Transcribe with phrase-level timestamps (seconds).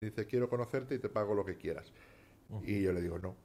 [0.00, 1.92] dice, quiero conocerte y te pago lo que quieras.
[2.64, 3.36] Y yo le digo, no.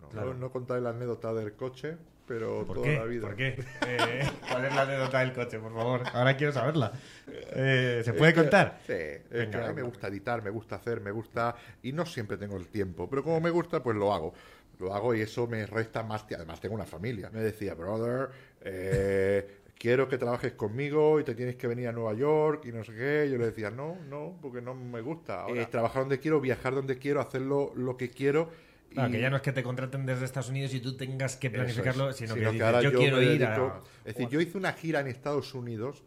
[0.00, 0.34] No, Claro.
[0.34, 2.96] no, no contáis la anécdota del coche, pero ¿Por toda qué?
[2.98, 3.26] la vida.
[3.26, 3.56] ¿Por qué?
[3.88, 6.02] Eh, ¿Cuál es la anécdota del coche, por favor?
[6.12, 6.92] Ahora quiero saberla.
[7.26, 8.78] Eh, ¿Se puede Es que- contar?
[8.86, 11.56] Sí, es que a mí me gusta editar, me gusta hacer, me gusta.
[11.82, 14.34] Y no siempre tengo el tiempo, pero como me gusta, pues lo hago.
[14.78, 16.24] Lo hago y eso me resta más.
[16.32, 17.28] Además, tengo una familia.
[17.30, 18.28] Me decía, brother,
[18.60, 22.82] eh, quiero que trabajes conmigo y te tienes que venir a Nueva York y no
[22.84, 23.28] sé qué.
[23.30, 25.46] Yo le decía, no, no, porque no me gusta.
[25.48, 28.50] Eh, trabajar donde quiero, viajar donde quiero, hacerlo lo que quiero.
[28.90, 31.36] Claro, y- que ya no es que te contraten desde Estados Unidos y tú tengas
[31.36, 32.16] que planificarlo, es.
[32.16, 33.82] sino, Sino que, dices, ahora yo, yo quiero ir dedico- a...
[34.04, 36.04] Es decir, yo hice una gira en Estados Unidos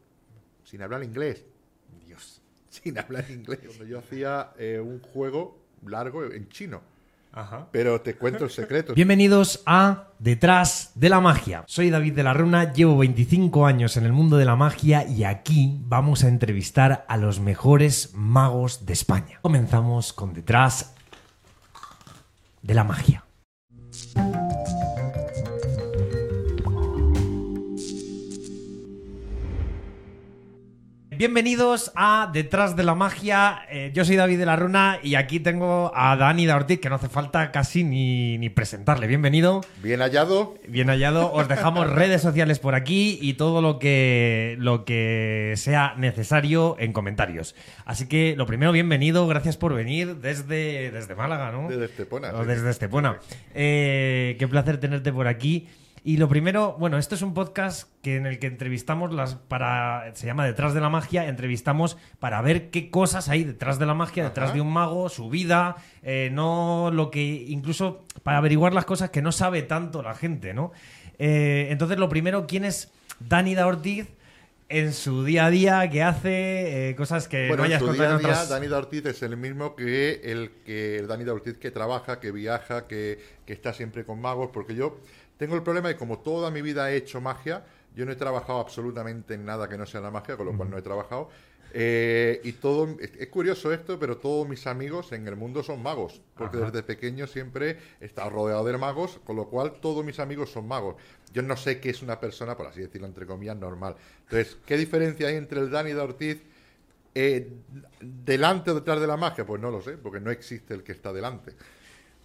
[0.64, 1.46] sin hablar inglés.
[2.06, 2.42] Dios.
[2.70, 3.60] Sin hablar inglés.
[3.64, 6.82] Donde yo hacía eh, un juego largo en chino.
[7.38, 7.68] Ajá.
[7.72, 8.96] Pero te cuento el secreto.
[8.96, 11.64] Bienvenidos a Detrás de la Magia.
[11.68, 15.24] Soy David de la Runa, llevo 25 años en el mundo de la magia y
[15.24, 19.38] aquí vamos a entrevistar a los mejores magos de España.
[19.44, 20.96] Comenzamos con Detrás
[22.64, 23.27] de la Magia.
[31.18, 33.64] Bienvenidos a Detrás de la Magia.
[33.72, 36.90] Eh, yo soy David de la Runa y aquí tengo a Dani de Ortiz, que
[36.90, 39.08] no hace falta casi ni, ni presentarle.
[39.08, 39.62] Bienvenido.
[39.82, 40.60] Bien hallado.
[40.68, 41.34] Bien hallado.
[41.34, 46.94] Os dejamos redes sociales por aquí y todo lo que, lo que sea necesario en
[46.94, 47.56] comentarios.
[47.84, 49.26] Así que lo primero, bienvenido.
[49.26, 51.68] Gracias por venir desde, desde Málaga, ¿no?
[51.68, 53.18] Desde Estepona, O desde Estepona.
[53.56, 55.68] Eh, qué placer tenerte por aquí.
[56.08, 60.10] Y lo primero, bueno, esto es un podcast que en el que entrevistamos las para
[60.16, 63.94] se llama Detrás de la magia, entrevistamos para ver qué cosas hay detrás de la
[63.94, 68.86] magia, detrás de un mago, su vida, eh, no lo que incluso para averiguar las
[68.86, 70.72] cosas que no sabe tanto la gente, ¿no?
[71.20, 74.08] Eh, entonces lo primero, ¿quién es Dani da Ortiz
[74.70, 75.90] en su día a día?
[75.90, 76.90] ¿Qué hace?
[76.92, 79.06] Eh, cosas que Bueno, no en hayas contado día a día, otras- Dani da Ortiz
[79.08, 83.20] es el mismo que el que el Dani da Ortiz que trabaja, que viaja, que,
[83.46, 85.02] que está siempre con magos, porque yo
[85.38, 87.64] tengo el problema de como toda mi vida he hecho magia,
[87.96, 90.70] yo no he trabajado absolutamente en nada que no sea la magia, con lo cual
[90.70, 91.30] no he trabajado.
[91.74, 96.22] Eh, y todo, es, curioso esto, pero todos mis amigos en el mundo son magos,
[96.38, 96.68] porque Ajá.
[96.68, 100.68] desde pequeño siempre he estado rodeado de magos, con lo cual todos mis amigos son
[100.68, 100.96] magos.
[101.34, 103.96] Yo no sé qué es una persona, por así decirlo, entre comillas, normal.
[104.24, 106.42] Entonces, ¿qué diferencia hay entre el Dani da Ortiz
[107.14, 107.52] eh,
[108.00, 109.46] delante o detrás de la magia?
[109.46, 111.54] Pues no lo sé, porque no existe el que está delante.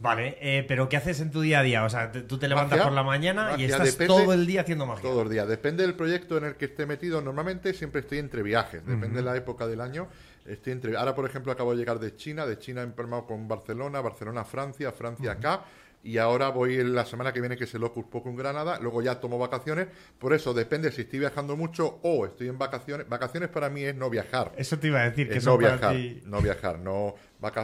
[0.03, 1.85] Vale, eh, pero ¿qué haces en tu día a día?
[1.85, 4.47] O sea, te- tú te levantas Magia, por la mañana y estás depende- todo el
[4.47, 5.03] día haciendo magia.
[5.03, 5.47] Todos los días.
[5.47, 7.23] Depende del proyecto en el que esté metido.
[7.23, 8.85] Normalmente siempre estoy entre viajes.
[8.85, 10.09] Depende de la época del año.
[10.45, 10.97] Estoy entre...
[10.97, 12.45] Ahora, por ejemplo, acabo de llegar de China.
[12.47, 15.63] De China he empalmado con Barcelona, Barcelona, Francia, Francia acá.
[16.05, 18.81] Y ahora voy la semana que viene, que es el Ocus Poco en Granada.
[18.81, 19.87] Luego ya tomo vacaciones.
[20.19, 23.09] Por eso depende si estoy viajando mucho o estoy en vacaciones.
[23.09, 24.51] Vacaciones para mí es no viajar.
[24.57, 27.15] Eso te iba a decir, que Es no viajar, ti- no viajar, no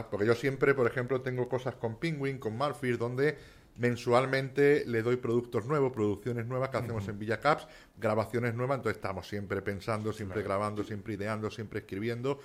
[0.09, 3.37] porque yo siempre, por ejemplo, tengo cosas con Penguin, con Marfil, donde
[3.77, 7.65] mensualmente le doy productos nuevos, producciones nuevas que hacemos en Villa Caps,
[7.97, 12.39] grabaciones nuevas, entonces estamos siempre pensando, siempre grabando, siempre ideando, siempre escribiendo,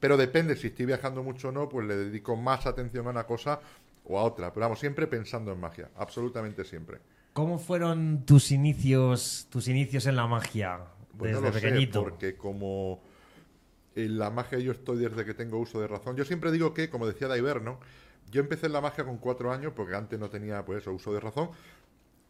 [0.00, 3.24] pero depende si estoy viajando mucho o no, pues le dedico más atención a una
[3.24, 3.60] cosa
[4.04, 7.00] o a otra, pero vamos, siempre pensando en magia, absolutamente siempre.
[7.34, 10.80] ¿Cómo fueron tus inicios, tus inicios en la magia
[11.16, 12.00] Pues desde no lo pequeñito?
[12.00, 13.02] sé, porque como
[14.06, 16.14] la magia yo estoy desde que tengo uso de razón.
[16.16, 17.80] Yo siempre digo que, como decía Daiverno,
[18.30, 21.12] yo empecé en la magia con cuatro años, porque antes no tenía pues eso, uso
[21.12, 21.50] de razón,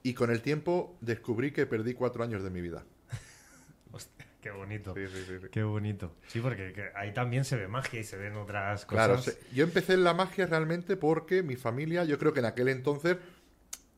[0.02, 2.84] y con el tiempo descubrí que perdí cuatro años de mi vida.
[3.92, 4.94] Hostia, qué bonito.
[4.94, 5.46] Sí, sí, sí.
[5.50, 6.12] Qué bonito.
[6.28, 9.34] Sí, porque que ahí también se ve magia y se ven otras Claro, cosas.
[9.34, 12.68] se- yo empecé en la magia realmente porque mi familia, yo creo que en aquel
[12.68, 13.16] entonces,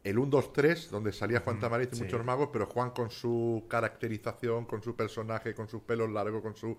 [0.03, 3.67] el 1, 2, 3, donde salía Juan Tamariz y muchos magos, pero Juan con su
[3.69, 6.79] caracterización, con su personaje, con sus pelos largos, con su...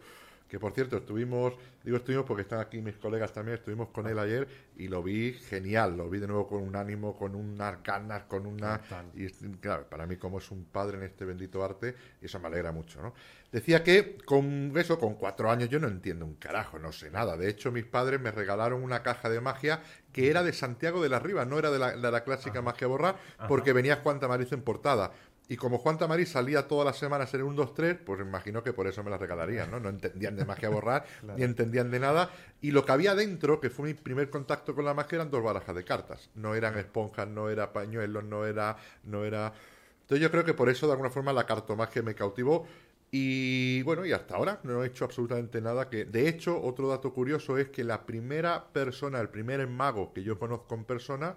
[0.52, 4.20] Que por cierto, estuvimos, digo estuvimos porque están aquí mis colegas también, estuvimos con él
[4.20, 8.24] ayer y lo vi genial, lo vi de nuevo con un ánimo, con unas ganas,
[8.24, 8.82] con una...
[9.16, 9.30] Y
[9.62, 13.02] claro, para mí como es un padre en este bendito arte, eso me alegra mucho,
[13.02, 13.14] ¿no?
[13.50, 17.38] Decía que con eso, con cuatro años, yo no entiendo un carajo, no sé nada.
[17.38, 19.82] De hecho, mis padres me regalaron una caja de magia
[20.12, 22.88] que era de Santiago de la Riva, no era de la, de la clásica magia
[22.88, 23.16] borra,
[23.48, 25.12] porque venía Juan Tamariz en portada.
[25.48, 28.72] Y como Juan Tamariz salía todas las semanas en un 2, 3, pues imagino que
[28.72, 29.80] por eso me la regalarían, ¿no?
[29.80, 31.06] No entendían de magia borrar,
[31.36, 32.30] ni entendían de nada.
[32.62, 35.44] Y lo que había dentro, que fue mi primer contacto con la magia, eran dos
[35.44, 36.30] barajas de cartas.
[36.36, 38.78] No eran esponjas, no era pañuelos, no era...
[39.04, 39.54] No era...
[40.02, 42.66] Entonces yo creo que por eso de alguna forma la cartomagia me cautivó
[43.14, 46.06] y bueno, y hasta ahora no he hecho absolutamente nada que...
[46.06, 50.40] De hecho, otro dato curioso es que la primera persona, el primer mago que yo
[50.40, 51.36] conozco en persona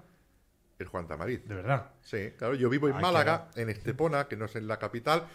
[0.78, 1.44] es Juan Tamariz.
[1.46, 1.90] De verdad.
[2.02, 5.26] Sí, claro, yo vivo en Ah, Málaga, en Estepona, que no es en la capital,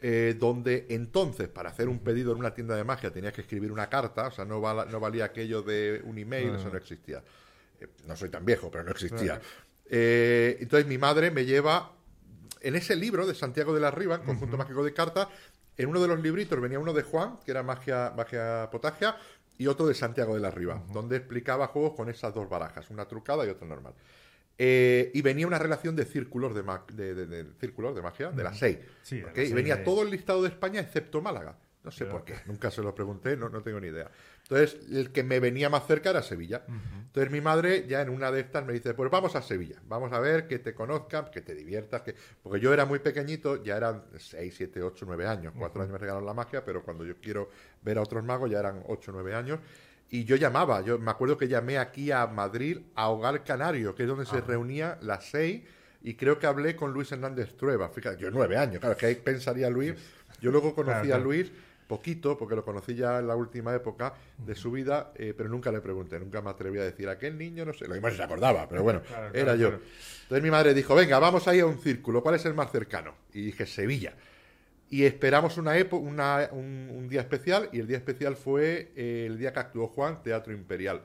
[0.00, 3.72] eh, donde entonces para hacer un pedido en una tienda de magia tenías que escribir
[3.72, 7.22] una carta, o sea, no, no valía aquello de un email, eso no existía.
[7.80, 9.40] Eh, no soy tan viejo, pero no existía.
[9.86, 11.92] Eh, entonces mi madre me lleva
[12.60, 15.28] en ese libro de Santiago de la Riva, Conjunto Mágico de Cartas,
[15.76, 19.16] en uno de los libritos venía uno de Juan, que era magia, magia potagia,
[19.58, 23.06] y otro de Santiago de la Riva, donde explicaba juegos con esas dos barajas, una
[23.06, 23.94] trucada y otra normal.
[24.56, 26.62] Eh, y venía una relación de círculos de,
[27.14, 28.78] de, círculos de magia, de las seis.
[29.10, 31.56] y venía todo el listado de España excepto Málaga.
[31.84, 34.10] No sé por qué, nunca se lo pregunté, no, no tengo ni idea.
[34.44, 36.64] Entonces, el que me venía más cerca era Sevilla.
[36.66, 40.10] Entonces, mi madre ya en una de estas me dice, pues vamos a Sevilla, vamos
[40.14, 42.14] a ver, que te conozcan, que te diviertas, que...
[42.42, 45.98] porque yo era muy pequeñito, ya eran 6, 7, 8, 9 años, 4 años me
[45.98, 47.50] regalaron la magia, pero cuando yo quiero
[47.82, 49.60] ver a otros magos ya eran 8, 9 años.
[50.10, 54.04] Y yo llamaba, yo me acuerdo que llamé aquí a Madrid a Hogar Canario, que
[54.04, 55.62] es donde se reunía las seis,
[56.02, 57.88] y creo que hablé con Luis Hernández Trueba.
[57.88, 59.94] Fíjate, yo nueve años, claro, que ahí pensaría Luis.
[60.40, 61.50] Yo luego conocí a Luis
[61.86, 65.70] poquito, porque lo conocí ya en la última época de su vida, eh, pero nunca
[65.70, 68.68] le pregunté, nunca me atreví a decir, aquel niño no sé, lo mismo se acordaba,
[68.68, 69.02] pero bueno,
[69.32, 69.68] era yo.
[69.68, 72.70] Entonces mi madre dijo, venga, vamos a ir a un círculo, ¿cuál es el más
[72.70, 73.14] cercano?
[73.32, 74.14] Y dije, Sevilla.
[74.90, 79.52] Y esperamos una, una un, día especial y el día especial fue eh, el día
[79.52, 81.02] que actuó Juan, Teatro Imperial.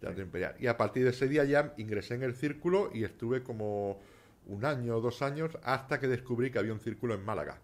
[0.00, 0.54] Teatro Imperial.
[0.58, 3.98] Y a partir de ese día ya ingresé en el círculo y estuve como
[4.46, 7.58] un año o dos años hasta que descubrí que había un círculo en Málaga.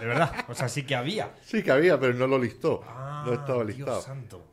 [0.00, 1.32] De verdad, o sea, sí que había.
[1.42, 2.84] Sí que había, pero no lo listó.
[3.24, 4.04] no estaba listado.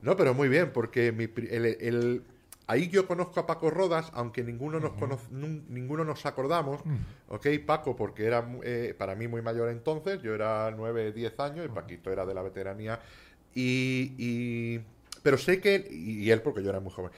[0.01, 2.23] No, pero muy bien, porque mi, el,
[2.67, 4.93] Ahí yo conozco a Paco Rodas, aunque ninguno nos,
[5.31, 6.81] ninguno nos acordamos,
[7.27, 7.47] ¿ok?
[7.65, 11.69] Paco, porque era eh, para mí muy mayor entonces, yo era 9, 10 años y
[11.69, 12.99] Paquito era de la veteranía.
[13.53, 14.79] Y,
[15.21, 17.11] pero sé que, y él porque yo era muy joven,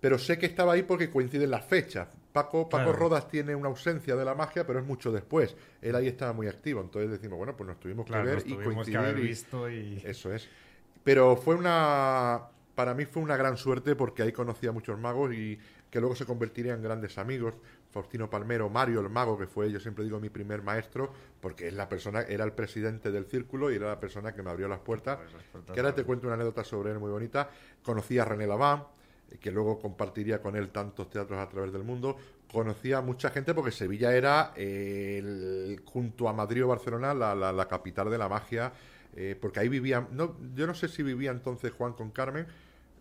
[0.00, 2.08] pero sé que estaba ahí porque coinciden las fechas.
[2.32, 5.56] Paco, Paco Rodas tiene una ausencia de la magia, pero es mucho después.
[5.82, 9.14] Él ahí estaba muy activo, entonces decimos, bueno, pues nos tuvimos que ver y coincidir.
[9.14, 10.00] visto y...
[10.04, 10.48] Eso es.
[11.02, 15.32] Pero fue una para mí fue una gran suerte porque ahí conocí a muchos magos
[15.34, 15.58] y
[15.90, 17.54] que luego se convertirían en grandes amigos.
[17.90, 21.74] Faustino Palmero, Mario el mago, que fue, yo siempre digo, mi primer maestro, porque es
[21.74, 24.80] la persona, era el presidente del círculo y era la persona que me abrió las
[24.80, 25.20] puertas.
[25.72, 27.48] Que ahora te cuento una anécdota sobre él muy bonita.
[27.84, 28.82] Conocí a René Laván,
[29.38, 32.16] que luego compartiría con él tantos teatros a través del mundo.
[32.50, 34.52] Conocí a mucha gente porque Sevilla era,
[35.84, 38.72] junto a Madrid o Barcelona, la, capital de la magia.
[39.16, 42.48] Eh, porque ahí vivía, no, yo no sé si vivía entonces Juan con Carmen,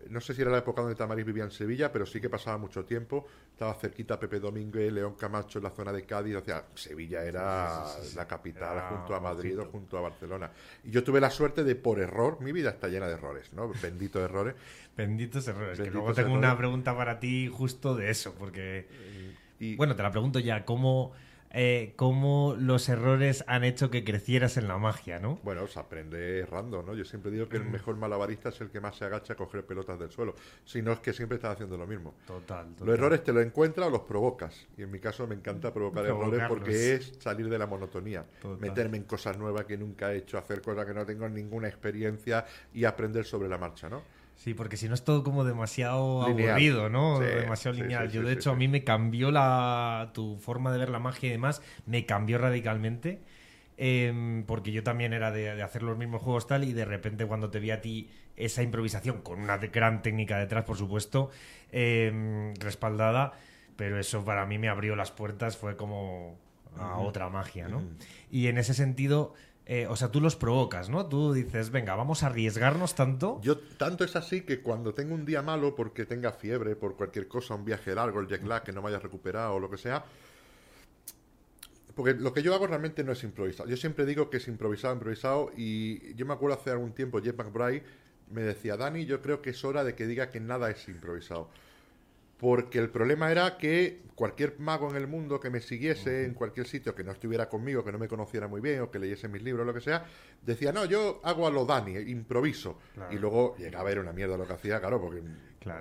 [0.10, 2.58] no sé si era la época donde Tamariz vivía en Sevilla, pero sí que pasaba
[2.58, 3.26] mucho tiempo.
[3.52, 6.36] Estaba cerquita Pepe Domínguez, León Camacho en la zona de Cádiz.
[6.36, 7.86] O sea, Sevilla era
[8.16, 10.52] la capital junto a Madrid o junto a Barcelona.
[10.84, 13.72] Y yo tuve la suerte de, por error, mi vida está llena de errores, ¿no?
[13.82, 14.56] Benditos errores.
[14.96, 15.80] Benditos errores.
[15.80, 18.88] que luego tengo una pregunta para ti justo de eso, porque...
[19.60, 21.14] Y, bueno, te la pregunto ya, ¿cómo
[21.54, 25.40] eh, cómo los errores han hecho que crecieras en la magia, ¿no?
[25.44, 26.96] Bueno, se aprende errando, ¿no?
[26.96, 27.72] Yo siempre digo que el mm.
[27.72, 30.34] mejor malabarista es el que más se agacha a coger pelotas del suelo.
[30.66, 32.16] Si no es que siempre estás haciendo lo mismo.
[32.26, 34.68] Total, Los errores te los encuentras o los provocas.
[34.78, 38.26] Y en mi caso me encanta provocar errores porque es salir de la monotonía.
[38.60, 42.46] Meterme en cosas nuevas que nunca he hecho, hacer cosas que no tengo ninguna experiencia
[42.74, 44.02] y aprender sobre la marcha, ¿no?
[44.36, 47.20] Sí, porque si no es todo como demasiado aburrido, ¿no?
[47.20, 48.12] demasiado lineal.
[48.12, 51.32] Yo, de hecho, a mí me cambió la, tu forma de ver la magia y
[51.32, 53.22] demás, me cambió radicalmente.
[53.76, 57.50] Em, porque yo también era de, hacer los mismos juegos tal y de repente cuando
[57.50, 61.32] te vi a ti esa improvisación con una gran técnica detrás por supuesto
[61.72, 63.34] em, respaldada
[63.76, 66.38] pero eso para mí me abrió las puertas fue como
[66.78, 67.82] a otra magia no
[68.30, 69.34] y en ese sentido
[69.66, 71.06] eh, o sea, tú los provocas, ¿no?
[71.08, 73.40] Tú dices, venga, vamos a arriesgarnos tanto.
[73.42, 77.30] Yo, tanto es así que cuando tengo un día malo porque tenga fiebre, por cualquier
[77.30, 79.78] cosa, un viaje largo, el jet lag, que no me haya recuperado o lo que
[79.78, 80.04] sea.
[81.96, 83.70] Porque lo que yo hago realmente no es improvisado.
[83.70, 85.52] Yo siempre digo que es improvisado, improvisado.
[85.56, 87.84] Y yo me acuerdo hace algún tiempo, Jeff McBride
[88.32, 91.50] me decía, Dani, yo creo que es hora de que diga que nada es improvisado
[92.44, 96.68] porque el problema era que cualquier mago en el mundo que me siguiese en cualquier
[96.68, 99.42] sitio, que no estuviera conmigo, que no me conociera muy bien o que leyese mis
[99.42, 100.06] libros, lo que sea,
[100.42, 102.80] decía, no, yo hago a lo Dani, improviso.
[103.12, 105.22] Y luego llegaba a ver una mierda lo que hacía, claro, porque,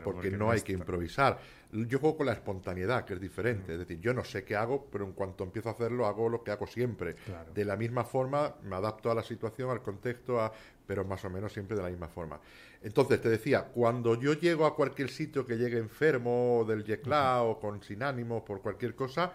[0.04, 1.38] porque, no hay que improvisar.
[1.72, 3.72] Yo juego con la espontaneidad, que es diferente.
[3.72, 6.42] Es decir, yo no sé qué hago, pero en cuanto empiezo a hacerlo, hago lo
[6.42, 7.16] que hago siempre.
[7.54, 10.52] De la misma forma, me adapto a la situación, al contexto, a,
[10.86, 12.38] pero más o menos siempre de la misma forma.
[12.82, 17.58] Entonces, te decía, cuando yo llego a cualquier sitio que llegue enfermo del yecla o
[17.58, 19.32] con sin ánimo por cualquier cosa,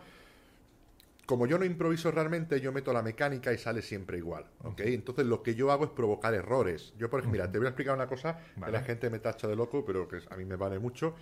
[1.28, 4.80] como yo no improviso realmente, yo meto la mecánica y sale siempre igual, ¿ok?
[4.86, 6.94] Entonces lo que yo hago es provocar errores.
[6.98, 9.46] Yo, por ejemplo, mira, te voy a explicar una cosa que la gente me tacha
[9.46, 11.16] de loco, pero que a mí me vale mucho.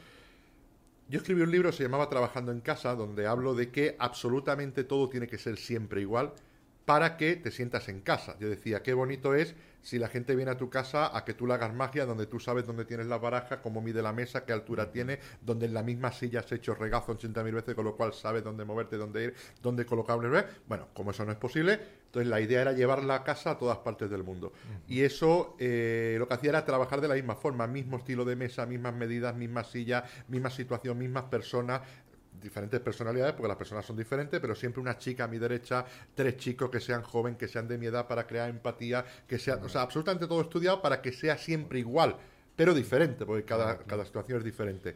[1.10, 5.10] Yo escribí un libro, se llamaba Trabajando en casa, donde hablo de que absolutamente todo
[5.10, 6.34] tiene que ser siempre igual
[6.86, 8.38] para que te sientas en casa.
[8.40, 11.46] Yo decía, qué bonito es si la gente viene a tu casa a que tú
[11.46, 14.51] le hagas magia, donde tú sabes dónde tienes la baraja, cómo mide la mesa, qué
[14.51, 18.12] altura tiene, donde en la misma silla has hecho regazo 80.000 veces, con lo cual
[18.12, 22.27] sabes dónde moverte, dónde ir, dónde colocar un Bueno, como eso no es posible, entonces
[22.27, 24.54] la idea era llevarla a casa a todas partes del mundo.
[24.88, 28.36] Y eso eh, lo que hacía era trabajar de la misma forma, mismo estilo de
[28.36, 31.82] mesa, mismas medidas, misma silla, misma situación, mismas personas,
[32.46, 35.84] diferentes personalidades, porque las personas son diferentes, pero siempre una chica a mi derecha,
[36.14, 39.56] tres chicos que sean jóvenes, que sean de mi edad para crear empatía, que sea,
[39.56, 42.16] o sea, absolutamente todo estudiado para que sea siempre igual,
[42.56, 44.96] pero diferente, porque cada, cada situación es diferente.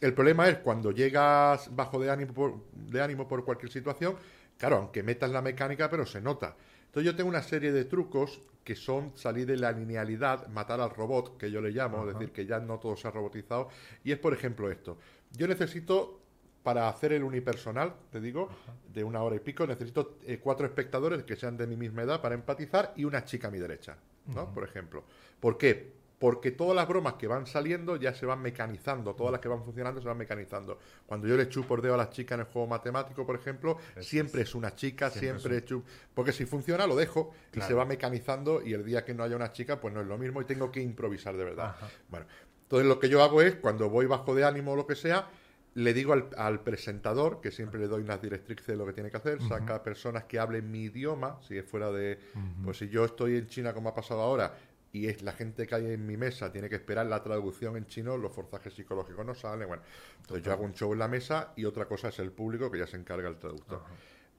[0.00, 4.16] El problema es cuando llegas bajo de ánimo, por, de ánimo por cualquier situación,
[4.58, 6.54] claro, aunque metas la mecánica, pero se nota.
[6.86, 10.90] Entonces yo tengo una serie de trucos que son salir de la linealidad, matar al
[10.90, 13.68] robot, que yo le llamo, es decir, que ya no todo se ha robotizado,
[14.04, 14.98] y es por ejemplo esto.
[15.32, 16.19] Yo necesito
[16.62, 18.48] para hacer el unipersonal, te digo,
[18.92, 22.20] de una hora y pico, necesito eh, cuatro espectadores que sean de mi misma edad
[22.20, 24.52] para empatizar y una chica a mi derecha, ¿no?
[24.52, 25.04] Por ejemplo.
[25.40, 26.00] ¿Por qué?
[26.18, 29.64] Porque todas las bromas que van saliendo ya se van mecanizando, todas las que van
[29.64, 30.78] funcionando se van mecanizando.
[31.06, 33.78] Cuando yo le chupo por dedo a las chicas en el juego matemático, por ejemplo,
[34.00, 38.60] siempre es una chica, siempre, siempre Porque si funciona, lo dejo y se va mecanizando
[38.60, 40.70] y el día que no haya una chica, pues no es lo mismo y tengo
[40.70, 41.74] que improvisar de verdad.
[42.10, 42.26] Bueno,
[42.64, 45.26] entonces lo que yo hago es, cuando voy bajo de ánimo o lo que sea,
[45.74, 49.16] le digo al, presentador, que siempre le doy unas directrices de lo que tiene que
[49.16, 52.18] hacer, saca personas que hablen mi idioma, si es fuera de...
[52.64, 54.52] Pues si yo estoy en China como ha pasado ahora,
[54.92, 57.86] y es la gente que hay en mi mesa tiene que esperar la traducción en
[57.86, 59.82] chino, los forzajes psicológicos no salen, bueno,
[60.20, 62.78] entonces yo hago un show en la mesa y otra cosa es el público que
[62.78, 63.82] ya se encarga el traductor.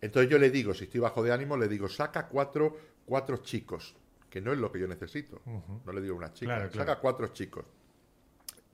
[0.01, 3.95] Entonces yo le digo, si estoy bajo de ánimo, le digo, saca cuatro, cuatro chicos,
[4.29, 5.41] que no es lo que yo necesito,
[5.85, 7.65] no le digo una chica, saca cuatro chicos.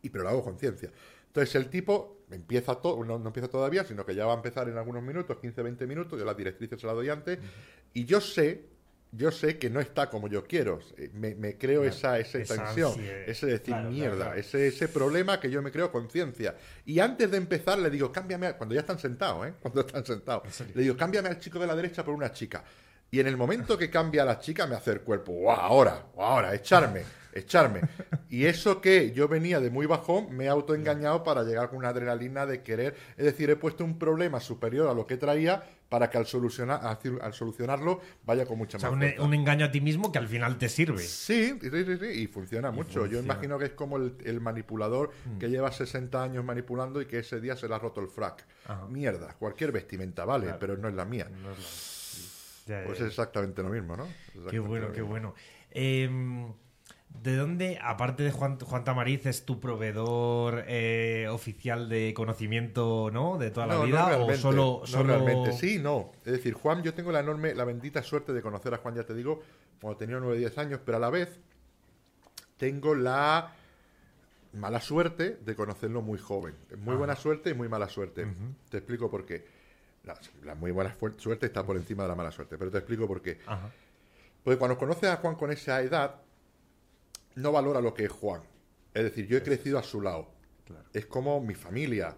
[0.01, 0.91] Y pero lo hago con ciencia.
[1.27, 4.77] Entonces el tipo empieza todo, no, empieza todavía, sino que ya va a empezar en
[4.77, 7.39] algunos minutos, 15, 20 minutos, yo las directrices se las doy antes,
[7.93, 8.65] y yo sé,
[9.11, 10.79] yo sé que no está como yo quiero,
[11.13, 12.93] me, creo esa, esa, tensión,
[13.25, 16.55] ese decir mierda, Ese, ese problema que yo me creo conciencia.
[16.85, 19.53] Y antes de empezar le digo, cámbiame, cuando ya están sentados, ¿eh?
[19.61, 20.43] cuando están sentados,
[20.75, 22.63] le digo, cámbiame al chico de la derecha por una chica.
[23.09, 26.07] Y en el momento que cambia a la chica me hace el cuerpo, ¡Wow, ahora,
[26.17, 27.03] ahora, echarme
[27.39, 27.81] echarme.
[28.29, 31.89] Y eso que yo venía de muy bajón, me he autoengañado para llegar con una
[31.89, 32.95] adrenalina de querer.
[33.15, 36.81] Es decir, he puesto un problema superior a lo que traía para que al, solucionar,
[37.21, 40.57] al solucionarlo vaya con mucha o sea, un, engaño a ti mismo que al final
[40.57, 40.99] te sirve.
[40.99, 43.05] Sí, sí, sí, y funciona mucho.
[43.05, 45.37] Yo imagino que es como el, manipulador mm.
[45.39, 48.45] que lleva 60 años manipulando y que ese día se le ha roto el frac.
[48.89, 51.27] Mierda, cualquier vestimenta vale, pero no es la mía.
[52.65, 54.07] pues es exactamente lo mismo, ¿no?
[54.49, 55.33] Qué bueno, qué bueno.
[55.71, 56.09] Eh,
[57.23, 63.37] ¿De dónde, aparte de Juan, Juan Tamariz, es tu proveedor eh, oficial de conocimiento, ¿no?
[63.37, 66.11] De toda la vida, o solo, No realmente, sí, no.
[66.25, 69.03] Es decir, Juan, yo tengo la enorme, la bendita suerte de conocer a Juan, ya
[69.03, 69.41] te digo,
[69.81, 71.39] cuando tenía 9 o 10 años, pero a la vez
[72.57, 73.53] tengo la
[74.53, 76.55] mala suerte de conocerlo muy joven.
[76.77, 78.27] Muy buena suerte y muy mala suerte.
[78.69, 79.45] Te explico por qué.
[80.43, 83.21] La, muy buena suerte está por encima de la mala suerte, pero te explico por
[83.21, 83.39] qué.
[84.43, 86.21] Porque cuando conoces a Juan con esa edad,
[87.37, 88.41] no valora lo que es Juan.
[88.93, 90.27] Es decir, yo he crecido a su lado.
[90.91, 92.15] Es como mi familia.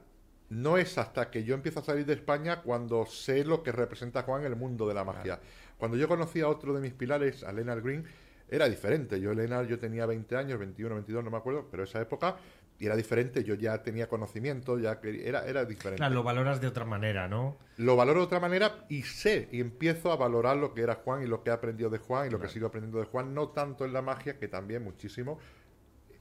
[0.50, 4.24] No es hasta que yo empiezo a salir de España cuando sé lo que representa
[4.24, 5.40] Juan en el mundo de la magia.
[5.78, 8.06] Cuando yo conocí a otro de mis pilares, a Leonard Green,
[8.50, 9.20] era diferente.
[9.20, 12.38] Yo, Leonard, yo tenía 20 años, 21, 22, no me acuerdo, pero esa época
[12.80, 15.98] y era diferente, yo ya tenía conocimiento, ya que era, era diferente.
[15.98, 17.58] Claro, lo valoras de otra manera, ¿no?
[17.76, 21.22] Lo valoro de otra manera y sé, y empiezo a valorar lo que era Juan
[21.22, 23.50] y lo que he aprendido de Juan y lo que sigo aprendiendo de Juan, no
[23.50, 25.40] tanto en la magia, que también muchísimo,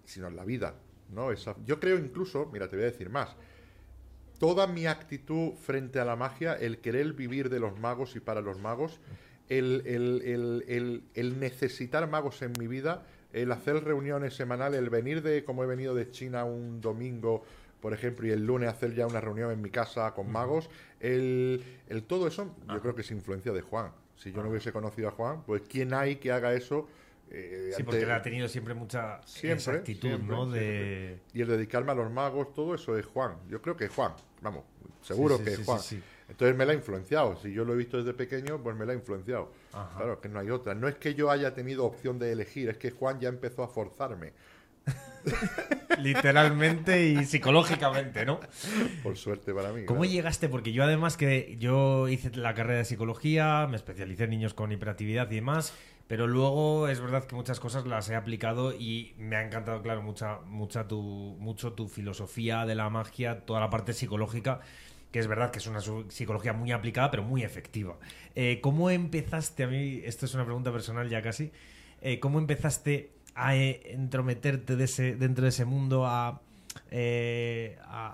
[0.04, 0.74] sino en la vida,
[1.10, 1.30] ¿no?
[1.30, 3.36] Esa, yo creo incluso, mira, te voy a decir más,
[4.40, 8.40] toda mi actitud frente a la magia, el querer vivir de los magos y para
[8.40, 8.98] los magos,
[9.48, 15.44] el, el, el necesitar magos en mi vida, el hacer reuniones semanales, el venir de,
[15.44, 17.44] como he venido de China un domingo,
[17.80, 20.68] por ejemplo, y el lunes hacer ya una reunión en mi casa con magos,
[21.00, 23.92] el, el todo eso yo creo que es influencia de Juan.
[24.16, 26.88] Si yo no hubiese conocido a Juan, pues ¿quién hay que haga eso?
[27.30, 30.50] Eh, sí, porque él ha tenido siempre mucha actitud, ¿no?
[30.50, 31.20] De...
[31.34, 33.36] Y el dedicarme a los magos, todo eso es Juan.
[33.48, 34.64] Yo creo que es Juan, vamos,
[35.02, 35.80] seguro que es Juan.
[36.28, 37.36] Entonces me la ha influenciado.
[37.36, 39.50] Si yo lo he visto desde pequeño, pues me la ha influenciado.
[39.96, 40.74] Claro, que no hay otra.
[40.74, 43.68] No es que yo haya tenido opción de elegir, es que Juan ya empezó a
[43.68, 44.32] forzarme.
[45.98, 48.40] Literalmente y psicológicamente, ¿no?
[49.02, 49.84] Por suerte para mí.
[49.84, 50.48] ¿Cómo llegaste?
[50.48, 54.70] Porque yo además que yo hice la carrera de psicología, me especialicé en niños con
[54.70, 55.74] hiperactividad y demás,
[56.06, 60.02] pero luego es verdad que muchas cosas las he aplicado y me ha encantado, claro,
[60.02, 61.02] mucha, mucha tu,
[61.38, 64.60] mucho tu filosofía de la magia, toda la parte psicológica
[65.10, 67.96] que es verdad que es una psicología muy aplicada, pero muy efectiva.
[68.34, 71.50] Eh, ¿Cómo empezaste, a mí, esto es una pregunta personal ya casi,
[72.00, 76.42] eh, ¿cómo empezaste a entrometerte de ese, dentro de ese mundo, a,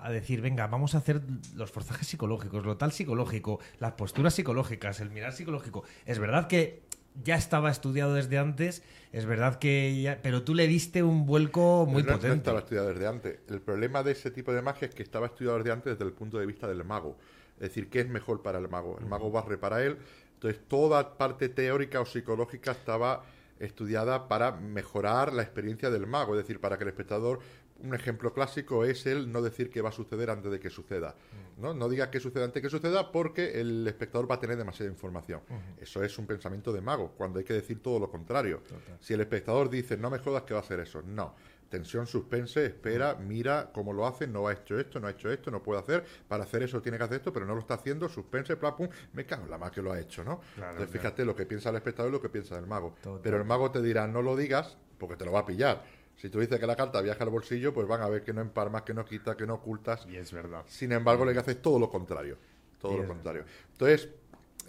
[0.09, 1.21] decir, venga, vamos a hacer
[1.55, 5.83] los forzajes psicológicos, lo tal psicológico, las posturas psicológicas, el mirar psicológico?
[6.05, 6.83] Es verdad que
[7.23, 11.85] ya estaba estudiado desde antes, es verdad que ya, pero tú le diste un vuelco
[11.85, 12.27] muy potente.
[12.27, 13.39] No estaba estudiado desde antes.
[13.47, 16.13] El problema de ese tipo de magia es que estaba estudiado desde antes desde el
[16.13, 17.17] punto de vista del mago.
[17.55, 18.97] Es decir, ¿qué es mejor para el mago?
[18.99, 19.97] El mago barre para él.
[20.33, 23.23] Entonces, toda parte teórica o psicológica estaba
[23.59, 27.39] estudiada para mejorar la experiencia del mago, es decir, para que el espectador
[27.83, 31.15] un ejemplo clásico es el no decir que va a suceder antes de que suceda.
[31.57, 31.73] ¿no?
[31.73, 34.91] no diga que suceda antes de que suceda porque el espectador va a tener demasiada
[34.91, 35.41] información.
[35.79, 38.61] Eso es un pensamiento de mago, cuando hay que decir todo lo contrario.
[38.99, 41.35] Si el espectador dice, no me jodas que va a ser eso, no.
[41.69, 45.49] Tensión, suspense, espera, mira cómo lo hace, no ha hecho esto, no ha hecho esto,
[45.49, 48.07] no puede hacer, para hacer eso tiene que hacer esto, pero no lo está haciendo,
[48.07, 50.41] suspense, pum, me cago en la más que lo ha hecho, ¿no?
[50.55, 52.95] Entonces fíjate lo que piensa el espectador y lo que piensa el mago.
[53.23, 55.83] Pero el mago te dirá, no lo digas porque te lo va a pillar
[56.15, 58.41] si tú dices que la carta viaja al bolsillo, pues van a ver que no
[58.41, 60.05] empalmas, que no quita, que no ocultas.
[60.09, 60.63] Y es verdad.
[60.67, 62.37] Sin embargo, le que haces todo lo contrario.
[62.79, 63.45] Todo lo contrario.
[63.71, 64.09] Entonces,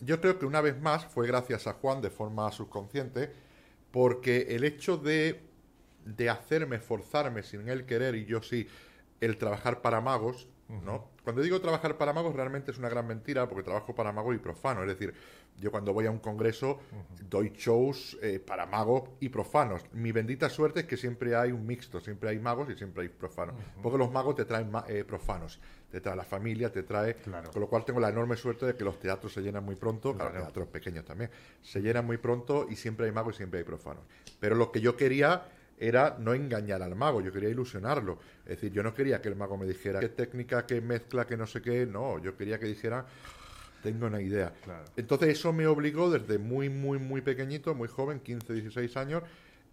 [0.01, 3.31] yo creo que una vez más fue gracias a Juan de forma subconsciente,
[3.91, 5.41] porque el hecho de,
[6.05, 8.67] de hacerme, forzarme sin él querer y yo sí,
[9.21, 11.11] el trabajar para magos, ¿no?
[11.25, 14.39] Cuando digo trabajar para magos realmente es una gran mentira porque trabajo para magos y
[14.39, 15.15] profanos, es decir,
[15.59, 16.81] yo cuando voy a un congreso
[17.29, 19.83] doy shows eh, para magos y profanos.
[19.93, 23.09] Mi bendita suerte es que siempre hay un mixto, siempre hay magos y siempre hay
[23.09, 23.55] profanos.
[23.83, 25.59] Porque los magos te traen eh, profanos,
[25.91, 27.17] te trae la familia, te trae...
[27.53, 30.15] Con lo cual tengo la enorme suerte de que los teatros se llenan muy pronto,
[30.15, 31.31] claro, teatros pequeños también,
[31.63, 34.05] se llenan muy pronto y siempre hay magos y siempre hay profanos.
[34.39, 35.49] Pero lo que yo quería
[35.79, 38.19] era no engañar al mago, yo quería ilusionarlo.
[38.45, 41.37] Es decir, yo no quería que el mago me dijera qué técnica, qué mezcla, qué
[41.37, 43.07] no sé qué, no, yo quería que dijera
[43.87, 44.53] tengo una idea.
[44.97, 49.23] Entonces eso me obligó desde muy, muy, muy pequeñito, muy joven, 15, 16 años,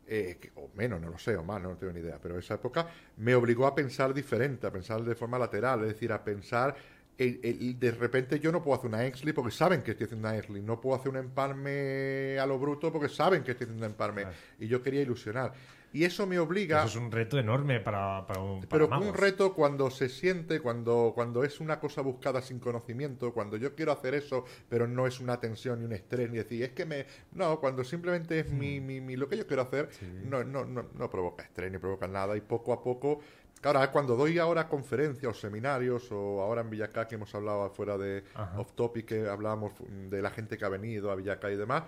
[0.08, 2.88] eh, o menos, no lo sé, o más, no, tengo ni idea, pero esa época
[3.17, 6.75] me obligó a pensar diferente, a pensar de forma lateral, es decir, a pensar
[7.15, 10.63] de repente yo no puedo hacer una Exley porque saben que estoy haciendo una Exley.
[10.63, 14.26] No puedo hacer un empalme a lo bruto porque saben que estoy haciendo un empalme.
[14.60, 15.54] Y yo quería ilusionar.
[15.93, 16.79] Y eso me obliga.
[16.79, 21.13] Eso es un reto enorme para, para, un, Pero un reto cuando se siente, cuando,
[21.13, 25.19] cuando es una cosa buscada sin conocimiento, cuando yo quiero hacer eso, pero no es
[25.19, 27.06] una tensión ni un estrés, ni decir, es que me.
[27.34, 28.86] No, cuando simplemente es mi, hmm.
[28.86, 29.89] mi, mi, lo que yo quiero hacer,
[30.25, 32.36] no, no, no, no provoca estrés ni provoca nada.
[32.36, 33.21] Y poco a poco
[33.63, 37.97] Claro, cuando doy ahora conferencias o seminarios, o ahora en Villacá que hemos hablado afuera
[37.97, 38.25] de
[38.58, 39.71] Off Topic, que hablábamos
[40.10, 41.84] de la gente que ha venido a Villacá y demás,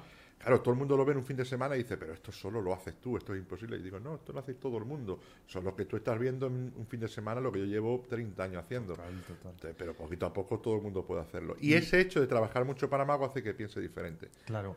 [0.46, 2.32] Claro, todo el mundo lo ve en un fin de semana y dice, pero esto
[2.32, 3.78] solo lo haces tú, esto es imposible.
[3.78, 5.20] Y digo, no, esto lo hace todo el mundo.
[5.48, 8.44] Solo que tú estás viendo en un fin de semana lo que yo llevo 30
[8.44, 8.96] años haciendo.
[9.76, 11.56] Pero poquito a poco todo el mundo puede hacerlo.
[11.60, 14.30] Y, ese hecho de trabajar mucho para Mago hace que piense diferente.
[14.46, 14.76] Claro.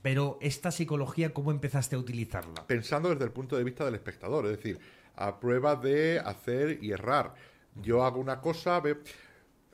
[0.00, 2.64] pero esta psicología, ¿cómo empezaste a utilizarla?
[2.68, 4.78] Pensando desde el punto de vista del espectador, es decir,
[5.16, 7.34] a prueba de hacer y errar.
[7.74, 8.80] Yo hago una cosa...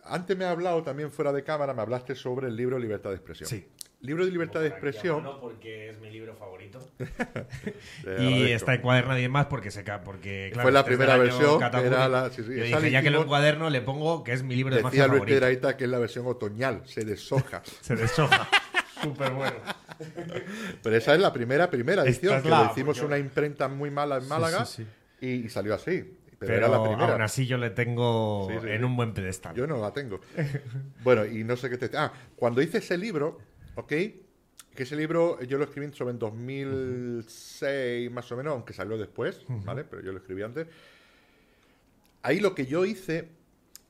[0.02, 3.16] Antes me ha hablado también fuera de cámara, me hablaste sobre el libro Libertad de
[3.16, 3.50] Expresión.
[3.50, 3.66] Sí
[4.06, 5.22] libro de libertad de expresión.
[5.22, 6.80] No, porque es mi libro favorito.
[8.18, 11.62] y está en cuaderno y más porque se porque fue la primera versión.
[11.62, 14.54] Era la, sí, sí, Yo dije, ya que lo encuaderno le pongo que es mi
[14.54, 15.24] libro de magia favorito.
[15.26, 17.62] Decía Luis que es la versión otoñal, se deshoja.
[17.80, 18.48] se deshoja.
[19.02, 19.56] Súper bueno.
[20.82, 24.28] Pero esa es la primera, primera edición, que le hicimos una imprenta muy mala en
[24.28, 24.66] Málaga
[25.20, 26.12] y, salió así.
[26.38, 27.12] Pero, era la primera.
[27.12, 29.54] aún así yo le tengo en un buen pedestal.
[29.54, 30.20] Yo no la tengo.
[31.02, 31.96] bueno, y no sé qué te...
[31.96, 33.38] Ah, cuando hice ese libro,
[33.76, 33.88] ¿Ok?
[33.88, 39.42] Que ese libro yo lo escribí sobre en 2006, más o menos, aunque salió después,
[39.64, 39.84] ¿vale?
[39.84, 40.66] Pero yo lo escribí antes.
[42.22, 43.28] Ahí lo que yo hice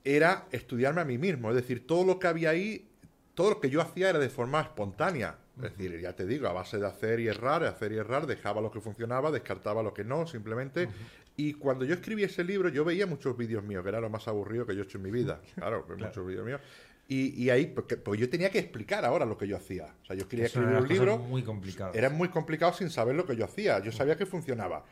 [0.04, 1.50] era estudiarme a mí mismo.
[1.50, 2.88] Es decir, todo lo que había ahí,
[3.34, 5.38] todo lo que yo hacía era de forma espontánea.
[5.56, 8.60] Es decir, ya te digo, a base de hacer y errar, hacer y errar, dejaba
[8.60, 10.88] lo que funcionaba, descartaba lo que no, simplemente.
[11.36, 14.28] Y cuando yo escribí ese libro, yo veía muchos vídeos míos, que era lo más
[14.28, 15.40] aburrido que yo he hecho en mi vida.
[15.54, 16.60] Claro, muchos vídeos míos.
[17.08, 19.94] Y, ahí, porque, yo tenía que explicar ahora lo que yo hacía.
[20.02, 21.18] O sea, yo quería escribir un libro.
[21.18, 21.92] muy complicado.
[21.94, 23.78] Era muy complicado sin saber lo que yo hacía.
[23.78, 24.84] Yo sabía que funcionaba,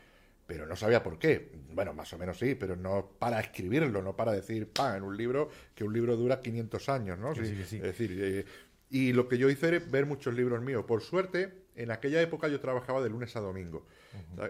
[0.47, 1.51] pero no sabía por qué.
[1.73, 5.17] Bueno, más o menos sí, pero no para escribirlo, no para decir, pa, en un
[5.17, 7.35] libro, que un libro dura 500 años, ¿no?
[7.35, 8.45] Sí, sí, Es decir, eh,
[8.89, 10.85] y lo que yo hice era ver muchos libros míos.
[10.87, 13.85] Por suerte, en aquella época yo trabajaba de lunes a domingo,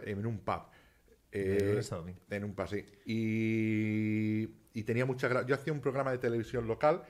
[0.03, 0.61] en un pub.
[1.31, 1.81] Eh,
[2.29, 2.85] en un pub, sí.
[3.07, 7.01] Y y tenía mucha yo hacía un programa de televisión local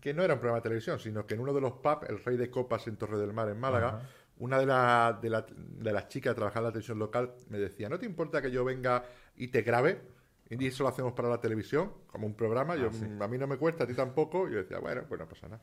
[0.00, 2.22] que no era un programa de televisión sino que en uno de los pubs el
[2.22, 4.02] Rey de Copas en Torre del Mar en Málaga
[4.38, 7.58] una de, la, de, la, de, las chicas que trabajaba en la televisión local me
[7.58, 9.04] decía no te importa que yo venga
[9.36, 10.00] y te grabe
[10.48, 12.74] Y eso lo hacemos para la televisión, como un programa.
[12.74, 13.04] Ah, yo, sí.
[13.20, 14.48] A mí no me cuesta, a ti tampoco.
[14.48, 15.62] Yo decía, bueno, pues no pasa nada.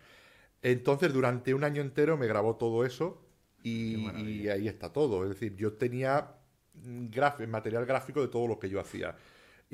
[0.61, 3.21] Entonces, durante un año entero me grabó todo eso
[3.61, 5.23] y, y ahí está todo.
[5.23, 6.35] Es decir, yo tenía
[6.73, 7.07] mm,
[7.47, 9.15] material gráfico de todo lo que yo hacía.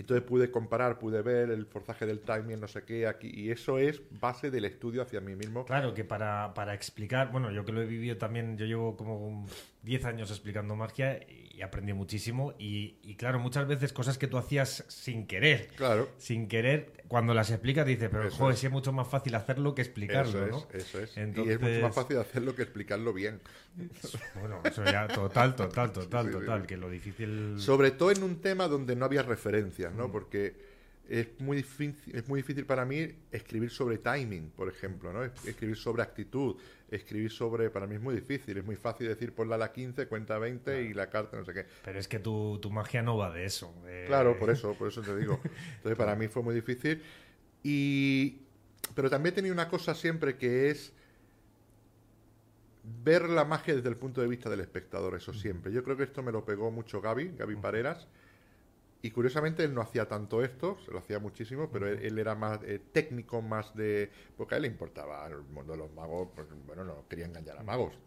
[0.02, 3.30] Entonces pude comparar, pude ver el forzaje del timing, no sé qué, aquí.
[3.34, 5.66] Y eso es base del estudio hacia mí mismo.
[5.66, 9.46] Claro, que para, para explicar, bueno, yo que lo he vivido también, yo llevo como
[9.82, 12.54] 10 años explicando magia y aprendí muchísimo.
[12.60, 16.10] Y, y claro, muchas veces cosas que tú hacías sin querer, Claro.
[16.18, 18.60] sin querer, cuando las explicas dices, pero Eso joder, es.
[18.60, 20.68] si es mucho más fácil hacerlo que explicarlo, Eso es, ¿no?
[20.74, 21.18] eso es.
[21.18, 23.40] Y Entonces- es mucho más fácil hacerlo que explicarlo bien.
[24.40, 26.68] Bueno, eso ya, total, total, total, Sí, sí, total, sí.
[26.68, 27.56] que lo difícil...
[27.60, 29.98] Sobre todo en un tema donde no había referencias, Mm.
[29.98, 30.12] ¿no?
[30.12, 30.56] Porque
[31.08, 35.24] es muy difícil, es muy difícil para mí escribir sobre timing, por ejemplo, ¿no?
[35.24, 36.56] Es- Escribir sobre actitud,
[36.92, 37.70] escribir sobre...
[37.70, 40.84] Para mí es muy difícil, es muy fácil decir ponla a la 15, cuenta 20
[40.84, 41.66] y la carta no sé qué.
[41.84, 43.74] Pero es que tu, tu magia no va de eso.
[44.08, 45.40] Claro, por eso, por eso te digo.
[45.44, 47.02] Entonces para mí fue muy difícil.
[47.64, 48.40] Y...
[48.96, 50.94] Pero también he tenido una cosa siempre que es
[53.04, 55.72] ver la magia desde el punto de vista del espectador, eso siempre.
[55.72, 58.08] Yo creo que esto me lo pegó mucho Gaby, Gaby Pareras.
[59.02, 62.36] Y curiosamente él no hacía tanto esto, se lo hacía muchísimo, pero él, él era
[62.36, 64.12] más eh, técnico, más de...
[64.36, 67.58] Porque a él le importaba el mundo de los magos, pues bueno, no quería engañar
[67.58, 67.98] a magos.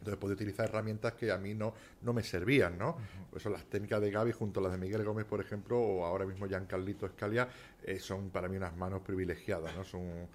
[0.00, 2.96] Entonces podía utilizar herramientas que a mí no, no me servían, ¿no?
[3.28, 6.04] Por eso las técnicas de Gaby junto a las de Miguel Gómez, por ejemplo, o
[6.06, 7.48] ahora mismo Giancarlito Escalia,
[7.82, 9.84] eh, son para mí unas manos privilegiadas, ¿no?
[9.84, 10.26] Son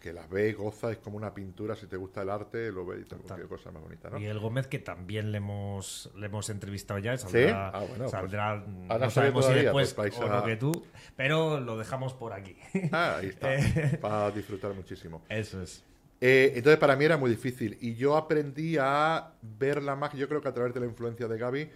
[0.00, 3.02] que las ves, gozas, es como una pintura, si te gusta el arte, lo ves
[3.02, 4.18] y tal, qué cosa más bonita, ¿no?
[4.18, 7.24] Miguel Gómez, que también le hemos, le hemos entrevistado ya, ¿Sí?
[7.30, 8.50] saldrá, Ah, bueno, pues, saldrá
[8.88, 10.86] ahora no sabemos si después pues vais o a- no que tú,
[11.16, 12.56] pero lo dejamos por aquí.
[12.90, 13.98] Ah, ahí está, Eh.
[14.00, 15.22] para disfrutar muchísimo.
[15.28, 15.84] Eso es.
[16.22, 20.28] Eh, entonces para mí era muy difícil y yo aprendí a ver la magia, yo
[20.28, 21.70] creo que a través de la influencia de Gaby,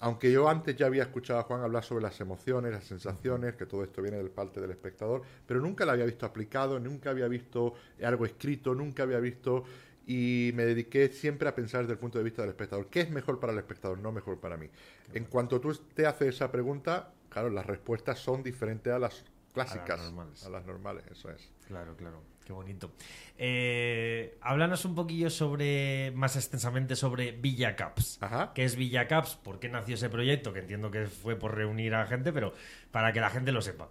[0.00, 3.66] aunque yo antes ya había escuchado a Juan hablar sobre las emociones, las sensaciones, que
[3.66, 7.28] todo esto viene del parte del espectador, pero nunca lo había visto aplicado, nunca había
[7.28, 9.64] visto algo escrito, nunca había visto
[10.06, 12.86] y me dediqué siempre a pensar desde el punto de vista del espectador.
[12.88, 13.98] ¿Qué es mejor para el espectador?
[13.98, 14.68] No mejor para mí.
[15.12, 20.00] En cuanto tú te haces esa pregunta, claro, las respuestas son diferentes a las clásicas,
[20.00, 20.44] normales.
[20.44, 21.50] a las normales, eso es.
[21.66, 22.22] Claro, claro.
[22.44, 22.92] Qué bonito.
[23.36, 28.18] Eh, háblanos un poquillo sobre, más extensamente sobre Villa Caps.
[28.20, 28.52] Ajá.
[28.54, 29.34] ¿Qué es Villa Caps?
[29.34, 30.52] ¿Por qué nació ese proyecto?
[30.52, 32.52] Que entiendo que fue por reunir a gente, pero
[32.92, 33.88] para que la gente lo sepa.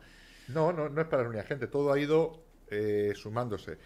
[0.47, 3.77] No, no, no es para reunir a gente, todo ha ido eh, sumándose.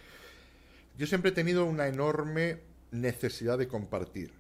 [0.98, 2.60] Yo siempre he tenido una enorme
[2.92, 4.34] necesidad de compartir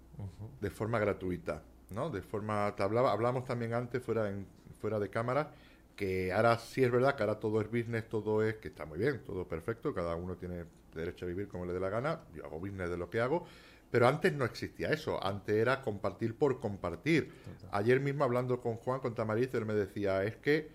[0.59, 2.09] de forma gratuita, ¿no?
[2.09, 4.45] De forma, te hablaba, hablamos también antes fuera, en,
[4.79, 5.51] fuera de cámara,
[5.99, 8.99] que ahora sí es verdad que ahora todo es business, todo es, que está muy
[8.99, 10.63] bien, todo perfecto, cada uno tiene
[10.95, 13.45] derecho a vivir como le dé la gana, yo hago business de lo que hago,
[13.91, 17.33] pero antes no existía eso, antes era compartir por compartir.
[17.71, 20.69] Ayer mismo hablando con Juan, con Tamariz, él me decía, es que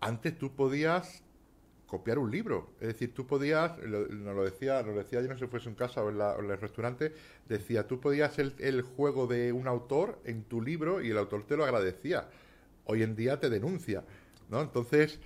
[0.00, 1.24] antes tú podías
[1.86, 2.70] copiar un libro.
[2.80, 5.50] Es decir, tú podías, lo- nos lo decía, nos lo decía yo no sé si
[5.50, 7.12] fuese en casa o en, la- o en el restaurante,
[7.48, 11.44] decía, tú podías el, el juego de un autor en tu libro y el autor
[11.46, 12.28] te lo agradecía.
[12.84, 14.04] Hoy en día te denuncia,
[14.50, 14.60] ¿no?
[14.60, 15.20] Entonces,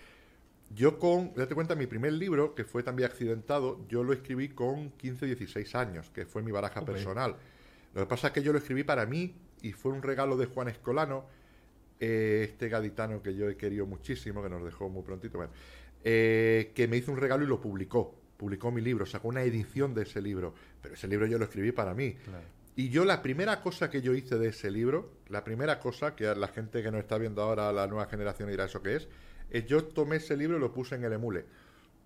[0.74, 4.90] yo con, date cuenta, mi primer libro, que fue también accidentado, yo lo escribí con
[4.90, 7.36] 15, 16 años, que fue mi baraja personal.
[7.94, 10.46] Lo que pasa es que yo lo escribí para mí y fue un regalo de
[10.46, 11.26] Juan Escolano,
[12.00, 15.52] eh, este gaditano que yo he querido muchísimo, que nos dejó muy prontito, bueno,
[16.02, 18.14] eh, que me hizo un regalo y lo publicó.
[18.36, 21.70] Publicó mi libro, sacó una edición de ese libro, pero ese libro yo lo escribí
[21.70, 22.16] para mí.
[22.76, 26.24] Y yo la primera cosa que yo hice de ese libro, la primera cosa que
[26.34, 29.08] la gente que nos está viendo ahora, la nueva generación dirá eso que es,
[29.50, 31.44] es yo tomé ese libro y lo puse en el emule.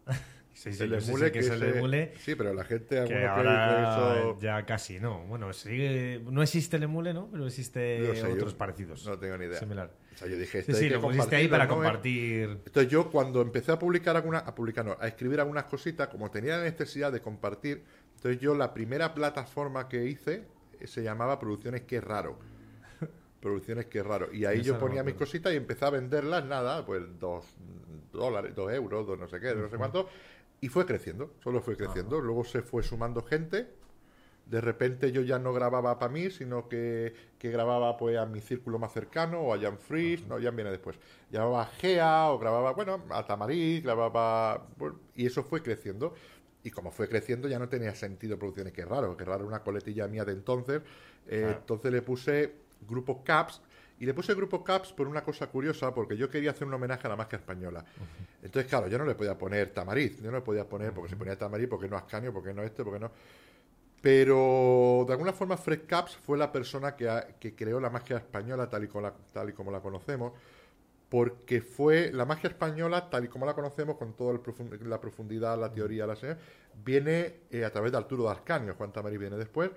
[0.55, 2.13] Sí, sí, el sí emule que es el ese- emule.
[2.19, 4.39] Sí, pero la gente, Que que ahora eso...
[4.41, 5.25] ya casi no.
[5.27, 7.29] Bueno, sigue, no existe el emule, ¿no?
[7.31, 9.07] Pero existe No sé, otros parecidos.
[9.07, 9.61] No tengo ni idea.
[9.61, 9.93] Similar.
[10.15, 11.75] O sea, yo dije, Sí, esto sí, que lo pusiste ahí para ¿no?
[11.77, 12.59] compartir.
[12.67, 16.29] Entonces yo cuando empecé a publicar algunas, a publicar no, a escribir algunas cositas, como
[16.29, 17.85] tenía la necesidad de compartir,
[18.17, 20.43] entonces yo la primera plataforma que hice
[20.87, 22.39] se llamaba Producciones Que Raro.
[23.41, 24.33] Producciones Que Raro.
[24.33, 27.45] Y ahí Esa yo ponía mis cositas y empecé a venderlas, nada, pues dos
[28.13, 30.09] dólares, dos euros, dos no sé qué, no sé cuánto.
[30.61, 32.21] Y fue creciendo, solo fue creciendo.
[32.21, 33.69] Luego se fue sumando gente.
[34.47, 38.41] De repente yo ya no grababa para mí, sino que, que grababa pues a mi
[38.41, 40.99] círculo más cercano, o a Jan Fries, no, Jan viene después.
[41.31, 44.67] Llamaba a Gea, o grababa, bueno, a Tamariz, grababa...
[44.79, 46.15] bueno, y eso fue creciendo.
[46.65, 50.09] Y como fue creciendo ya no tenía sentido producciones que raro, que raro una coletilla
[50.09, 50.83] mía de entonces.
[51.27, 51.59] Eh, Claro.
[51.59, 52.53] Entonces le puse
[52.89, 53.61] grupo Caps,
[54.01, 57.07] y le puse grupo Caps por una cosa curiosa, porque yo quería hacer un homenaje
[57.07, 57.85] a la magia española.
[58.43, 61.17] Entonces, claro, yo no le podía poner Tamariz, yo no le podía poner, porque si
[61.17, 62.33] ponía Tamariz, ¿por qué no Ascanio?
[62.33, 62.85] ¿Por qué no este?
[62.85, 63.11] ¿Por qué no...?
[64.01, 68.69] Pero de alguna forma Fred Caps fue la persona que, que creó la magia española
[68.71, 70.35] tal y, como la, tal y como la conocemos.
[71.09, 74.39] Porque fue la magia española, tal y como la conocemos, con toda
[74.83, 76.17] la profundidad, la teoría, la
[76.85, 78.75] viene eh, a través de Arturo de Ascanio.
[78.75, 79.71] Juan Tamari viene después.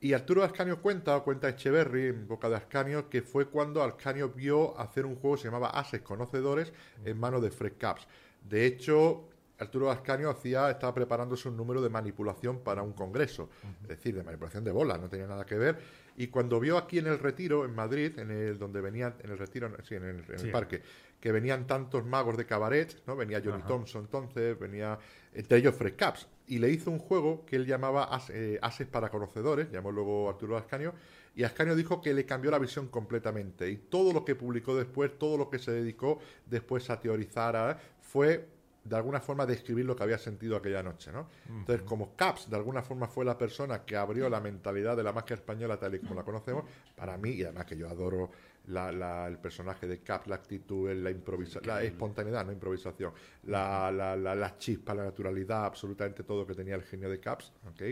[0.00, 3.82] Y Arturo de Ascanio cuenta, o cuenta Echeverry en boca de Ascanio, que fue cuando
[3.82, 8.06] Ascanio vio hacer un juego que se llamaba Ases Conocedores en manos de Fred Caps.
[8.42, 13.50] De hecho, Arturo Ascanio hacía, estaba preparándose un número de manipulación para un congreso,
[13.82, 15.78] es decir, de manipulación de bolas, no tenía nada que ver.
[16.16, 19.38] Y cuando vio aquí en el retiro, en Madrid, en el donde venían, en el
[19.38, 20.82] retiro, sí, en el, parque,
[21.20, 23.16] que venían tantos magos de cabaret, ¿no?
[23.16, 24.98] Venía Johnny Thompson entonces, venía
[25.32, 29.08] entre ellos Fred Caps, y le hizo un juego que él llamaba eh, Ases para
[29.08, 30.94] conocedores, llamó luego Arturo Ascanio,
[31.36, 33.68] y Ascanio dijo que le cambió la visión completamente.
[33.68, 38.46] Y todo lo que publicó después, todo lo que se dedicó después a teorizar, fue
[38.84, 41.28] de alguna forma describir lo que había sentido aquella noche, ¿no?
[41.48, 45.12] Entonces, como Caps de alguna forma fue la persona que abrió la mentalidad de la
[45.12, 48.30] magia española tal y como la conocemos, para mí, y además que yo adoro
[48.66, 53.12] el personaje de Caps, la actitud, la improvisación, la espontaneidad, no improvisación,
[53.44, 57.82] la, la, la, chispa, la naturalidad, absolutamente todo que tenía el genio de Caps, ¿ok?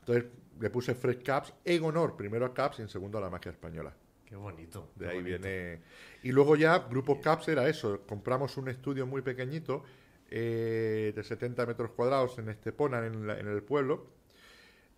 [0.00, 0.24] Entonces,
[0.58, 3.50] le puse Fred Caps en honor primero a Caps y en segundo a la magia
[3.50, 3.94] española.
[4.24, 4.90] Qué bonito.
[4.94, 5.80] De ahí viene.
[6.22, 8.02] Y luego ya, Grupo Caps era eso.
[8.06, 9.82] Compramos un estudio muy pequeñito
[10.30, 14.20] eh, de 70 metros cuadrados en Estepona, en, en el pueblo.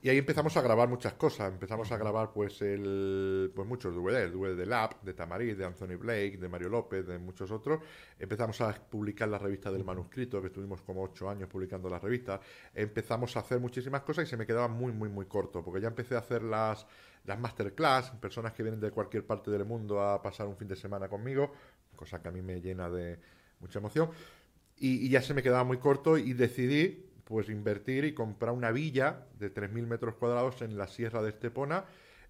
[0.05, 1.53] Y ahí empezamos a grabar muchas cosas.
[1.53, 5.65] Empezamos a grabar pues el pues muchos DVD, el DVD de Lab, de Tamariz, de
[5.65, 7.79] Anthony Blake, de Mario López, de muchos otros.
[8.19, 12.41] Empezamos a publicar la revista del manuscrito, que estuvimos como ocho años publicando la revista.
[12.75, 15.87] Empezamos a hacer muchísimas cosas y se me quedaba muy, muy, muy corto, porque ya
[15.87, 16.85] empecé a hacer las,
[17.25, 20.75] las masterclass, personas que vienen de cualquier parte del mundo a pasar un fin de
[20.75, 21.53] semana conmigo,
[21.95, 23.21] cosa que a mí me llena de
[23.61, 24.11] mucha emoción
[24.83, 29.27] y, ya se me quedaba muy corto y decidí pues invertir y comprar una villa
[29.39, 31.85] de 3.000 metros cuadrados en la sierra de Estepona.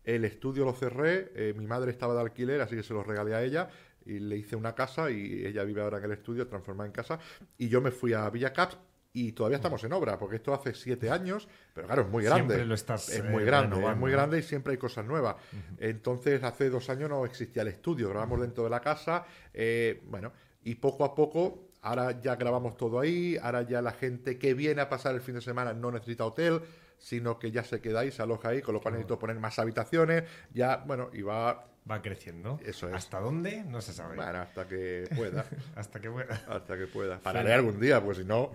[0.05, 3.35] El estudio lo cerré, eh, mi madre estaba de alquiler, así que se lo regalé
[3.35, 3.71] a ella
[4.05, 7.19] y le hice una casa y ella vive ahora en el estudio transformada en casa
[7.57, 8.77] y yo me fui a Villa Caps
[9.15, 12.65] y todavía estamos en obra, porque esto hace siete años, pero claro, es muy grande.
[12.67, 15.37] Lo estás, es muy eh, grande, es muy grande y siempre hay cosas nuevas.
[15.79, 20.33] Entonces, hace dos años no existía el estudio, grabamos dentro de la casa, eh, bueno,
[20.65, 24.81] y poco a poco Ahora ya grabamos todo ahí, ahora ya la gente que viene
[24.81, 26.61] a pasar el fin de semana no necesita hotel,
[26.97, 29.59] sino que ya se queda ahí, se aloja ahí, con lo cual necesito poner más
[29.59, 30.23] habitaciones,
[30.55, 31.67] ya, bueno, y va...
[31.91, 32.61] Va creciendo.
[32.65, 32.95] Eso es.
[32.95, 33.65] ¿Hasta dónde?
[33.65, 34.15] No se sabe.
[34.15, 35.45] Bueno, hasta que pueda.
[35.75, 36.41] hasta que pueda.
[36.47, 37.19] Hasta que pueda.
[37.19, 38.53] Pararé algún día, pues si no,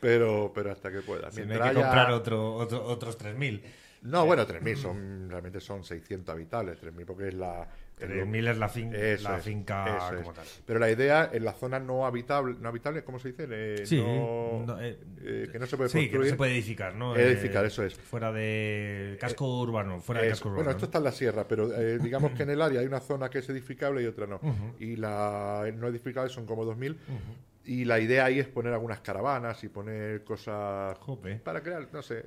[0.00, 1.30] pero, pero hasta que pueda.
[1.30, 3.60] Si hay que comprar otro, otros 3.000.
[4.00, 8.66] No, bueno, 3.000 son, realmente son 600 habitables, 3.000 porque es la, mil es la,
[9.30, 10.44] la finca como tal.
[10.66, 13.46] Pero la idea, en la zona no habitable, no habitable ¿cómo se dice?
[13.50, 17.16] Eh, sí, eh, eh, que no se puede sí, que no se puede edificar, ¿no?
[17.16, 17.94] Edificar, eso es.
[17.94, 20.64] Fuera de casco urbano, fuera de casco urbano.
[20.64, 23.30] Bueno, esto está en la sierra, pero digamos que en el área hay una zona
[23.30, 24.40] que es edificable y otra no.
[24.78, 26.96] Y la no edificable son como 2.000.
[27.64, 30.96] Y la idea ahí es poner algunas caravanas y poner cosas
[31.42, 32.24] para crear, no sé,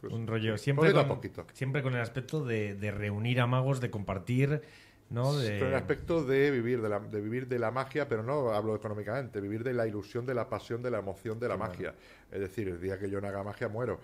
[0.00, 1.20] pues, un rollo siempre con,
[1.52, 4.62] siempre con el aspecto de, de reunir a magos, de compartir
[5.10, 5.36] ¿no?
[5.36, 5.58] De...
[5.58, 9.40] el aspecto de vivir de, la, de vivir de la magia, pero no hablo económicamente,
[9.40, 11.94] vivir de la ilusión, de la pasión, de la emoción de la magia.
[12.30, 13.98] Es decir, el día que yo no haga magia muero.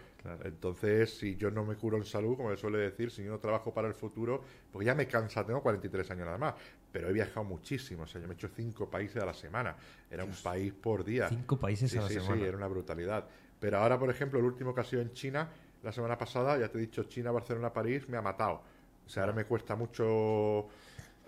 [0.44, 3.38] Entonces, si yo no me curo en salud, como se suele decir, si yo no
[3.38, 6.54] trabajo para el futuro, pues ya me cansa, tengo 43 años nada más,
[6.90, 9.76] pero he viajado muchísimo, o sea, yo me he hecho cinco países a la semana,
[10.10, 11.28] era un país por día.
[11.28, 12.36] Cinco países a la semana.
[12.36, 13.26] Sí, era una brutalidad.
[13.60, 15.48] Pero ahora, por ejemplo, el último que ha sido en China,
[15.82, 18.62] la semana pasada, ya te he dicho, China, Barcelona, París, me ha matado.
[19.06, 20.68] O sea, ahora me cuesta mucho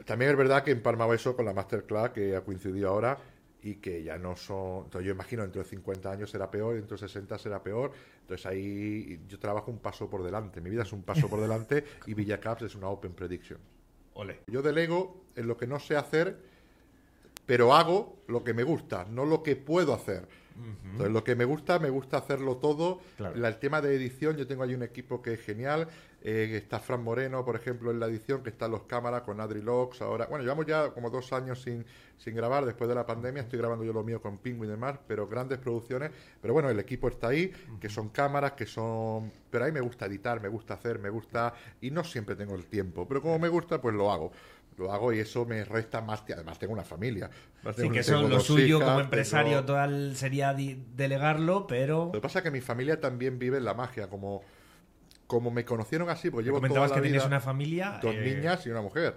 [0.04, 3.18] también es verdad que empalmaba eso con la masterclass que ha coincidido ahora
[3.62, 4.84] y que ya no son.
[4.84, 7.92] Entonces, yo imagino dentro de 50 años será peor, dentro de 60 será peor.
[8.20, 10.60] Entonces, ahí yo trabajo un paso por delante.
[10.60, 13.58] Mi vida es un paso por delante y Villa Caps es una open prediction.
[14.14, 14.40] Ole.
[14.46, 16.38] Yo delego en lo que no sé hacer,
[17.44, 20.28] pero hago lo que me gusta, no lo que puedo hacer.
[20.84, 23.00] Entonces, lo que me gusta, me gusta hacerlo todo.
[23.18, 25.88] el tema de edición, yo tengo ahí un equipo que es genial.
[26.28, 29.62] Eh, está Fran Moreno, por ejemplo, en la edición, que están los cámaras con Adri
[29.62, 30.02] Lox.
[30.02, 31.86] Ahora, bueno, llevamos ya como dos años sin,
[32.18, 33.42] sin grabar después de la pandemia.
[33.42, 36.10] Estoy grabando yo lo mío con Penguin y demás, pero grandes producciones.
[36.42, 39.30] Pero bueno, el equipo está ahí, que son cámaras, que son.
[39.52, 41.54] Pero ahí me gusta editar, me gusta hacer, me gusta.
[41.80, 44.32] Y no siempre tengo el tiempo, pero como me gusta, pues lo hago
[44.78, 46.22] lo hago y eso me resta más.
[46.28, 47.30] Además, tengo una familia.
[47.76, 52.06] Sí, que eso lo suyo como empresario total sería delegarlo, pero.
[52.06, 54.42] Lo que pasa es que mi familia también vive en la magia, como,
[55.26, 57.98] como me conocieron así, pues llevo toda la que tienes una familia.
[58.02, 59.14] Dos eh, niñas y una mujer.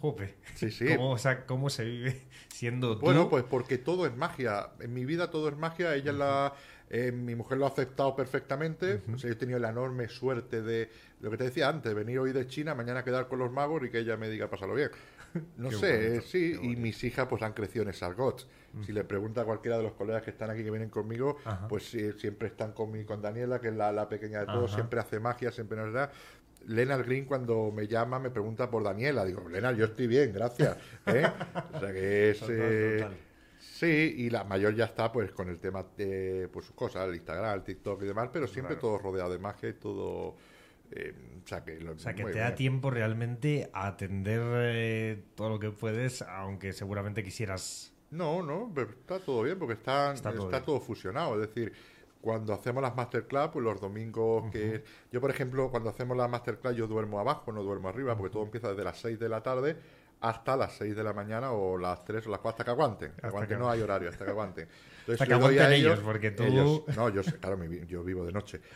[0.00, 0.36] Jope.
[0.54, 0.94] Sí, sí.
[0.96, 3.04] ¿Cómo, o sea, ¿Cómo se vive siendo tú?
[3.04, 4.70] Bueno, pues porque todo es magia.
[4.80, 5.94] En mi vida todo es magia.
[5.94, 6.54] Ella la.
[6.90, 9.02] Eh, mi mujer lo ha aceptado perfectamente.
[9.12, 10.90] o sea, yo he tenido la enorme suerte de
[11.20, 13.90] lo que te decía antes, venir hoy de China, mañana quedar con los magos y
[13.90, 14.90] que ella me diga, pásalo bien.
[15.56, 18.46] No Qué sé, bonito, sí, y mis hijas pues han crecido en Sargots.
[18.84, 21.66] Si le pregunta a cualquiera de los colegas que están aquí, que vienen conmigo, Ajá.
[21.68, 21.84] pues
[22.18, 25.18] siempre están con, mi- con Daniela, que es la, la pequeña de todos, siempre hace
[25.18, 26.10] magia, siempre nos da.
[26.66, 29.24] Lennart Green cuando me llama me pregunta por Daniela.
[29.24, 30.76] Digo, Lennart, yo estoy bien, gracias.
[31.06, 31.26] ¿eh?
[31.72, 32.42] O sea que es...
[32.48, 33.06] Eh.
[33.58, 37.14] Sí, y la mayor ya está pues con el tema de pues, sus cosas, el
[37.16, 38.96] Instagram, el TikTok y demás, pero siempre Claro.
[38.96, 40.36] todo rodeado de magia y todo...
[40.92, 44.40] eh, o sea que, lo- O sea, que muy te da tiempo realmente a atender
[44.74, 47.92] eh, todo lo que puedes, aunque seguramente quisieras...
[48.10, 51.34] No, no, pero está todo bien porque está, Está está, todo todo, fusionado.
[51.40, 51.72] Es decir,
[52.20, 54.82] cuando hacemos las masterclass, pues los domingos que...
[55.12, 58.42] Yo, por ejemplo, cuando hacemos la masterclass yo duermo abajo, no duermo arriba, porque todo
[58.44, 59.76] empieza desde las 6 de la tarde
[60.20, 63.12] hasta las 6 de la mañana o las 3 o las 4, hasta que aguanten.
[63.12, 64.68] Hasta aguanten, que- no hay horario, hasta que aguanten.
[65.00, 68.02] Entonces, Hasta que doy a aguanten ellos, porque tú- no, yo, sé, claro, mi yo
[68.04, 68.60] vivo de noche.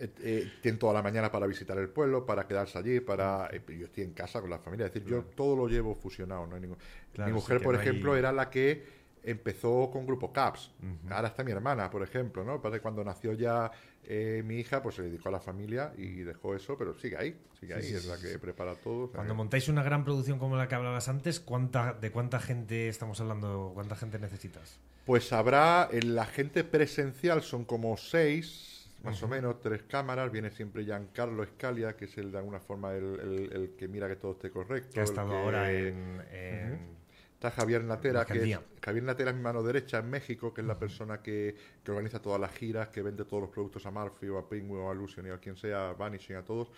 [0.00, 3.48] Eh, eh, tienen toda la mañana para visitar el pueblo, para quedarse allí, para...
[3.52, 4.86] eh, yo estoy en casa con la familia.
[4.86, 6.46] Es decir, yo todo lo llevo fusionado.
[6.46, 6.78] No hay ningún...
[7.12, 8.97] Claro, mi mujer, por hay- ejemplo, era la que
[9.30, 10.70] empezó con Grupo CAPS.
[11.10, 12.60] Ahora está mi hermana, por ejemplo, ¿no?
[12.60, 13.70] Que cuando nació ya
[14.04, 17.38] eh, mi hija, pues se dedicó a la familia y dejó eso, pero sigue ahí,
[17.60, 19.10] sigue ahí, sí, es sí, la que prepara todo.
[19.10, 22.88] Cuando que- montáis una gran producción como la que hablabas antes, ¿cuánta, ¿de cuánta gente
[22.88, 23.72] estamos hablando?
[23.74, 24.78] ¿Cuánta gente necesitas?
[25.04, 30.30] Pues habrá, en la gente presencial son como seis, más o menos, tres cámaras.
[30.32, 34.08] Viene siempre Giancarlo Escalia, que es el de alguna forma el, el- el que mira
[34.08, 34.90] que todo esté correcto.
[34.92, 36.20] Que ha estado que- ahora en...
[36.32, 36.97] en-
[37.38, 38.58] Está Javier Natera, que es.
[38.82, 42.20] Javier Natera es mi mano derecha en México, que es la persona que, que organiza
[42.20, 44.94] todas las giras, que vende todos los productos a Murphy o a Penguin o a
[44.94, 46.72] Illusion y a quien sea, a Vanishing, a todos.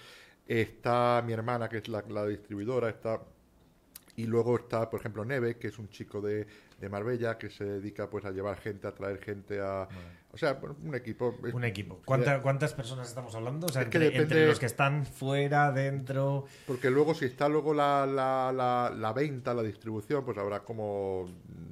[0.46, 3.23] Está mi hermana, que es la, la distribuidora, está
[4.16, 6.46] y luego está, por ejemplo, Neve, que es un chico de,
[6.79, 9.88] de Marbella que se dedica pues a llevar gente, a traer gente a...
[10.33, 11.37] O sea, un equipo...
[11.45, 12.01] es- Un equipo.
[12.05, 13.66] ¿Cuánta- ¿Cuántas personas estamos hablando?
[13.66, 16.47] O sea, Es que entre, depende- entre los que están fuera, dentro...
[16.66, 21.29] Porque luego si está luego la, la, la, la venta, la distribución, pues habrá como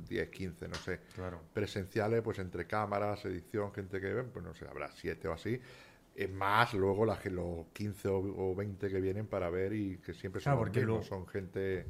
[0.08, 0.98] 10, 15, no sé.
[1.14, 1.40] Claro.
[1.54, 5.60] Presenciales, pues entre cámaras, edición, gente que ven, pues no sé, habrá 7 o así.
[6.16, 8.16] Eh, más luego la, que- los 15 o,
[8.50, 11.24] o 20 que vienen para ver y que siempre son Claro, los porque mismos, luego-
[11.24, 11.86] son gente...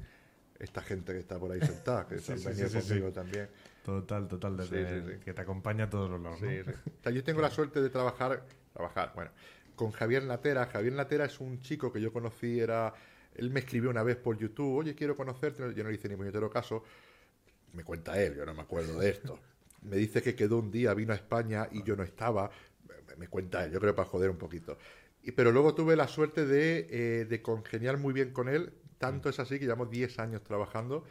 [0.59, 3.49] Esta gente que está por ahí sentada, que Sí, han sí, venido sí, conmigo también.
[3.89, 4.57] Total, total.
[4.59, 5.21] desde- Sí, sí, sí.
[5.25, 6.49] Que te acompaña a todos los lados, ¿no?
[6.49, 9.31] O sea, yo tengo la suerte de trabajar, trabajar, bueno,
[9.77, 10.67] con Javier Natera.
[10.67, 12.93] Javier Natera es un chico que yo conocí, era,
[13.35, 16.17] él me escribió una vez por YouTube, oye, quiero conocerte, yo no le hice ni
[16.17, 16.85] puñetero caso,
[17.73, 19.39] me cuenta él, yo no me acuerdo de esto.
[19.83, 22.51] Me dice que quedó un día, vino a España y yo no estaba,
[23.09, 24.77] me, me cuenta él, yo creo para joder un poquito.
[25.23, 29.29] Y, pero luego tuve la suerte de, eh, de congeniar muy bien con él, tanto
[29.31, 31.05] es así que llevamos 10 años trabajando.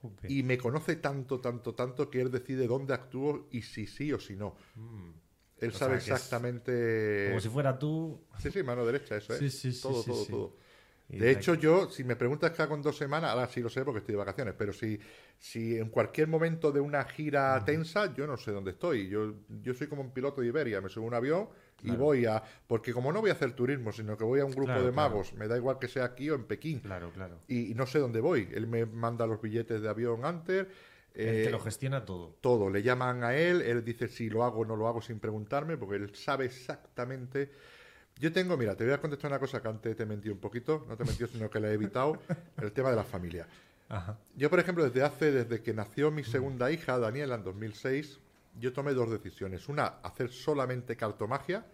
[0.00, 0.30] Joder.
[0.30, 4.20] Y me conoce tanto, tanto, tanto que él decide dónde actúo y si sí o
[4.20, 4.56] si no.
[5.58, 7.26] Él O sea, sabe exactamente.
[7.28, 8.20] Como si fuera tú...
[8.38, 9.38] Sí, sí, mano derecha, eso es.
[9.40, 10.30] Sí, sí, sí, todo, sí, todo, sí.
[10.30, 10.56] todo.
[11.10, 13.70] Y De hecho, yo, si me preguntas qué hago en dos semanas, ahora sí lo
[13.70, 15.00] sé porque estoy de vacaciones, pero si,
[15.38, 19.08] si en cualquier momento de una gira tensa, yo no sé dónde estoy.
[19.08, 21.48] Yo, yo soy como un piloto de Iberia, me subo a un avión
[21.82, 22.42] y voy a...
[22.66, 24.92] Porque como no voy a hacer turismo, sino que voy a un grupo Claro, de
[24.92, 25.10] claro.
[25.10, 27.38] magos, me da igual que sea aquí o en Pekín, Claro, claro.
[27.48, 28.48] y, y no sé dónde voy.
[28.52, 30.66] Él me manda los billetes de avión antes.
[31.14, 32.36] Él eh, te lo gestiona todo.
[32.40, 35.18] todo, le llaman a él, él dice si lo hago o no lo hago sin
[35.18, 37.50] preguntarme, porque él sabe exactamente.
[38.20, 40.84] Yo tengo, mira, te voy a contestar una cosa que antes te mentí un poquito,
[40.88, 42.18] no te mentí, sino que le he evitado,
[42.62, 43.46] el tema de la familia.
[43.88, 44.18] Ajá.
[44.36, 48.20] Yo, por ejemplo, desde hace, desde que nació mi segunda hija, Daniela, en 2006,
[48.58, 49.68] yo tomé dos decisiones.
[49.68, 51.66] Una, hacer solamente cartomagia.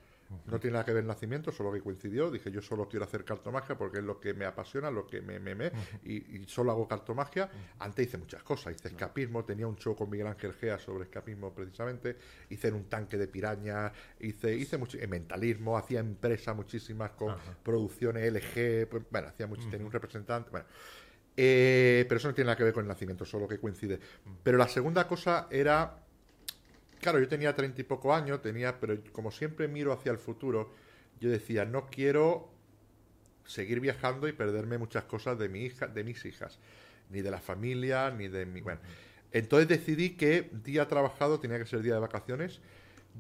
[0.47, 2.29] No tiene nada que ver el nacimiento, solo que coincidió.
[2.31, 5.39] Dije, yo solo quiero hacer cartomagia porque es lo que me apasiona, lo que me...
[5.39, 5.71] me, me
[6.03, 7.49] y, y solo hago cartomagia.
[7.79, 8.75] Antes hice muchas cosas.
[8.75, 12.17] Hice escapismo, tenía un show con Miguel Ángel Gea sobre escapismo precisamente.
[12.49, 17.37] Hice en un tanque de pirañas, hice, hice mucho, en mentalismo, hacía empresas muchísimas con
[17.63, 20.67] producciones LG, pues, bueno, hacía mucho, tenía un representante, bueno.
[21.37, 23.99] Eh, pero eso no tiene nada que ver con el nacimiento, solo que coincide.
[24.43, 26.04] Pero la segunda cosa era,
[27.05, 30.73] claro, yo tenía treinta y poco años, tenía, pero como siempre miro hacia el futuro,
[31.21, 32.49] yo decía, no quiero
[33.45, 36.59] seguir viajando y perderme muchas cosas de mi hija, de mis hijas,
[37.11, 38.81] ni de la familia, ni de mi, bueno.
[39.33, 42.61] Entonces decidí que día trabajado tenía que ser día de vacaciones.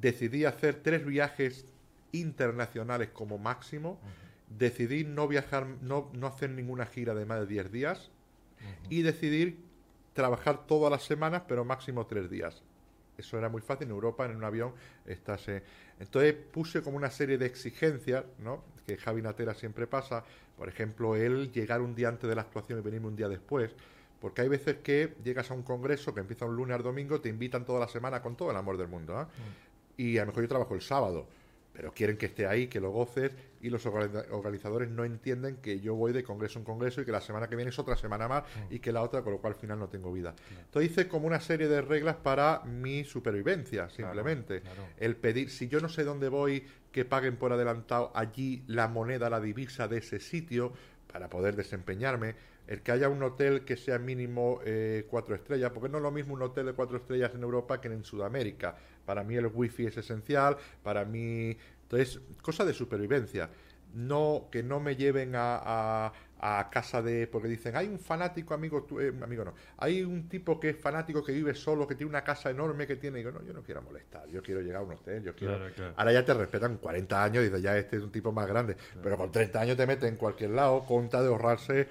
[0.00, 1.66] Decidí hacer tres viajes
[2.12, 4.00] internacionales como máximo.
[4.48, 8.10] Decidí no viajar, no, no hacer ninguna gira de más de 10 días.
[8.88, 9.58] Y decidí
[10.14, 12.62] trabajar todas las semanas, pero máximo tres días.
[13.17, 13.87] Eso era muy fácil.
[13.87, 14.73] En Europa, en un avión,
[15.06, 15.48] estás.
[15.48, 15.62] eh,
[16.00, 18.65] Entonces puse como una serie de exigencias, ¿no?
[18.87, 20.25] Que Javi Natera siempre pasa.
[20.56, 23.75] Por ejemplo, él llegar un día antes de la actuación y venirme un día después.
[24.21, 27.29] Porque hay veces que llegas a un congreso que empieza un lunes al domingo, te
[27.29, 29.17] invitan toda la semana con todo el amor del mundo.
[29.19, 29.29] ¿ah?
[29.96, 31.29] Y a lo mejor yo trabajo el sábado.
[31.75, 35.94] Pero quieren que esté ahí, que lo goces, y los organizadores no entienden que yo
[35.94, 38.44] voy de congreso en congreso y que la semana que viene es otra semana más
[38.44, 38.75] mm.
[38.75, 40.35] y que la otra, con lo cual al final no tengo vida.
[40.50, 44.62] Entonces hice como una serie de reglas para mi supervivencia, simplemente.
[44.98, 49.29] El pedir, si yo no sé dónde voy, que paguen por adelantado allí la moneda,
[49.29, 50.72] la divisa de ese sitio,
[51.10, 52.35] para poder desempeñarme
[52.66, 56.10] el que haya un hotel que sea mínimo eh, cuatro estrellas, porque no es lo
[56.10, 58.77] mismo un hotel de cuatro estrellas en Europa que en Sudamérica.
[59.05, 61.57] Para mí el wifi es esencial, para mí...
[61.83, 63.50] Entonces, cosa de supervivencia.
[63.94, 67.27] No, que no me lleven a, a, casa de...
[67.27, 71.23] Porque dicen, hay un fanático, amigo, eh, amigo no, hay un tipo que es fanático,
[71.23, 73.21] que vive solo, que tiene una casa enorme, que tiene...
[73.21, 75.59] Y digo, no, yo no quiero molestar, yo quiero llegar a un hotel, yo quiero...
[75.96, 78.77] Ahora ya te respetan 40 años y dices, ya este es un tipo más grande,
[79.02, 81.88] pero con 30 años te meten en cualquier lado, conta de ahorrarse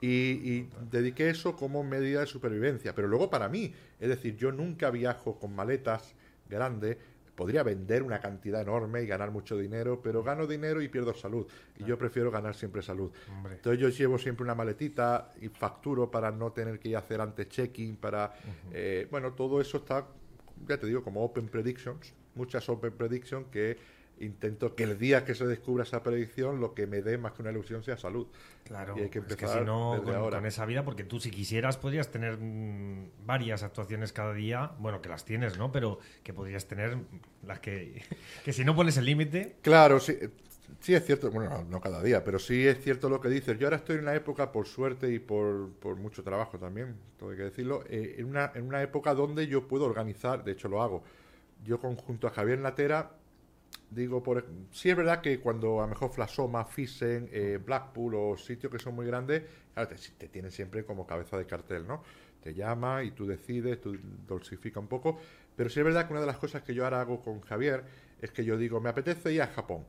[0.00, 2.94] y, dediqué eso como medida de supervivencia.
[2.94, 6.14] Pero luego para mí, es decir, yo nunca viajo con maletas
[6.48, 6.96] grandes,
[7.38, 11.46] podría vender una cantidad enorme y ganar mucho dinero, pero gano dinero y pierdo salud.
[11.76, 13.12] Y yo prefiero ganar siempre salud.
[13.48, 17.20] Entonces yo llevo siempre una maletita y facturo para no tener que ir a hacer
[17.20, 18.34] antes checking, para...
[18.72, 20.08] Eh, bueno, todo eso está,
[20.66, 23.76] ya te digo, como Open Predictions, muchas Open Predictions que
[24.20, 27.42] intento que el día que se descubra esa predicción lo que me dé más que
[27.42, 28.26] una ilusión sea salud.
[28.64, 31.30] Claro, y hay que empezar es que si no, con, esa vida, porque tú si
[31.30, 35.72] quisieras podrías tener mm, varias actuaciones cada día, bueno, que las tienes, ¿no?
[35.72, 36.98] Pero que podrías tener
[37.46, 38.02] las que,
[38.44, 39.56] que si no pones el límite...
[39.62, 40.18] Claro, sí,
[40.80, 43.58] sí es cierto, bueno, no, cada día, pero sí es cierto lo que dices.
[43.58, 47.30] Yo ahora estoy en una época, por suerte y por, por mucho trabajo también, todo
[47.30, 50.68] hay que decirlo, eh, en, una, en una época donde yo puedo organizar, de hecho
[50.68, 51.02] lo hago,
[51.64, 53.10] yo conjunto a Javier Natera
[53.90, 58.36] Digo, por, sí es verdad que cuando a lo mejor Flasoma, Fisen, eh, Blackpool o
[58.36, 62.02] sitios que son muy grandes, claro, te, te, tienen siempre como cabeza de cartel, ¿no?
[62.42, 65.18] Te llama y tú decides, tú dulcifica un poco.
[65.56, 67.84] Pero sí es verdad que una de las cosas que yo ahora hago con Javier
[68.20, 69.84] es que yo digo, me apetece ir a Japón.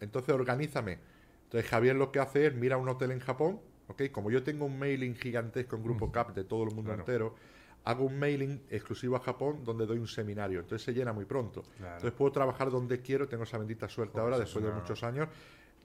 [0.00, 0.98] Entonces organízame.
[1.44, 4.10] Entonces Javier lo que hace es mira un hotel en Japón, ¿ok?
[4.10, 7.34] Como yo tengo un mailing gigantesco en Grupo CAP de todo el mundo entero,
[7.86, 10.58] hago un mailing exclusivo a Japón donde doy un seminario.
[10.58, 11.62] Entonces se llena muy pronto.
[11.78, 15.28] Entonces puedo trabajar donde quiero, tengo esa bendita suerte ahora, después de muchos años.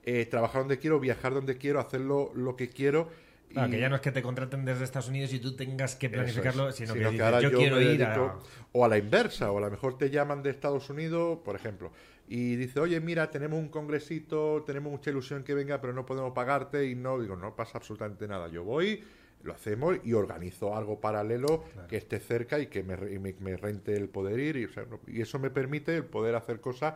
[0.04, 3.08] Eh, trabajar donde quiero, viajar donde quiero, hacerlo lo que quiero.
[3.50, 6.10] Claro, que ya no es que te contraten desde Estados Unidos y tú tengas que
[6.10, 8.36] planificarlo, sino, que, ahora yo, quiero ir a...
[8.72, 11.92] O a la inversa, o a lo mejor te llaman de Estados Unidos, por ejemplo,
[12.26, 16.32] y dice, oye, mira, tenemos un congresito, tenemos mucha ilusión que venga, pero no podemos
[16.32, 18.48] pagarte, y no, digo, no pasa absolutamente nada.
[18.48, 19.04] Yo voy,
[19.42, 24.08] lo hacemos y organizo algo paralelo que esté cerca y que me, me, rente el
[24.08, 24.56] poder ir.
[24.56, 24.68] Y,
[25.12, 26.94] y, eso me permite el poder hacer cosas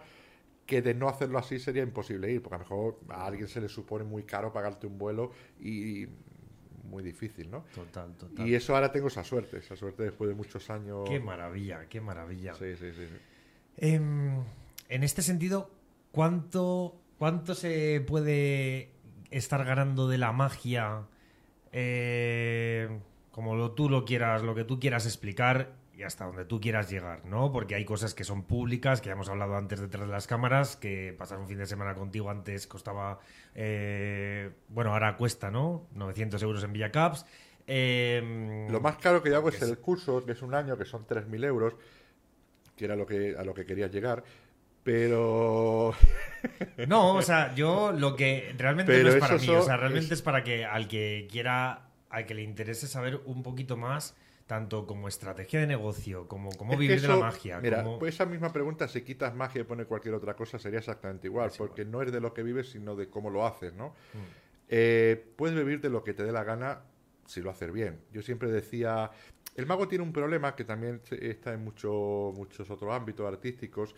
[0.66, 3.60] que de no hacerlo así sería imposible ir, porque a lo mejor a alguien se
[3.60, 5.30] le supone muy caro pagarte un vuelo
[5.60, 6.06] y,
[6.86, 7.64] muy difícil, ¿no?
[7.74, 8.46] Total, total.
[8.46, 11.08] Y eso ahora tengo esa suerte, esa suerte después de muchos años.
[11.08, 12.54] Qué maravilla, qué maravilla.
[12.54, 13.06] Sí, sí, sí.
[13.76, 14.42] Em,
[14.88, 15.70] en este sentido,
[16.12, 18.92] ¿cuánto, ¿cuánto se puede
[19.30, 21.06] estar ganando de la magia?
[21.78, 22.88] Eh,
[23.32, 27.26] como tú lo quieras, lo que tú quieras explicar y hasta donde tú quieras llegar,
[27.26, 27.52] ¿no?
[27.52, 30.76] Porque hay cosas que son públicas, que ya hemos hablado antes detrás de las cámaras,
[30.76, 33.18] que pasar un fin de semana contigo antes costaba,
[33.54, 35.86] eh, bueno, ahora cuesta, ¿no?
[35.92, 37.26] 900 euros en Villacaps.
[37.66, 40.86] Eh, lo más caro que yo hago es, el curso, que es un año, que
[40.86, 41.76] son 3.000 euros,
[42.74, 44.24] que era lo que, a lo que querías llegar.
[44.86, 45.92] Pero.
[46.86, 50.22] No, o sea, yo lo que realmente no es para mí, o sea, realmente es...
[50.22, 54.14] para que al que quiera, al que le interese saber un poquito más,
[54.46, 57.58] tanto como estrategia de negocio, como cómo vivir de la magia.
[57.60, 61.26] Mira, pues esa misma pregunta, si quitas magia y pones cualquier otra cosa, sería exactamente
[61.26, 63.88] igual, porque no es de lo que vives, sino de cómo lo haces, ¿no?
[63.88, 64.18] Mm.
[64.68, 66.82] Eh, puedes vivir de lo que te dé la gana
[67.26, 67.98] si lo haces bien.
[68.12, 69.10] Yo siempre decía,
[69.56, 73.96] el mago tiene un problema que también está en mucho, muchos otros ámbitos artísticos,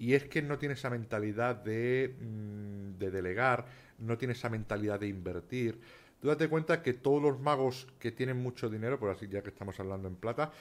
[0.00, 3.66] y es que no tiene esa mentalidad de, mm, de delegar,
[3.98, 5.78] no tiene esa mentalidad de invertir.
[6.18, 9.50] Tú date cuenta que todos los magos que tienen mucho dinero, por así ya que
[9.50, 10.52] estamos hablando en plata,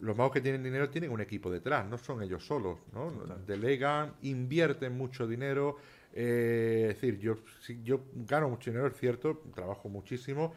[0.00, 3.12] los magos que tienen dinero tienen un equipo detrás, no son ellos solos, ¿no?
[3.46, 5.76] Delegan, invierten mucho dinero.
[6.12, 10.54] Eh, es decir, yo, si yo gano mucho dinero, es cierto, trabajo muchísimo,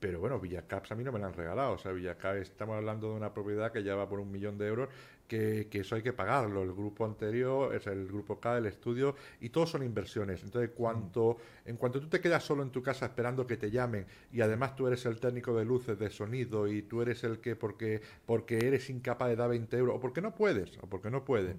[0.00, 1.72] pero bueno, Villacaps a mí no me la han regalado.
[1.72, 4.66] O sea, Villacaps, estamos hablando de una propiedad que ya va por un millón de
[4.66, 4.88] euros
[5.26, 6.62] que, eso hay que pagarlo.
[6.62, 10.42] El grupo anterior es el grupo K, el estudio, y todos son inversiones.
[10.42, 14.06] Entonces, cuanto, en cuanto tú te quedas solo en tu casa esperando que te llamen,
[14.32, 17.56] y además tú eres el técnico de luces, de sonido, y tú eres el que,
[17.56, 21.24] porque, porque eres incapaz de dar 20 euros, o porque no puedes, o porque no
[21.24, 21.56] puedes,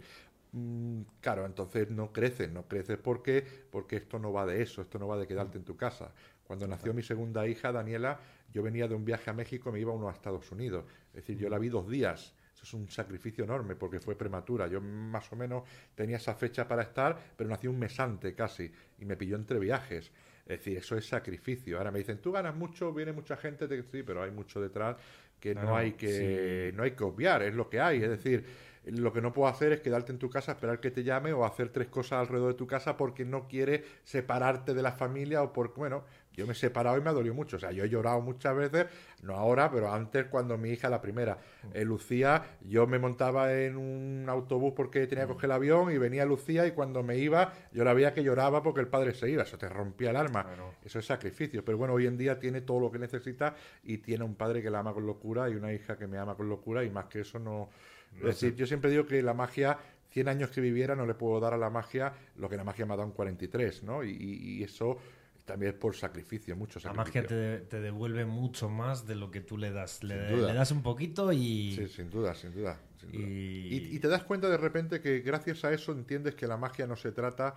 [0.54, 5.00] mm, claro, entonces no creces, no creces porque, porque esto no va de eso, esto
[5.00, 6.14] no va de quedarte en tu casa.
[6.46, 8.20] Cuando nació mi segunda hija, Daniela,
[8.54, 10.86] yo venía de un viaje a México me iba uno a Estados Unidos.
[11.10, 14.66] Es decir, yo la vi dos días Eso es un sacrificio enorme porque fue prematura.
[14.66, 18.72] Yo más o menos tenía esa fecha para estar, pero nací un mes antes casi
[18.98, 20.12] y me pilló entre viajes.
[20.42, 21.78] Es decir, eso es sacrificio.
[21.78, 23.84] Ahora me dicen, tú ganas mucho, viene mucha gente, te...
[23.84, 24.96] sí, pero hay mucho detrás
[25.40, 28.02] que no hay que no hay que obviar, es lo que hay.
[28.02, 28.44] Es decir,
[28.86, 31.46] lo que no puedo hacer es quedarte en tu casa, esperar que te llame o
[31.46, 35.54] hacer tres cosas alrededor de tu casa porque no quiere separarte de la familia o
[35.54, 36.06] porque, bueno,
[36.38, 37.58] yo me he separado y me ha dolido mucho.
[37.58, 38.86] O sea, yo he llorado muchas veces,
[39.24, 41.40] no ahora, pero antes cuando mi hija, la primera,
[41.74, 45.98] eh, Lucía, yo me montaba en un autobús porque tenía que coger el avión y
[45.98, 49.32] venía Lucía y cuando me iba yo la veía que lloraba porque el padre se
[49.32, 49.42] iba.
[49.42, 50.46] Eso te rompía el alma.
[50.86, 51.66] Eso es sacrificio.
[51.66, 54.70] Pero bueno, hoy en día tiene todo lo que necesita y tiene un padre que
[54.70, 57.22] la ama con locura y una hija que me ama con locura y más que
[57.22, 57.70] eso no...
[58.18, 59.80] es decir, yo siempre digo que la magia
[60.12, 62.86] 100 años que viviera no le puedo dar a la magia lo que la magia
[62.86, 64.04] me ha dado en 43, ¿no?
[64.04, 64.98] y eso
[65.48, 67.22] también es por sacrificio, mucho sacrificio.
[67.22, 70.04] La magia te, devuelve mucho más de lo que tú le das.
[70.04, 71.74] Le, das un poquito y...
[71.74, 72.78] Sí, sin duda, sin duda.
[73.14, 73.98] Y...
[73.98, 77.14] te das cuenta de repente que gracias a eso entiendes que la magia no se
[77.14, 77.56] trata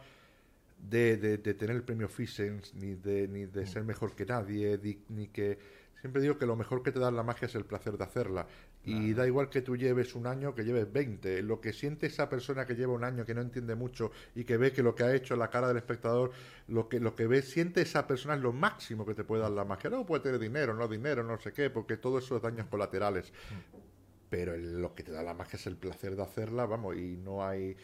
[0.78, 4.78] de, de, tener el premio Fisens, ni de, ni de ser mejor que nadie,
[5.08, 5.58] ni que
[6.00, 8.46] Siempre digo que lo mejor que te da la magia es el placer de hacerla.
[8.82, 11.42] Y da igual que tú lleves un año, que lleves 20.
[11.42, 14.56] Lo que siente esa persona que lleva un año, que no entiende mucho y que
[14.56, 16.32] ve que lo que ha hecho la cara del espectador,
[16.66, 19.50] lo que, lo que ve, siente esa persona es lo máximo que te puede dar
[19.50, 19.90] la magia.
[19.90, 23.32] No puede tener dinero, no dinero, no sé qué, porque todo eso es daños colaterales.
[24.30, 27.44] Pero lo que te da la magia es el placer de hacerla, vamos, y no
[27.44, 27.76] hay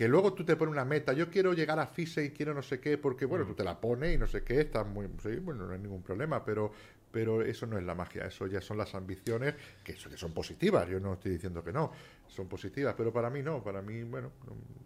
[0.00, 2.62] que luego tú te pones una meta, yo quiero llegar a FISE y quiero no
[2.62, 5.06] sé qué, porque bueno, tú te la pones y no sé qué, está muy,
[5.42, 6.72] bueno, no hay ningún problema, pero
[7.10, 11.00] pero eso no es la magia, eso ya son las ambiciones que, son positivas, yo
[11.00, 11.92] no estoy diciendo que no,
[12.28, 14.30] son positivas, pero para mí no, para mí, bueno,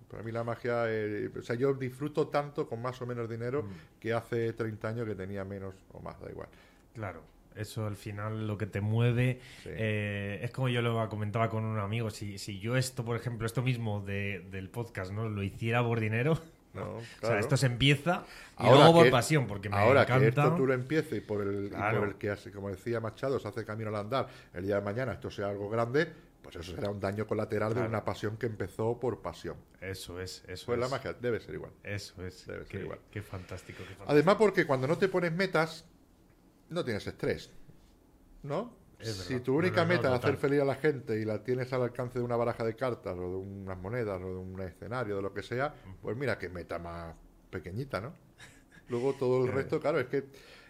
[0.08, 3.62] para mí la magia, eh, o sea, yo disfruto tanto con más o menos dinero
[3.62, 4.00] mm.
[4.00, 6.48] que hace 30 años que tenía menos o más, da igual.
[6.94, 7.34] Claro.
[7.54, 11.78] Eso al final lo que te mueve eh, es como yo lo comentaba con un
[11.78, 12.10] amigo.
[12.10, 15.28] Si, si yo esto, por ejemplo, esto mismo del podcast, ¿no?
[15.28, 16.36] Lo hiciera por dinero,
[16.74, 18.24] no, O sea, esto se empieza
[18.58, 20.20] y ahora luego por pasión, porque me ahora encanta.
[20.20, 23.38] que esto tú lo empieces y por el, por el que, hace, como decía Machado,
[23.38, 26.12] se hace camino al andar, el día de mañana esto sea algo grande,
[26.42, 29.56] pues eso será un daño colateral de una pasión que empezó por pasión.
[29.80, 31.72] Eso es, eso pues la magia debe ser igual.
[31.82, 32.46] Eso es.
[32.46, 32.98] Debe ser igual.
[33.10, 34.12] Qué fantástico, qué fantástico.
[34.12, 35.86] Además, porque cuando no te pones metas,
[36.68, 37.50] no tienes estrés.
[38.42, 38.83] ¿No?
[39.00, 42.18] Si tu única meta es hacer feliz a la gente y la tienes al alcance
[42.18, 45.32] de una baraja de cartas o de unas monedas o de un escenario, de lo
[45.32, 47.14] que sea, pues mira qué meta más
[47.50, 48.14] pequeñita, ¿no?
[48.88, 50.24] Luego todo el resto, claro, es que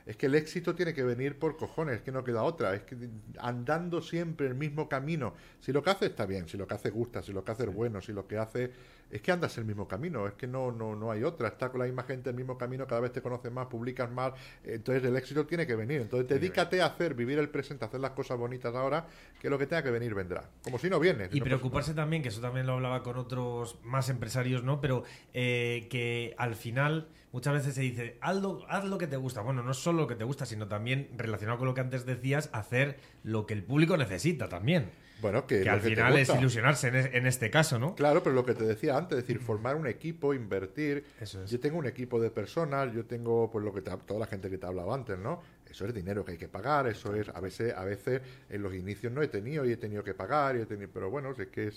[0.07, 2.83] es que el éxito tiene que venir por cojones, es que no queda otra, es
[2.83, 3.09] que
[3.39, 5.35] andando siempre el mismo camino.
[5.61, 7.65] Si lo que hace está bien, si lo que hace gusta, si lo que hace
[7.65, 8.71] es bueno, si lo que hace
[9.11, 11.81] es que andas el mismo camino, es que no, no, no hay otra, está con
[11.81, 14.33] la misma gente el mismo camino, cada vez te conoces más, publicas más,
[14.65, 16.01] entonces el éxito tiene que venir.
[16.01, 19.07] Entonces dedícate a hacer, vivir el presente, hacer las cosas bonitas ahora,
[19.41, 20.49] que lo que tenga que venir vendrá.
[20.63, 21.29] Como si no viene.
[21.33, 24.81] y preocuparse también, que eso también lo hablaba con otros más empresarios, ¿no?
[24.81, 29.17] Pero eh, que al final muchas veces se dice, haz lo, haz lo que te
[29.17, 29.41] gusta.
[29.41, 32.49] Bueno, no solo lo que te gusta, sino también relacionado con lo que antes decías,
[32.53, 34.93] hacer lo que el público necesita también.
[35.25, 37.95] Bueno, que, al final es ilusionarse en, este caso, ¿no?
[37.95, 41.03] Claro, pero lo que te decía antes, es decir, formar un equipo, invertir.
[41.47, 44.59] Yo tengo un equipo de personas, yo tengo pues lo que toda la gente que
[44.59, 45.41] te ha hablado antes, ¿no?
[45.67, 48.21] Eso es dinero que hay que pagar, eso es a veces a veces
[48.51, 51.09] en los inicios no he tenido y he tenido que pagar y he tenido, pero
[51.09, 51.73] bueno, es que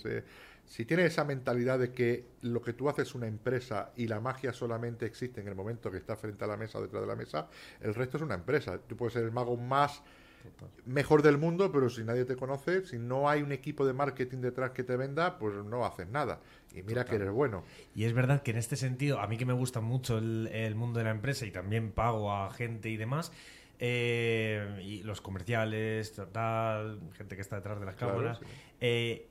[0.66, 4.20] si tienes esa mentalidad de que lo que tú haces es una empresa y la
[4.20, 7.08] magia solamente existe en el momento que estás frente a la mesa o detrás de
[7.08, 7.48] la mesa,
[7.80, 8.78] el resto es una empresa.
[8.86, 10.02] Tú puedes ser el mago más
[10.86, 14.38] mejor del mundo, pero si nadie te conoce, si no hay un equipo de marketing
[14.38, 16.40] detrás que te venda, pues no haces nada.
[16.74, 17.64] Y mira que eres bueno.
[17.94, 20.98] Y es verdad que en este sentido, a mí que me gusta mucho el, mundo
[20.98, 23.32] de la empresa y también pago a gente y demás,
[23.78, 28.40] eh, y los comerciales, tal, gente que está detrás de las cámaras,
[28.80, 29.28] eh,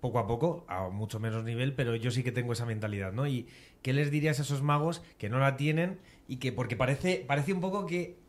[0.00, 3.26] poco a poco, a mucho menos nivel, pero yo sí que tengo esa mentalidad, ¿no?
[3.26, 3.46] Y
[3.82, 7.52] ¿qué les dirías a esos magos que no la tienen y que, porque parece, parece
[7.52, 8.19] un poco que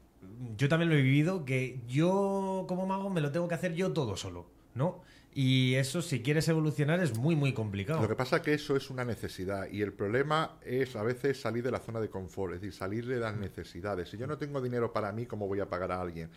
[0.57, 3.91] yo también lo he vivido, que yo como mago me lo tengo que hacer yo
[3.91, 5.01] todo solo, ¿no?
[5.33, 8.01] Y eso, si quieres evolucionar, es muy, muy complicado.
[8.01, 11.39] Lo que pasa es que eso es una necesidad y el problema es a veces
[11.39, 14.09] salir de la zona de confort, es decir, salir de las necesidades.
[14.09, 16.29] Si yo no tengo dinero para mí, ¿cómo voy a pagar a alguien?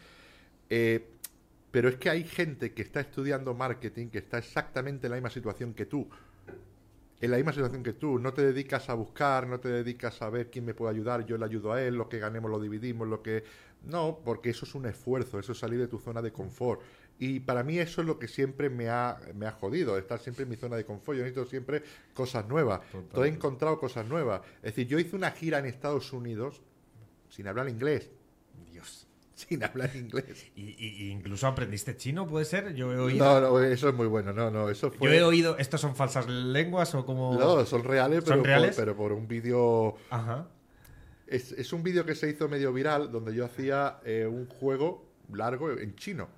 [0.70, 1.08] Eh,
[1.72, 5.30] pero es que hay gente que está estudiando marketing que está exactamente en la misma
[5.30, 6.08] situación que tú
[7.24, 10.28] en la misma situación que tú, no te dedicas a buscar, no te dedicas a
[10.28, 13.08] ver quién me puede ayudar, yo le ayudo a él, lo que ganemos lo dividimos,
[13.08, 13.44] lo que...
[13.84, 16.80] No, porque eso es un esfuerzo, eso es salir de tu zona de confort.
[17.18, 20.44] Y para mí eso es lo que siempre me ha, me ha jodido, estar siempre
[20.44, 21.18] en mi zona de confort.
[21.18, 21.82] Yo necesito siempre
[22.14, 22.80] cosas nuevas.
[23.12, 24.40] Todo he encontrado cosas nuevas.
[24.56, 26.62] Es decir, yo hice una gira en Estados Unidos
[27.28, 28.10] sin hablar inglés.
[28.70, 29.03] Dios.
[29.48, 30.46] sin hablar inglés.
[30.56, 32.74] ¿Y, y- incluso aprendiste chino, puede ser?
[32.74, 33.24] Yo he oído.
[33.24, 34.32] No, no, eso es muy bueno.
[34.32, 35.08] No, no, eso fue.
[35.08, 35.56] Yo he oído.
[35.58, 37.34] ¿Estos son falsas lenguas o como.?
[37.38, 38.76] No, son reales, ¿Son pero, reales?
[38.76, 39.96] Por, pero por un vídeo.
[40.10, 40.46] Ajá.
[41.26, 45.06] Es, es un vídeo que se hizo medio viral donde yo hacía eh, un juego
[45.32, 46.28] largo en chino.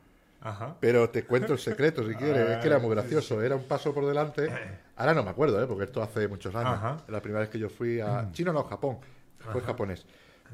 [0.41, 0.77] Ajá.
[0.81, 2.51] Pero te cuento el secreto si quieres.
[2.51, 3.43] es que era muy sí, gracioso.
[3.43, 4.49] Era un paso por delante.
[4.97, 5.67] Ahora no me acuerdo, ¿eh?
[5.67, 6.75] porque esto hace muchos años.
[6.75, 6.99] Ajá.
[7.09, 8.31] La primera vez que yo fui a.
[8.33, 8.99] Chino no, Japón.
[9.53, 10.05] Fue japonés.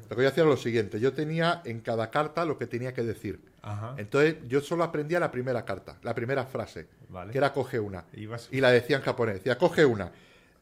[0.09, 0.99] Lo que yo hacía era lo siguiente.
[0.99, 3.39] Yo tenía en cada carta lo que tenía que decir.
[3.61, 3.95] Ajá.
[3.97, 7.31] Entonces yo solo aprendía la primera carta, la primera frase, Vale.
[7.31, 8.05] que era coge una.
[8.13, 10.11] Ibas- Y la decía en japonés, decía coge una.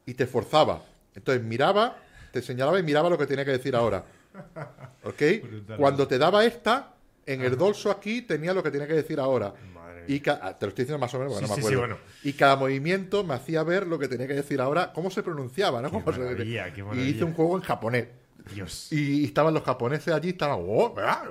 [0.06, 0.84] Y te forzaba.
[1.16, 1.98] Entonces miraba,
[2.32, 4.04] te señalaba y miraba lo que tenía que decir ahora.
[5.04, 5.22] ¿Ok?
[5.44, 5.78] Brutal.
[5.78, 6.94] Cuando te daba esta,
[7.26, 9.54] en el dorso aquí tenía lo que tenía que decir ahora.
[9.74, 11.62] Madre Y ca- ah, te lo estoy diciendo más o menos porque Sí, no me
[11.64, 11.96] sí, sí, acuerdo.
[11.96, 12.12] bueno.
[12.24, 15.82] Y cada movimiento me hacía ver lo que tenía que decir ahora, cómo se pronunciaba,
[15.82, 15.90] ¿no?
[15.92, 18.08] Qué Cómo se- maravilla, qué y hice un juego en japonés.
[18.54, 18.88] Dios.
[18.92, 20.60] Y estaban los japoneses allí, estaban.
[20.62, 21.24] "Oh, ah,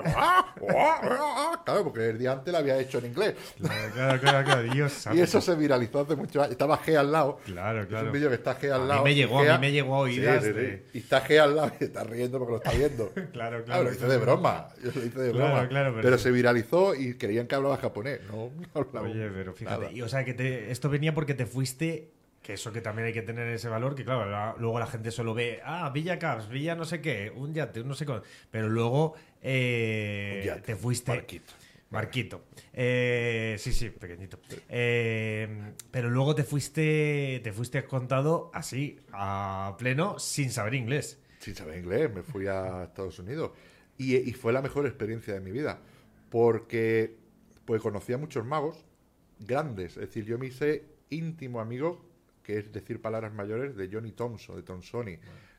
[0.60, 1.62] oh, ah, ah".
[1.64, 3.34] Claro, porque el día antes lo había hecho en inglés.
[3.58, 5.06] Claro, claro, claro, claro, Dios.
[5.14, 6.52] Y eso se viralizó hace mucho años.
[6.52, 7.38] Estaba G al lado.
[7.44, 8.06] Claro, Es claro.
[8.06, 9.04] un vídeo que está G al A mí lado.
[9.04, 10.60] me llegó, a mí me llegó a oídas Sí, sí, sí.
[10.60, 13.12] de- Y está G al lado y está riendo porque lo está viendo.
[13.32, 13.84] Claro, claro.
[13.84, 14.68] lo hice de broma.
[14.82, 15.68] Yo lo hice de broma.
[15.68, 16.18] claro, pero- pero...
[16.18, 18.20] se viralizó y creían que hablaba japonés.
[18.30, 19.92] No, no hablaba Oye, pero fíjate.
[19.92, 22.10] Y, o sea, que te- esto venía porque te fuiste.
[22.50, 25.12] Que eso que también hay que tener ese valor, que claro, la- luego la gente
[25.12, 28.20] solo ve, ah, Villa Caps, Villa no sé qué, un yate, un no sé qué.
[28.50, 31.12] Pero luego eh, Un yate, te fuiste.
[31.12, 31.52] barquito.
[31.90, 32.44] Marquito.
[32.72, 34.40] Eh, sí, sí, pequeñito.
[34.68, 41.20] Eh, pero luego te fuiste, te fuiste contado así, a pleno, sin saber inglés.
[41.38, 43.52] sin saber inglés, me fui a Estados Unidos.
[43.96, 45.78] Y, y fue la mejor experiencia de mi vida.
[46.30, 47.16] Porque
[47.64, 48.84] pues conocí a muchos magos
[49.38, 49.92] grandes.
[49.92, 52.09] Es decir, yo me hice íntimo amigo,
[52.50, 55.18] que es decir palabras mayores, de Johnny Thompson, de Thompsoni.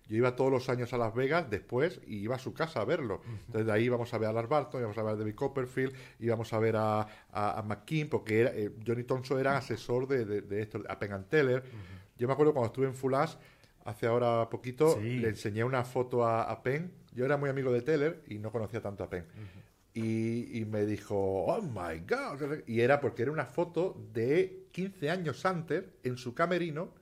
[0.10, 2.86] Yo iba todos los años a Las Vegas después y iba a su casa a
[2.86, 3.22] verlo.
[3.46, 5.94] Entonces de ahí íbamos a ver a Lars Barton, íbamos a ver a David Copperfield,
[6.20, 10.26] íbamos a ver a, a, a McKean, porque era, eh, Johnny Thompson era asesor de,
[10.26, 11.64] de, de esto, a Penn Teller.
[12.18, 13.38] Yo me acuerdo cuando estuve en Fulas,
[13.86, 15.20] hace ahora poquito, Sí.
[15.20, 16.92] le enseñé una foto a, a Penn.
[17.14, 19.26] Yo era muy amigo de Teller y no conocía tanto a Penn.
[19.94, 21.16] Y, y me dijo,
[21.46, 22.60] oh my God.
[22.68, 26.94] Y era porque era una foto de 15 años antes en su camerino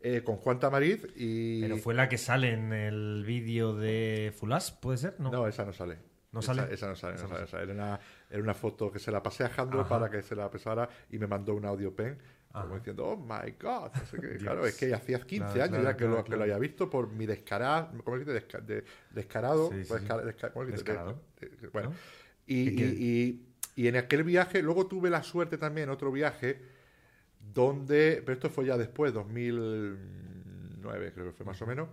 [0.00, 1.60] eh, con Juan Tamariz y...
[1.62, 5.14] Pero fue la que sale en el vídeo de Fulas, ¿puede ser?
[5.20, 5.30] No.
[5.30, 5.98] No, esa no sale.
[6.32, 6.74] ¿No Esa- sale?
[6.74, 7.14] Esa, no sale.
[7.14, 9.48] Esa no no sale, esa Era, una, era una foto que se la pasé a
[9.50, 9.88] Jandro Ajá.
[9.88, 12.18] para que se la pesara y me mandó un audio pen
[12.52, 12.64] Ajá.
[12.64, 13.90] como diciendo, oh my God.
[14.40, 16.58] Claro, es que hacía 15 Claro, años claro, ya que, claro, lo, que lo había
[16.58, 18.48] visto por mi descarado, ¿cómo se dice?
[18.48, 19.70] Desca- de- descarado.
[19.70, 20.26] Sí, sí, desca- sí.
[20.26, 20.82] desca- ¿cómo se dice?
[20.84, 21.20] Descarado.
[21.38, 21.94] De- de- bueno, ¿No?
[22.52, 26.60] Y, ¿Y en aquel viaje, luego tuve la suerte también, otro viaje,
[27.40, 31.88] donde, pero esto fue ya después, 2009 creo que fue más o menos,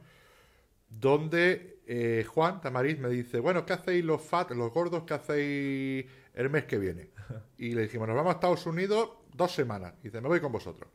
[0.89, 6.05] donde eh, Juan Tamariz me dice, bueno, ¿qué hacéis los fat, los gordos, qué hacéis
[6.34, 7.10] el mes que viene?
[7.57, 9.93] Y le dijimos, nos vamos a Estados Unidos dos semanas.
[10.01, 10.89] Y dice, me voy con vosotros.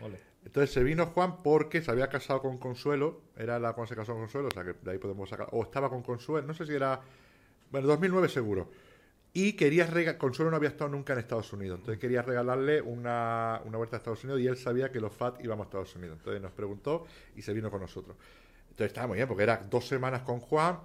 [0.00, 0.18] Ole.
[0.44, 4.12] Entonces se vino Juan porque se había casado con Consuelo, era la cuando se casó
[4.12, 6.64] con Consuelo, o sea que de ahí podemos sacar, o estaba con Consuelo, no sé
[6.64, 7.00] si era,
[7.70, 8.70] bueno, 2009 seguro.
[9.38, 13.60] Y quería rega- Consuelo no había estado nunca en Estados Unidos, entonces quería regalarle una,
[13.66, 16.16] una vuelta a Estados Unidos y él sabía que los FAT íbamos a Estados Unidos.
[16.18, 18.16] Entonces nos preguntó y se vino con nosotros.
[18.70, 20.78] Entonces estaba muy bien, porque era dos semanas con Juan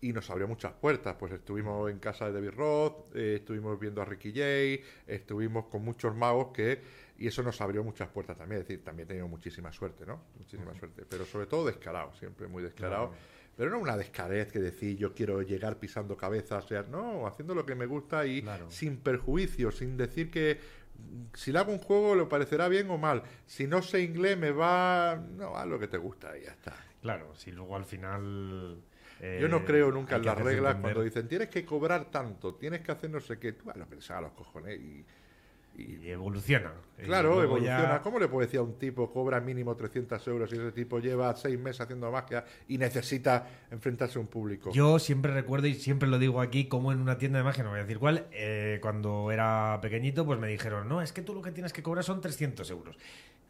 [0.00, 1.14] y nos abrió muchas puertas.
[1.16, 5.84] Pues estuvimos en casa de David Roth, eh, estuvimos viendo a Ricky Jay, estuvimos con
[5.84, 6.80] muchos magos que...
[7.18, 8.62] Y eso nos abrió muchas puertas también.
[8.62, 10.22] Es decir, también teníamos muchísima suerte, ¿no?
[10.38, 11.04] Muchísima suerte.
[11.08, 13.12] Pero sobre todo descarado, siempre muy descarado.
[13.56, 17.54] Pero no una descarez que decir yo quiero llegar pisando cabezas, o sea, no, haciendo
[17.54, 18.70] lo que me gusta y Claro.
[18.70, 20.58] sin perjuicio, sin decir que
[20.98, 23.22] mm, si le hago un juego le parecerá bien o mal.
[23.46, 26.74] Si no sé inglés me va, no, haz lo que te gusta y ya está.
[27.02, 28.80] Claro, si luego al final.
[29.20, 30.80] eh, Yo no creo nunca en las reglas entender.
[30.80, 33.86] cuando dicen tienes que cobrar tanto, tienes que hacer no sé qué, tú haz lo
[33.88, 35.04] que a los cojones y,
[35.76, 36.72] y- evoluciona.
[37.02, 37.94] Claro, evoluciona.
[37.96, 41.00] ya- ¿Cómo le puedo decir a un tipo cobra mínimo 300 euros y ese tipo
[41.00, 44.70] lleva seis meses haciendo magia y necesita enfrentarse a un público?
[44.72, 47.70] Yo siempre recuerdo y siempre lo digo aquí, como en una tienda de magia, no
[47.70, 51.34] voy a decir cuál, eh, cuando era pequeñito, pues me dijeron, no, es que tú
[51.34, 52.96] lo que tienes que cobrar son 300 euros.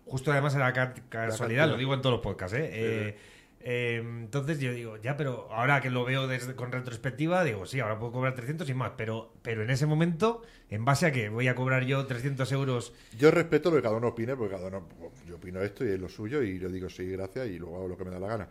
[0.06, 2.70] Justo además era ca- casualidad, lo digo en todos los podcasts, ¿eh?
[2.72, 3.16] Eh,
[3.64, 7.78] eh, entonces yo digo, ya, pero ahora que lo veo desde, con retrospectiva, digo, sí,
[7.78, 11.28] ahora puedo cobrar 300 y más, pero, pero en ese momento, ¿en base a qué?
[11.28, 12.92] ¿Voy a cobrar yo 300 euros?
[13.16, 14.88] Yo respeto lo que cada uno opine, porque cada uno,
[15.28, 17.88] yo opino esto y es lo suyo y yo digo sí, gracias y luego hago
[17.88, 18.48] lo que me da la gana.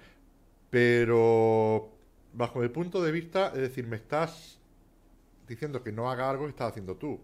[0.69, 1.91] Pero
[2.31, 4.59] bajo el punto de vista, es decir, me estás
[5.45, 7.19] diciendo que no haga algo que estás haciendo tú,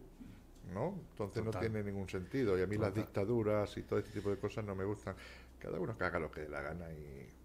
[0.73, 0.99] ¿no?
[1.11, 1.53] Entonces Total.
[1.53, 4.65] no tiene ningún sentido y a mí las dictaduras y todo este tipo de cosas
[4.65, 5.15] no me gustan.
[5.57, 7.36] Cada uno que haga lo que dé la gana y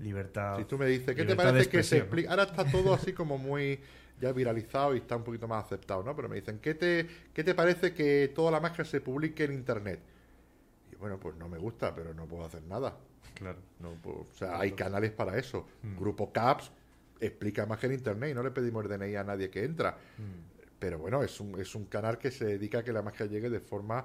[0.00, 0.58] Libertad.
[0.58, 2.30] si tú me dices, ¿qué te parece que se explica?
[2.30, 3.80] Ahora está todo así como muy
[4.20, 6.14] ya viralizado y está un poquito más aceptado, ¿no?
[6.16, 9.52] Pero me dicen, ¿qué te, qué te parece que toda la magia se publique en
[9.52, 10.00] Internet?
[10.92, 12.96] Y bueno, pues no me gusta, pero no puedo hacer nada.
[13.34, 13.58] Claro.
[13.80, 15.66] No puedo- o sea, hay canales para eso.
[15.98, 16.70] Grupo CAPS
[17.20, 19.96] explica magia en Internet y no le pedimos DNI a nadie que entra.
[20.78, 23.48] Pero bueno, es un, es un canal que se dedica a que la magia llegue
[23.50, 24.04] de forma...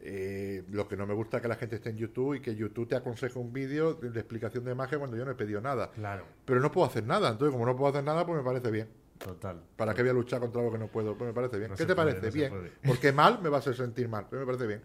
[0.00, 2.54] eh, lo que no me gusta es que la gente esté en YouTube y que
[2.54, 5.90] YouTube te aconseje un vídeo de, explicación de magia cuando yo no he pedido nada.
[5.92, 7.30] Claro, Pero no puedo hacer nada.
[7.30, 8.88] Entonces, como no puedo hacer nada, pues me parece bien.
[9.18, 9.62] total.
[9.76, 11.16] ¿Para qué voy a luchar contra algo que no puedo?
[11.16, 11.70] Pues me parece bien.
[11.70, 12.26] No ¿Qué te puede, parece?
[12.26, 12.72] no bien.
[12.86, 14.26] Porque mal me va a hacer sentir mal.
[14.28, 14.82] Pero me parece bien.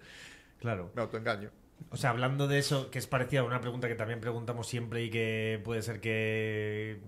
[0.59, 0.91] Claro.
[0.95, 1.49] Me autoengaño.
[1.89, 5.03] O sea, hablando de eso, que es parecida a una pregunta que también preguntamos siempre
[5.03, 7.01] y que puede ser que,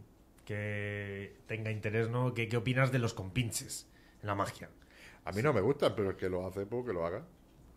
[0.45, 2.33] que tenga interés, ¿no?
[2.33, 3.87] ¿Qué, ¿Qué opinas de los compinches
[4.21, 4.69] en la magia?
[5.25, 7.23] A mí no me gusta, pero el que lo hace, pues que lo haga.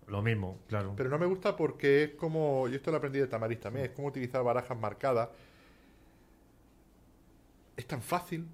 [0.09, 0.95] Lo mismo, claro.
[0.97, 3.93] Pero no me gusta porque es como, yo esto lo aprendí de Tamariz también, es
[3.93, 5.29] como utilizar barajas marcadas.
[7.77, 8.47] Es tan fácil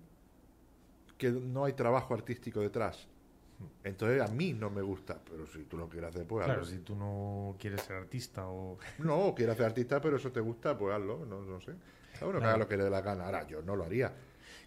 [1.16, 3.06] que no hay trabajo artístico detrás.
[3.84, 6.72] Entonces a mí no me gusta, pero si tú lo quieres hacer, pues Claro, hazlo.
[6.74, 8.78] si tú no quieres ser artista o...
[8.98, 11.72] No, quieres hacer artista, pero eso te gusta, pues hazlo, no, no sé.
[12.14, 13.26] Cada uno que haga lo que le dé la gana.
[13.26, 14.12] Ahora, yo no lo haría.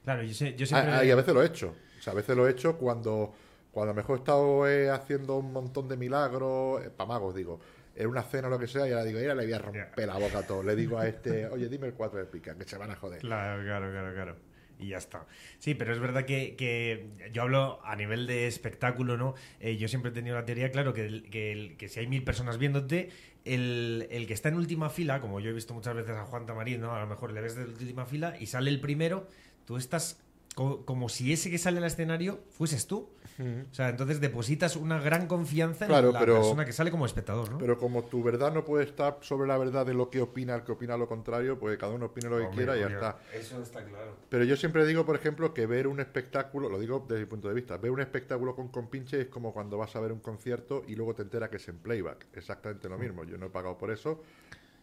[0.04, 0.92] Claro, yo, sé- yo siempre...
[0.94, 1.76] Ah, ah, y a veces lo he hecho.
[2.00, 3.34] O sea, a veces lo he hecho cuando,
[3.76, 7.60] cuando a lo mejor he estado eh, haciendo un montón de milagros, para magos digo,
[7.94, 10.08] en una cena o lo que sea, y ahora digo, mira, le voy a romper
[10.08, 10.64] la boca a todos.
[10.64, 13.20] Le digo a este, oye, dime el 4 de pica, que se van a joder.
[13.20, 14.36] Claro, claro, claro, claro.
[14.80, 15.26] Y ya está.
[15.60, 19.36] Sí, pero es verdad que, que yo hablo a nivel de espectáculo, ¿no?
[19.60, 22.58] Eh, yo siempre he tenido la teoría, claro, que, que, que si hay mil personas
[22.58, 23.10] viéndote,
[23.44, 26.46] el, el que está en última fila, como yo he visto muchas veces a Juan
[26.46, 26.96] Tamarín, ¿no?
[26.96, 29.28] A lo mejor le ves de última fila y sale el primero,
[29.66, 30.25] tú estás
[30.56, 33.10] co- como si ese que sale al escenario fueses tú.
[33.38, 37.06] O sea, entonces depositas una gran confianza Claro, en la pero- persona que sale como
[37.06, 37.58] espectador, ¿no?
[37.58, 40.64] Pero como tu verdad no puede estar sobre la verdad de lo que opina el
[40.64, 43.20] que opina lo contrario, pues cada uno opine lo que quiera y ya está.
[43.34, 44.16] Eso está claro.
[44.30, 47.50] Pero yo siempre digo, por ejemplo, que ver un espectáculo, lo digo desde mi punto
[47.50, 50.86] de vista, ver un espectáculo con compinche es como cuando vas a ver un concierto
[50.88, 52.28] y luego te enteras que es en playback.
[52.34, 53.26] Exactamente lo mismo.
[53.26, 54.22] Yo no he pagado por eso,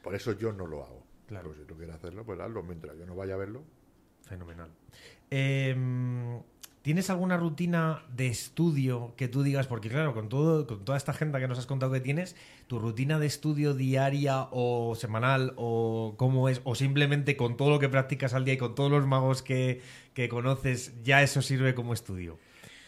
[0.02, 1.02] por eso yo no lo hago.
[1.26, 1.48] Claro.
[1.50, 2.62] Pero si tú quieres hacerlo, pues hazlo.
[2.62, 3.62] Mientras yo no vaya a verlo.
[4.32, 4.70] Fenomenal.
[5.28, 6.40] Em,
[6.80, 9.66] ¿Tienes alguna rutina de estudio que tú digas?
[9.66, 12.34] Porque claro, con todo, con toda esta agenda que nos has contado que tienes,
[12.66, 17.78] tu rutina de estudio diaria o semanal o cómo es, o simplemente con todo lo
[17.78, 19.82] que practicas al día y con todos los magos que,
[20.14, 22.38] que conoces, ya eso sirve como estudio.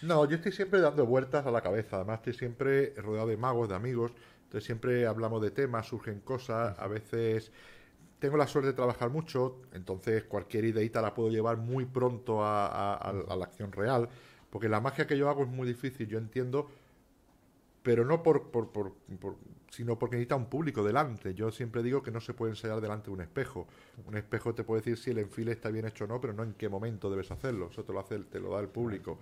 [0.01, 1.97] No, yo estoy siempre dando vueltas a la cabeza.
[1.97, 4.13] Además, estoy siempre rodeado de magos, de amigos.
[4.45, 6.79] Entonces, siempre hablamos de temas, surgen cosas.
[6.79, 7.53] A veces
[8.19, 9.61] tengo la suerte de trabajar mucho.
[9.73, 14.09] Entonces, cualquier ideita la puedo llevar muy pronto a, la acción real.
[14.51, 16.69] Porque la magia que yo hago es muy difícil, yo entiendo.
[17.83, 19.37] Pero no por, por, por- por-
[19.71, 21.35] sino porque necesita un público delante.
[21.35, 23.67] Yo siempre digo que no se puede ensayar delante de un espejo.
[24.07, 26.45] Un espejo te puede decir si el enfile está bien hecho o no, pero no
[26.45, 27.69] en qué momento debes hacerlo.
[27.71, 29.19] Eso te lo hace, te lo da el público.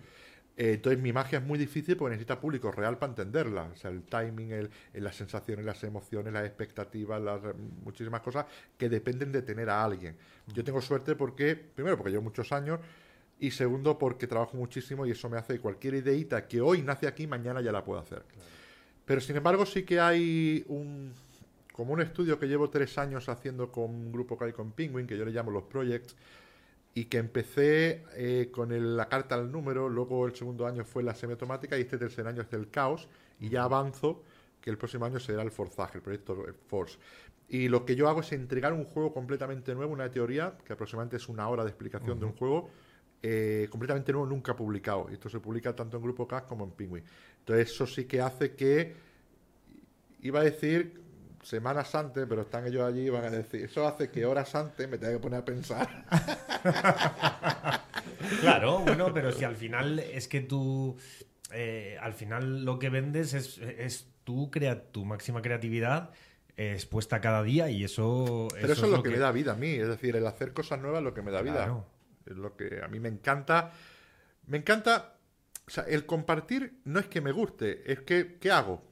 [0.57, 3.70] Eh, entonces mi magia es muy difícil porque necesita público real para entenderla.
[3.72, 8.46] O sea, el timing, el, las sensaciones, las emociones, las expectativas, las re- muchísimas cosas
[8.76, 10.16] que dependen de tener a alguien.
[10.53, 12.80] Yo tengo suerte porque, primero, porque llevo muchos años
[13.40, 17.07] y segundo, porque trabajo muchísimo y eso me hace que cualquier ideita que hoy nace
[17.07, 18.22] aquí, mañana ya la puedo hacer.
[19.05, 21.12] Pero sin embargo sí que hay un
[21.72, 25.07] como un estudio que llevo tres años haciendo con un grupo que hay con Penguin,
[25.07, 26.14] que yo le llamo los projects,
[26.95, 31.03] y que empecé eh, con el- la carta al número, luego el segundo año fue
[31.03, 33.09] la semiautomática y este tercer año es el caos,
[33.40, 34.22] y ya avanzo
[34.61, 36.99] que el próximo año será el forzaje, el proyecto Force.
[37.49, 41.16] Y lo que yo hago es entregar un juego completamente nuevo, una teoría, que aproximadamente
[41.16, 42.70] es una hora de explicación de un juego,
[43.22, 45.09] eh, completamente nuevo, nunca publicado.
[45.11, 47.05] Y esto se publica tanto en Grupo CAS como en Penguin.
[47.40, 48.95] Entonces eso sí que hace que,
[50.20, 51.01] iba a decir
[51.43, 54.88] semanas antes, pero están ellos allí y van a decir, eso hace que horas antes
[54.88, 55.88] me tenga que poner a pensar.
[58.40, 60.97] Claro, bueno, pero si al final es que tú,
[61.51, 66.11] eh, al final lo que vendes es, es tu, crea, tu máxima creatividad
[66.57, 68.49] expuesta cada día y eso...
[68.55, 70.80] Pero eso, es lo que, me da vida a mí, es decir, el hacer cosas
[70.80, 71.84] nuevas es lo que me da vida.
[72.26, 73.72] Es lo que a mí me encanta.
[74.47, 75.16] Me encanta,
[75.66, 78.82] o sea, el compartir no es que me guste, es que, ¿qué hago?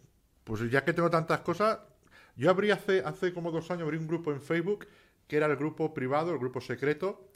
[0.45, 1.79] Pues ya que tengo tantas cosas,
[2.37, 4.87] yo abrí hace, hace como dos años, abrí un grupo en Facebook,
[5.27, 7.29] que era el grupo privado, el grupo secreto,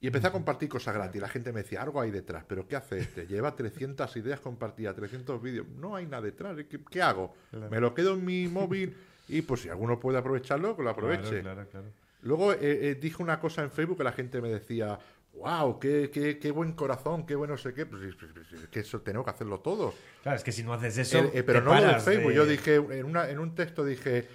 [0.00, 1.20] y empecé a compartir cosas gratis.
[1.20, 3.26] La gente me decía, algo hay detrás, pero ¿qué hace este?
[3.26, 5.66] Lleva 300 ideas compartidas, 300 vídeos.
[5.76, 6.56] No hay nada detrás.
[6.68, 7.34] ¿Qué, qué hago?
[7.70, 8.96] Me lo quedo en mi móvil
[9.28, 11.40] y pues si alguno puede aprovecharlo, que lo aproveche.
[11.40, 11.86] Claro, claro, claro.
[12.22, 14.98] Luego eh, eh, dije una cosa en Facebook que la gente me decía,
[15.38, 17.86] wow, qué, qué, qué buen corazón, qué bueno sé qué.
[17.86, 19.94] Pues, es- es- es que eso tenemos que hacerlo todos.
[20.22, 21.18] Claro, es que si no haces eso...
[21.18, 22.28] Eh, eh, pero te no lo de paras Facebook.
[22.30, 24.28] de- Yo dije, en, una, en un texto dije,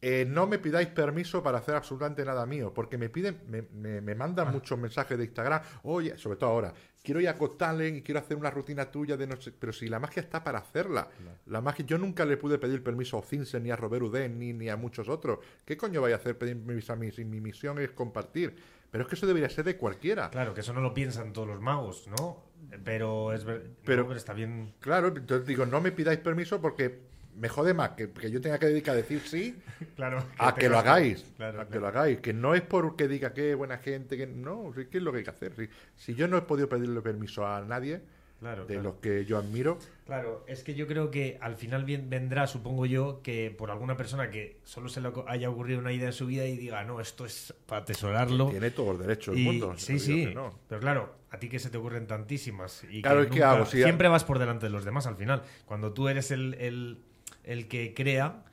[0.00, 4.00] eh, no me pidáis permiso para hacer absolutamente nada mío, porque me piden, me, me-
[4.00, 4.52] me mandan Ah.
[4.52, 8.36] muchos mensajes de Instagram, oye, sobre todo ahora, quiero ir a Costalen y quiero hacer
[8.36, 11.08] una rutina tuya de no sé, pero si la magia está para hacerla,
[11.46, 14.52] la magia, yo nunca le pude pedir permiso a Ocince, ni a Robert Uden, ni,
[14.52, 17.40] ni a muchos otros, ¿qué coño vais a hacer pedir permiso a mí si mi
[17.40, 18.54] misión es compartir?
[18.90, 20.30] Pero es que eso debería ser de cualquiera.
[20.30, 22.42] Claro, que eso no lo piensan todos los magos, ¿no?
[22.84, 24.72] Pero es ver- Pero- no, pero está bien.
[24.80, 28.58] Claro, entonces digo, no me pidáis permiso porque me jode más que, que yo tenga
[28.58, 29.56] que dedicar a decir sí
[29.96, 30.24] Claro.
[30.38, 31.24] a que lo hagáis.
[31.36, 32.18] Claro, a que lo hagáis.
[32.20, 35.18] Que no es porque diga que buena gente, que no, sí, que es lo que
[35.18, 35.54] hay que hacer.
[35.54, 35.68] sí.
[35.96, 38.00] Si yo no he podido pedirle permiso a nadie
[38.38, 38.82] Claro, de claro.
[38.90, 43.20] los que yo admiro, Claro, es que yo creo que al final vendrá, supongo yo,
[43.22, 46.46] que por alguna persona que solo se le haya ocurrido una idea en su vida
[46.46, 48.48] y diga, no, esto es para atesorarlo.
[48.48, 49.74] tiene todo el derecho del mundo.
[49.76, 50.26] sí, sí.
[50.26, 50.58] que no.
[50.68, 52.84] Pero claro, a ti que se te ocurren tantísimas.
[52.90, 53.66] Y Claro, que ¿y qué hago?
[53.66, 55.42] Si- siempre vas por delante de los demás al final.
[55.66, 57.00] Cuando tú eres el, el-
[57.44, 58.44] el que crea,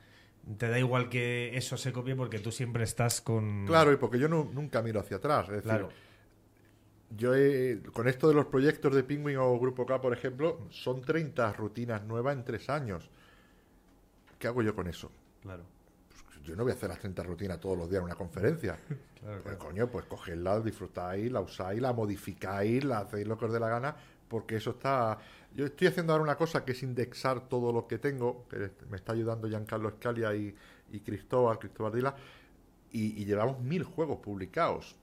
[0.58, 3.64] te da igual que eso se copie porque tú siempre estás con.
[3.66, 5.44] Claro, y porque yo no- nunca miro hacia atrás.
[5.48, 5.88] Es decir, Claro.
[7.10, 11.02] Yo he- con esto de los proyectos de Penguin o Grupo K, por ejemplo, son
[11.02, 13.08] 30 rutinas nuevas en tres años.
[14.38, 15.10] ¿Qué hago yo con eso?
[15.42, 15.62] Claro.
[16.44, 18.78] Yo no voy a hacer las 30 rutinas todos los días en una conferencia.
[19.26, 19.70] Claro, Pues claro.
[19.70, 23.68] coño, pues cogedla, disfrutáis, la usáis, la modificáis, la hacéis lo que os dé la
[23.68, 23.96] gana,
[24.28, 25.18] porque eso está...
[25.52, 28.96] Yo estoy haciendo ahora una cosa que es indexar todo lo que tengo, que me
[28.96, 30.54] está ayudando Giancarlo Scalia y,
[30.92, 32.14] y Cristóbal, Cristóbal Dila,
[32.92, 34.94] y, y llevamos mil juegos publicados.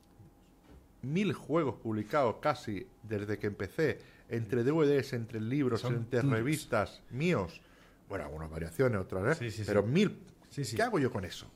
[1.04, 4.00] Mil juegos publicados casi desde que empecé,
[4.30, 7.62] entre DVDs, entre libros, Son entre revistas míos.
[8.10, 9.40] Bueno, algunas variaciones, otras, ¿eh?
[9.40, 9.64] Sí, sí, sí.
[9.68, 10.18] Pero mil.
[10.50, 10.76] Sí.
[10.76, 11.48] ¿Qué hago yo con eso?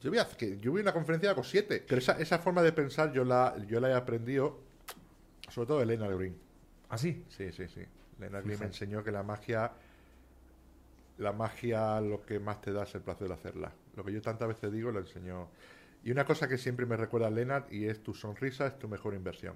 [0.00, 1.84] Yo voy a, que yo voy a una conferencia con siete.
[1.86, 4.60] Pero esa, esa forma de pensar yo la, yo la he aprendido,
[5.48, 6.36] sobre todo de Lena Green.
[6.90, 7.24] ¿Ah, sí?
[7.28, 7.82] Sí, sí, sí.
[8.20, 9.72] Lena Green me enseñó que la magia,
[11.18, 13.72] la magia lo que más te da es el placer de hacerla.
[13.96, 15.48] Lo que yo tantas veces digo lo enseñó.
[16.04, 18.88] Y una cosa que siempre me recuerda a Lena y es tu sonrisa es tu
[18.88, 19.54] mejor inversión.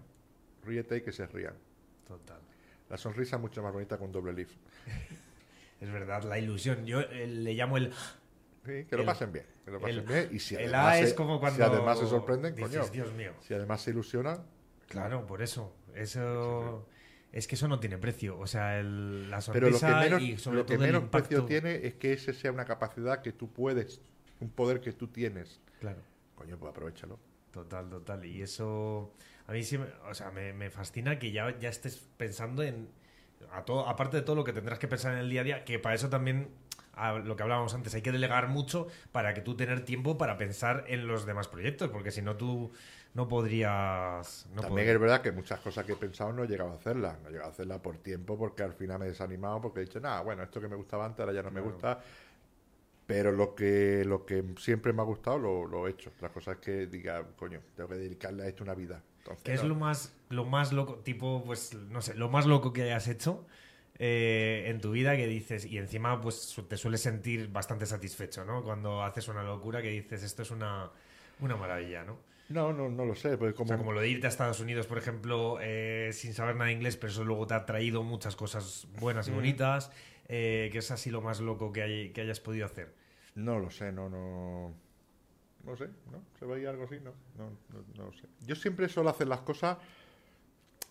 [0.64, 1.54] Ríete y que se rían.
[2.06, 2.40] Total.
[2.88, 4.50] La sonrisa es mucho más bonita con doble leaf.
[5.80, 6.84] Es verdad, la ilusión.
[6.86, 7.92] Yo eh, le llamo el.
[8.66, 9.46] Sí, que lo El- pasen bien.
[9.64, 10.28] Que lo pasen el- bien.
[10.32, 11.56] Y si el además, A es se- como cuando.
[11.56, 12.90] si además se sorprenden, dices, coño.
[12.92, 13.32] Dios mío.
[13.46, 14.42] Si además se ilusionan,
[14.88, 15.72] Claro, por eso.
[15.94, 16.84] Eso.
[17.30, 18.38] Es que eso no tiene precio.
[18.40, 21.44] O sea, el- la Pero lo que menos, y sobre lo que todo menos precio
[21.44, 24.00] tiene es que ese sea una capacidad que tú puedes,
[24.40, 25.60] un poder que tú tienes.
[25.78, 26.00] Claro.
[26.38, 27.18] Coño, pues aprovechalo.
[27.50, 28.24] Total, total.
[28.24, 29.12] Y eso
[29.46, 32.88] a mí sí, me, o sea, me, me fascina que ya, ya estés pensando en,
[33.52, 35.64] a todo, aparte de todo lo que tendrás que pensar en el día a día,
[35.64, 36.48] que para eso también,
[36.94, 40.36] a lo que hablábamos antes, hay que delegar mucho para que tú tener tiempo para
[40.38, 42.70] pensar en los demás proyectos, porque si no tú
[43.14, 44.46] no podrías...
[44.54, 46.74] No También podrías- es verdad que muchas cosas que he pensado no he llegado a
[46.76, 47.18] hacerlas.
[47.22, 49.84] No he llegado a hacerlas por tiempo porque al final me he desanimado porque he
[49.84, 51.98] dicho, nada, bueno, esto que me gustaba antes ahora ya no me gusta.
[53.08, 56.12] Pero lo que, lo que siempre me ha gustado lo, lo he hecho.
[56.20, 59.02] La cosa es que diga, coño, tengo que dedicarle a esto una vida.
[59.20, 62.72] Entonces, ¿Qué es lo más, lo más loco, tipo, pues, no sé, lo más loco
[62.74, 63.46] que hayas hecho
[63.98, 68.62] eh, en tu vida que dices, y encima, pues, te sueles sentir bastante satisfecho, ¿no?
[68.62, 70.90] Cuando haces una locura que dices, esto es una,
[71.40, 72.18] una maravilla, ¿no?
[72.50, 73.34] No, no, no lo sé.
[73.34, 76.54] O como, sea, como lo de irte a Estados Unidos, por ejemplo, eh, sin saber
[76.56, 79.34] nada de inglés, pero eso luego te ha traído muchas cosas buenas y Mm.
[79.34, 79.90] bonitas,
[80.28, 82.94] eh, que es así lo más loco que, hay- que hayas podido hacer.
[83.38, 84.74] No lo sé, no, no.
[85.64, 86.22] No sé, ¿no?
[86.38, 86.96] ¿Se veía algo así?
[87.00, 88.26] No, no, no, no lo sé.
[88.44, 89.78] Yo siempre suelo hacer las cosas.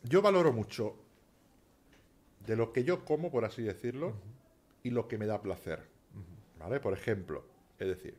[0.04, 0.96] Yo valoro mucho
[2.46, 4.14] de lo que yo como, por así decirlo,
[4.82, 5.84] y lo que me da placer.
[6.58, 6.80] ¿Vale?
[6.80, 7.44] Por ejemplo,
[7.78, 8.18] es decir,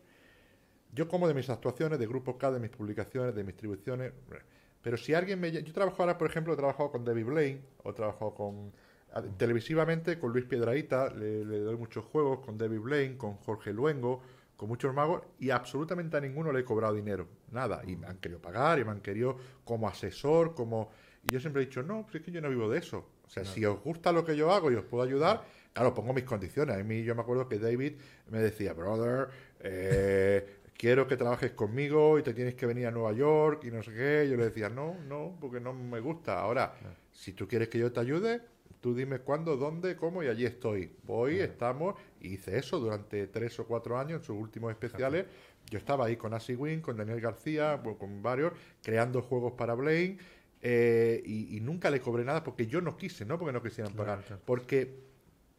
[0.93, 4.13] yo como de mis actuaciones, de Grupo K, de mis publicaciones, de mis distribuciones.
[4.83, 5.51] Pero si alguien me.
[5.51, 8.73] Yo trabajo ahora, por ejemplo, he trabajado con David Blaine, o he trabajado con.
[9.37, 14.23] Televisivamente con Luis Piedraíta, le, le doy muchos juegos, con David Blaine, con Jorge Luengo,
[14.57, 17.29] con muchos magos, y absolutamente a ninguno le he cobrado dinero.
[17.53, 17.81] Nada.
[17.87, 20.91] Y me han querido pagar, y me han querido como asesor, como.
[21.23, 23.07] Y yo siempre he dicho, no, pues es que yo no vivo de eso.
[23.25, 26.13] O sea, si os gusta lo que yo hago y os puedo ayudar, claro, pongo
[26.15, 26.77] mis condiciones.
[26.77, 27.95] A mí yo me acuerdo que David
[28.31, 29.29] me decía, brother,
[29.61, 33.83] eh, quiero que trabajes conmigo y te tienes que venir a Nueva York y no
[33.83, 34.29] sé qué.
[34.31, 36.41] Yo le decía, no, no, porque no me gusta.
[36.41, 36.75] Ahora,
[37.13, 38.41] si tú quieres que yo te ayude,
[38.81, 40.91] tú dime cuándo, dónde, cómo y allí estoy.
[41.05, 45.27] Voy, estamos, y hice eso durante tres o cuatro años en sus últimos especiales.
[45.71, 48.53] Yo estaba ahí con Asi Win, con Daniel García, con varios,
[48.83, 50.19] creando juegos para Blaine.
[50.63, 53.93] eh, y, y nunca le cobré nada porque yo no quise, no porque no quisieran
[53.93, 54.43] Claro, pagar, claro.
[54.45, 55.07] porque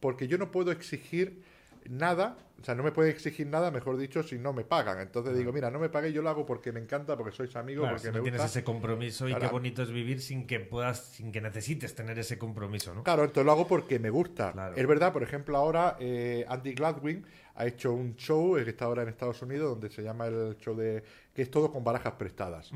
[0.00, 1.42] porque yo no puedo exigir
[1.90, 5.00] nada, o sea, no me pueden exigir nada, mejor dicho, si no me pagan.
[5.00, 7.82] Entonces digo, mira, no me pagué, yo lo hago porque me encanta, porque sois amigos,
[7.84, 8.36] Claro, porque si me no gusta.
[8.36, 12.18] tienes ese compromiso y qué bonito es vivir sin que puedas, sin que necesites tener
[12.18, 13.02] ese compromiso, ¿no?
[13.02, 14.52] Claro, entonces lo hago porque me gusta.
[14.52, 14.76] Claro.
[14.76, 17.24] Es verdad, por ejemplo, ahora eh, Andy Gladwin
[17.56, 20.56] ha hecho un show eh, que está ahora en Estados Unidos donde se llama el
[20.58, 21.02] show de
[21.34, 22.70] que es todo con barajas prestadas.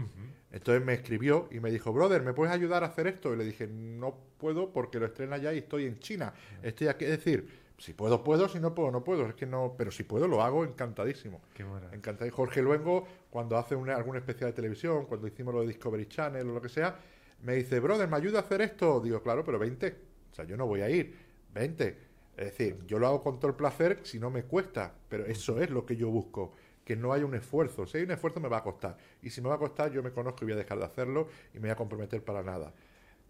[0.51, 3.35] Entonces me escribió y me dijo, brother, ¿me puedes ayudar a hacer esto?
[3.35, 6.33] Y le dije, no puedo porque lo estrena ya y estoy en China.
[6.63, 9.27] Estoy aquí, es decir, si puedo, puedo, si no puedo, no puedo.
[9.27, 11.43] Es que no, pero si puedo, lo hago encantadísimo.
[11.53, 11.95] Qué maravilla.
[11.95, 12.39] Encantadísimo.
[12.39, 16.49] Jorge Luengo, cuando hace una, algún especial de televisión, cuando hicimos lo de Discovery Channel
[16.49, 16.99] o lo que sea,
[17.43, 19.01] me dice, brother, ¿me ayuda a hacer esto?
[19.01, 19.97] Digo, claro, pero 20.
[20.33, 21.15] O sea, yo no voy a ir.
[21.53, 21.99] 20.
[22.39, 25.61] Es decir, yo lo hago con todo el placer si no me cuesta, pero eso
[25.61, 26.53] es lo que yo busco,
[26.87, 27.87] que no haya un esfuerzo.
[27.87, 28.97] Si hay un esfuerzo me va a costar.
[29.21, 31.29] Y si me va a costar, yo me conozco y voy a dejar de hacerlo
[31.53, 32.73] y me voy a comprometer para nada.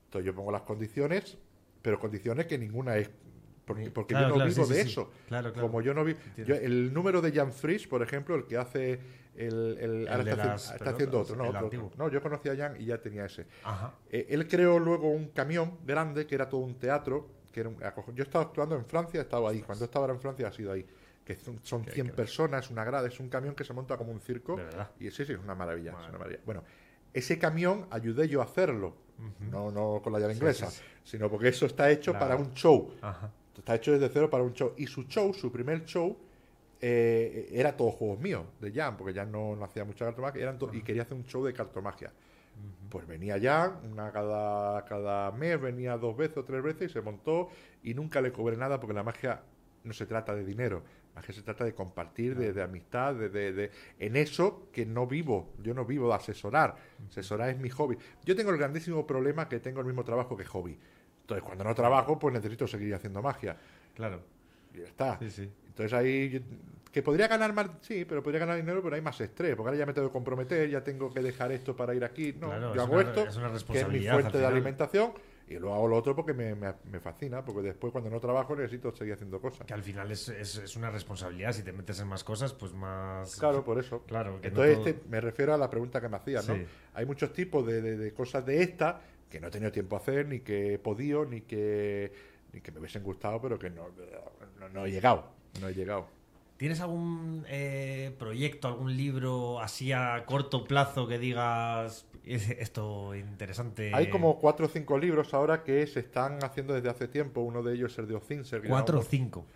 [0.05, 1.37] Entonces yo pongo las condiciones,
[1.83, 3.11] pero condiciones que ninguna es...
[3.65, 4.91] Porque, porque Claro, yo no claro, vivo sí, de sí, sí.
[4.91, 5.11] eso.
[5.29, 5.67] Claro, claro.
[5.69, 6.13] Como yo no vi...
[6.13, 6.45] Entiendo.
[6.55, 9.01] yo- el número de Jan Frisch, por ejemplo, el que hace
[9.37, 9.79] el...
[9.81, 11.91] el- ahora de está, las haciendo otro, no, otro.
[11.97, 13.47] No, yo conocí a Jan y ya tenía ese.
[13.65, 13.95] Ajá.
[14.11, 17.29] Eh, él creó luego un camión grande que era todo un teatro.
[17.53, 19.61] Que era un- yo he estado actuando en Francia, he estado ahí.
[19.63, 20.85] Cuando estaba en Francia ha sido ahí.
[21.25, 24.21] Que son, son 100 personas, una grada, es un camión que se monta como un
[24.21, 24.57] circo.
[24.57, 24.91] De verdad.
[25.01, 26.41] Y sí, sí, es una maravilla, es Madre una maravilla.
[26.45, 26.65] Bueno,
[27.15, 28.97] ese camión ayudé yo a hacerlo.
[29.51, 31.13] no, no con la llave inglesa, sí, sí.
[31.17, 32.27] sino porque eso está hecho Claro.
[32.27, 32.93] para un show.
[33.01, 33.31] Ajá.
[33.57, 34.73] Está hecho desde cero para un show.
[34.77, 36.17] Y su show, su primer show,
[36.81, 40.59] eh, era todo juegos míos, de Jan, porque Jan no, no hacía mucha cartomagia, eran
[40.73, 42.13] y quería hacer un show de cartomagia.
[42.89, 47.01] Pues venía Jan, una cada, cada mes, venía dos veces o tres veces y se
[47.01, 47.49] montó
[47.83, 49.43] y nunca le cobré nada porque la magia
[49.83, 50.83] no se trata de dinero,
[51.15, 54.87] la magia se trata de compartir, de, de amistad, de, de- de- en eso que
[54.87, 56.77] no vivo, yo no vivo de asesorar,
[57.09, 57.99] asesorar es mi hobby.
[58.25, 60.79] Yo tengo el grandísimo problema que tengo el mismo trabajo que hobby.
[61.25, 63.57] Entonces cuando no trabajo pues necesito seguir haciendo magia.
[63.95, 64.21] Claro.
[64.75, 65.19] Y ya está.
[65.19, 65.51] Sí, sí.
[65.69, 66.41] Entonces ahí, yo-
[66.93, 69.79] que podría ganar más, sí, pero podría ganar dinero, pero hay más estrés, porque ahora
[69.79, 72.33] ya me tengo que comprometer, ya tengo que dejar esto para ir aquí.
[72.35, 75.13] No, Claro, yo hago una- esto, es una que es mi fuente de alimentación,
[75.49, 78.55] y luego hago lo otro porque me, me- me fascina, porque después cuando no trabajo
[78.55, 79.67] necesito seguir haciendo cosas.
[79.67, 81.53] Que al final es, es, es una responsabilidad.
[81.53, 83.37] Si te metes en más cosas, pues más.
[83.41, 84.05] Claro, por eso.
[84.07, 86.57] Claro, que no Entonces, todo- este, me refiero a la pregunta que me hacías, ¿no?
[86.95, 89.01] Hay muchos tipos de, de- de cosas de esta
[89.35, 92.13] que no he tenido tiempo a hacer, ni que he podido, ni que,
[92.53, 93.89] ni que me hubiesen gustado, pero que no,
[94.61, 95.27] no, no he llegado.
[95.61, 96.07] No he llegado.
[96.57, 103.91] ¿Tienes algún eh, proyecto, algún libro así a corto plazo que digas "Es esto interesante?
[103.93, 107.41] Hay como cuatro o cinco libros ahora que se están haciendo desde hace tiempo.
[107.41, 108.63] Uno de ellos es el de Ocincer.
[108.63, 109.47] que cuatro o cinco.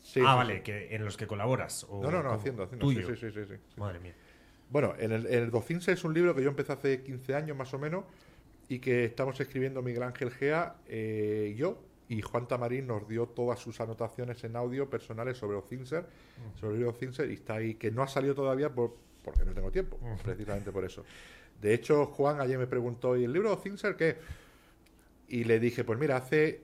[0.00, 0.62] Sí, ah, sí, vale, sí.
[0.62, 1.84] que en los que colaboras.
[1.90, 2.86] o No, no, no, haciendo, haciendo.
[2.86, 3.08] Tuyo.
[3.08, 3.54] Sí, sí, sí.
[3.76, 4.14] Madre mía.
[4.70, 7.74] Bueno, en el, el Docince es un libro que yo empecé hace 15 años más
[7.74, 8.04] o menos
[8.68, 13.58] y que estamos escribiendo Miguel Ángel Gea, eh, yo y Juan Tamarín nos dio todas
[13.58, 16.06] sus anotaciones en audio personales sobre Ocincer,
[16.60, 19.52] sobre el libro Ocincer y está ahí, que no ha salido todavía por, porque no
[19.52, 21.04] tengo tiempo, precisamente por eso.
[21.60, 24.16] De hecho, Juan ayer me preguntó, ¿y el libro Ocincer qué?
[25.28, 26.60] Y le dije, pues mira, hace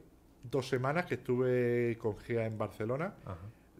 [0.48, 3.14] dos semanas que estuve con Gea en Barcelona.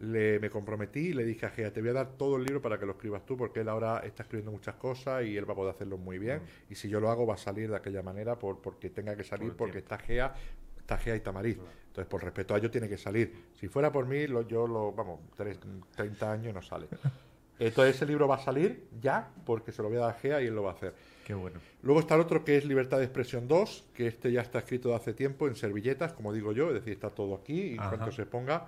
[0.03, 2.61] Le, me comprometí y le dije a Gea, te voy a dar todo el libro
[2.61, 5.53] para que lo escribas tú, porque él ahora está escribiendo muchas cosas y él va
[5.53, 6.41] a poder hacerlo muy bien.
[6.69, 9.23] Y si yo lo hago, va a salir de aquella manera por, porque tenga que
[9.23, 9.93] salir, porque tiempo.
[9.95, 10.35] está Gea,
[10.79, 11.57] está Gea y Tamariz.
[11.87, 13.33] Entonces, por respeto a ellos, tiene que salir.
[13.59, 15.59] Si fuera por mí, lo, yo lo, vamos, tres-
[15.95, 16.87] 30 años no sale.
[17.59, 20.41] Entonces, ese libro va a salir ya, porque se lo voy a dar a Gea
[20.41, 20.93] y él lo va a hacer.
[21.23, 21.59] Qué bueno.
[21.83, 24.89] Luego está el otro que es Libertad de Expresión 2, que este ya está escrito
[24.89, 27.79] de hace tiempo en servilletas, como digo yo, es decir, está todo aquí y en
[27.79, 27.89] Ajá.
[27.91, 28.65] cuanto se ponga.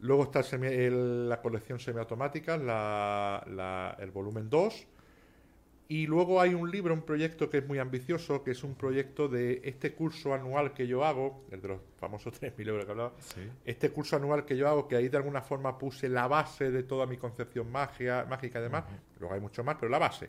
[0.00, 4.86] Luego está el semi- el- la colección semiautomática, la, la- el volumen 2.
[5.90, 9.26] Y luego hay un libro, un proyecto que es muy ambicioso, que es un proyecto
[9.26, 13.12] de este curso anual que yo hago, el de los famosos 3.000 euros que hablaba,
[13.20, 13.40] Sí.
[13.64, 16.82] este curso anual que yo hago, que ahí de alguna forma puse la base de
[16.82, 18.84] toda mi concepción magia, mágica y demás,
[19.18, 20.28] luego hay mucho más, pero la base.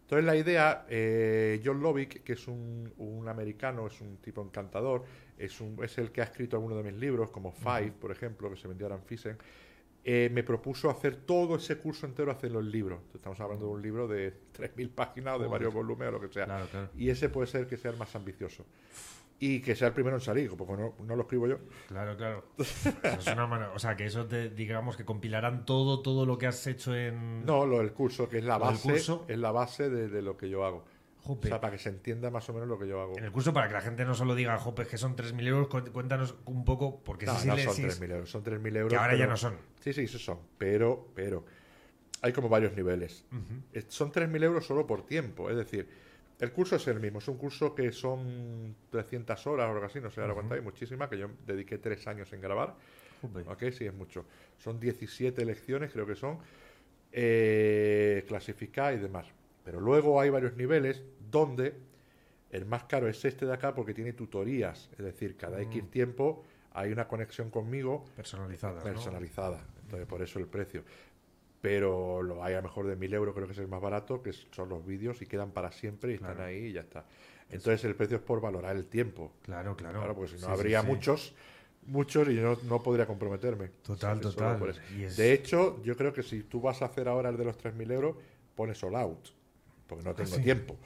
[0.00, 5.04] Entonces la idea, eh, John Lovick, que es un, un americano, es un tipo encantador,
[5.38, 8.50] es, un, es el que ha escrito algunos de mis libros, como Five, por ejemplo,
[8.50, 9.38] que se vendió ahora en Thyssen,
[10.06, 12.96] eh, me propuso hacer todo ese curso entero, hacerlo en libro.
[12.96, 16.20] Entonces, Estamos hablando de un libro de 3.000 páginas o de varios volúmenes o lo
[16.20, 16.44] que sea.
[16.44, 16.88] Claro, claro.
[16.96, 18.64] Y ese puede ser que sea el más ambicioso.
[19.40, 21.58] Y que sea el primero en salir, porque no, no lo escribo yo.
[21.88, 22.44] Claro, claro.
[22.58, 26.38] Eso es una mano- o sea, que eso te, digamos que compilarán todo, todo lo
[26.38, 27.44] que has hecho en.
[27.44, 29.24] No, lo del curso, que es la ¿Lo del base, curso?
[29.28, 30.84] es la base de, de lo que yo hago.
[31.24, 31.48] Jope.
[31.48, 33.16] O sea, para que se entienda más o menos lo que yo hago.
[33.16, 35.68] En el curso, para que la gente no solo diga, jope, que son 3.000 euros,
[35.68, 38.42] cu- cuéntanos un poco, porque No, sí, sí no son sí es- 3.000 euros, son
[38.44, 38.92] 3.000 euros.
[38.92, 39.56] Que ahora ya no son.
[39.80, 40.38] Sí, sí, eso son.
[40.58, 41.44] Pero, pero,
[42.20, 43.24] hay como varios niveles.
[43.72, 45.48] Es- Son 3.000 euros solo por tiempo.
[45.50, 45.88] Es decir,
[46.40, 47.20] el curso es el mismo.
[47.20, 50.60] Es un curso que son 300 horas o algo así, no sé ahora cuánto hay,
[50.60, 52.74] muchísimas, que yo dediqué tres años en grabar.
[53.22, 53.40] Jope.
[53.48, 53.72] ¿Ok?
[53.72, 54.26] Sí, es mucho.
[54.58, 56.38] Son 17 lecciones, creo que son,
[57.12, 59.26] eh, clasificadas y demás.
[59.64, 61.02] Pero luego hay varios niveles
[61.34, 61.74] donde
[62.50, 64.88] el más caro es este de acá porque tiene tutorías.
[64.92, 68.78] Es decir, cada X tiempo hay una conexión conmigo Personalizada.
[68.78, 68.84] ¿no?
[68.84, 69.66] personalizada.
[69.82, 70.84] Entonces, por eso el precio.
[71.60, 74.22] Pero lo hay a lo mejor de 1000 euros, creo que es el más barato,
[74.22, 77.04] que son los vídeos y quedan para siempre y están ahí y ya está.
[77.50, 79.32] Entonces, el precio es por valorar el tiempo.
[79.42, 79.98] Claro, claro.
[79.98, 80.86] Claro, porque si no Sí, habría sí.
[80.86, 81.34] muchos,
[81.86, 83.68] muchos y yo no, no podría comprometerme.
[83.82, 84.74] Total, total.
[85.16, 87.92] De hecho, yo creo que si tú vas a hacer ahora el de los 3.000
[87.92, 88.16] euros,
[88.54, 89.28] pones all out,
[89.88, 90.42] porque no tengo sí.
[90.42, 90.76] tiempo.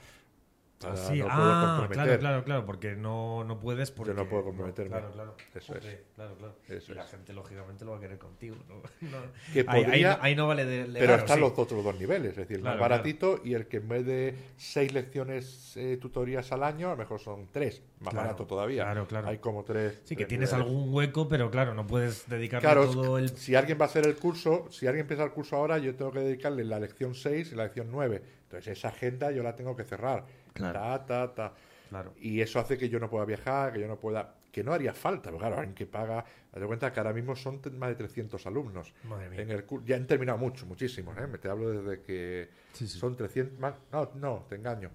[0.79, 4.13] Para- Sí, no puedo ah, claro, claro, claro, porque no, no puedes porque...
[4.13, 4.91] no puedo comprometerme.
[4.91, 5.35] claro, claro.
[5.53, 5.83] Eso es.
[6.15, 6.55] Claro, claro.
[6.69, 7.11] Eso y la es.
[7.11, 8.55] gente, lógicamente, lo va a querer contigo.
[9.53, 10.85] Que Ahí- ahí, podría- ahí no vale de...
[10.85, 11.41] de Pero están sí.
[11.41, 14.35] los otros dos niveles, es decir, el más baratito y el que en vez de
[14.55, 18.83] seis lecciones eh, tutorías al año, a lo mejor son tres, más Claro, barato todavía.
[18.85, 19.27] claro, claro.
[19.27, 19.99] Hay como tres.
[20.05, 20.71] Sí, que tres tienes niveles.
[20.71, 23.29] algún hueco, pero claro, no puedes dedicarle todo el...
[23.37, 26.11] si alguien va a hacer el curso, si alguien empieza el curso ahora, yo tengo
[26.11, 28.21] que dedicarle la lección 6 y la lección 9.
[28.43, 30.25] Entonces esa agenda yo la tengo que cerrar.
[30.59, 30.79] Claro.
[30.79, 31.53] Ta, ta, ta.
[31.89, 32.13] Claro.
[32.19, 34.35] Y eso hace que yo no pueda viajar, que yo no pueda...
[34.51, 36.23] Que no haría falta, pero claro, alguien que paga...
[36.53, 38.93] De cuenta que ahora mismo son más de 300 alumnos.
[39.03, 39.41] Madre mía.
[39.41, 41.27] En el ya han terminado muchos, muchísimos, ¿eh?
[41.27, 42.97] Me te hablo desde que Sí, sí.
[42.99, 43.59] son 300...
[43.59, 44.89] Más, no, no, te engaño.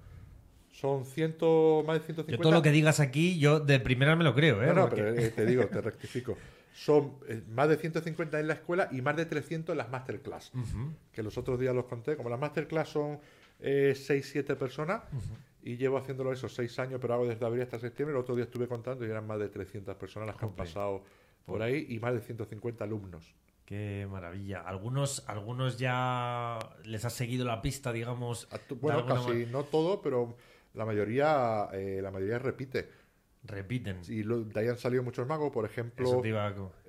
[0.72, 1.36] Son 100,
[1.86, 2.32] más de 150...
[2.32, 4.66] Yo todo lo que digas aquí, yo de primera me lo creo, ¿eh?
[4.68, 6.36] No, no, Porque- pero eh, te digo, te rectifico.
[6.72, 10.50] Son eh, más de 150 en la escuela y más de 300 en las masterclass.
[11.12, 12.16] Que los otros días los conté.
[12.16, 13.20] Como las masterclass son
[13.62, 15.02] 6-7 personas
[15.66, 18.14] y llevo haciéndolo esos 6 años, pero hago desde abril hasta septiembre.
[18.14, 21.02] El otro día estuve contando y eran más de 300 personas las que han pasado
[21.46, 23.34] por ahí y más de 150 alumnos.
[23.64, 24.60] Qué maravilla.
[24.60, 28.46] Algunos, algunos ya les has seguido la pista, digamos.
[28.78, 29.50] Bueno, casi manera.
[29.52, 30.36] no todo, pero
[30.74, 32.90] la mayoría, eh, la mayoría repite.
[33.42, 34.00] Repiten.
[34.08, 36.06] Y lo- de ahí han salido muchos magos, por ejemplo.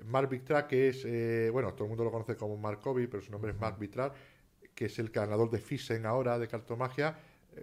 [0.06, 3.30] Mark Vitrar, que es, eh, bueno, todo el mundo lo conoce como Markovi, pero su
[3.32, 4.12] nombre es Mark Vitrar,
[4.74, 7.18] que es el ganador de Fisen ahora de cartomagia.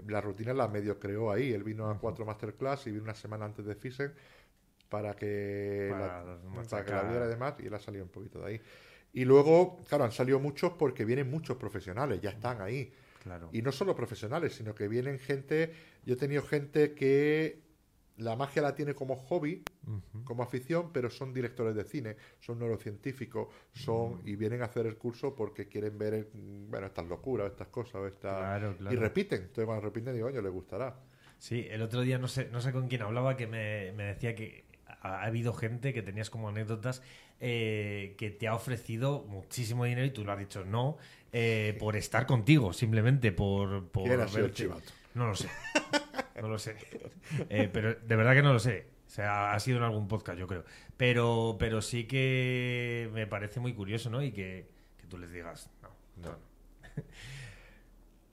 [0.07, 1.53] La rutina la medio creó ahí.
[1.53, 4.13] Él vino a cuatro masterclass y vino una semana antes de Fisen
[4.89, 6.69] para que, Para la, machacar.
[6.69, 8.61] para que la viera y demás, y él ha salido un poquito de ahí.
[9.13, 12.93] Y luego, claro, han salido muchos porque vienen muchos profesionales, ya están ahí.
[13.23, 13.49] Claro.
[13.51, 15.73] Y no solo profesionales, sino que vienen gente.
[16.05, 17.62] Yo he tenido gente que
[18.18, 19.64] la magia la tiene como hobby,
[20.24, 24.28] como afición, pero son directores de cine, son neurocientíficos, son Mm.
[24.28, 28.76] y vienen a hacer el curso porque quieren ver, bueno, estas locuras, estas cosas, Claro,
[28.78, 28.93] claro.
[28.95, 29.41] y repiten.
[29.41, 30.95] Entonces cuando repiten digo, oye, les gustará.
[31.39, 34.36] Sí, el otro día no sé, no sé con quién hablaba que me, me decía
[34.36, 37.01] que ha, ha habido gente que tenías como anécdotas
[37.41, 40.97] eh, que te ha ofrecido muchísimo dinero y tú lo has dicho no
[41.34, 44.91] eh, por estar contigo, simplemente por, por ¿Quién ha sido el chivato?
[45.16, 45.49] No lo sé,
[46.41, 46.75] no lo sé,
[47.49, 48.88] Eh, pero de verdad que no lo sé.
[49.05, 50.63] O sea, ha sido en algún podcast, yo creo.
[50.97, 54.23] Pero, pero sí que me parece muy curioso, ¿no?
[54.23, 54.67] Y que,
[54.97, 56.29] que tú les digas, no, no.
[56.31, 56.38] No.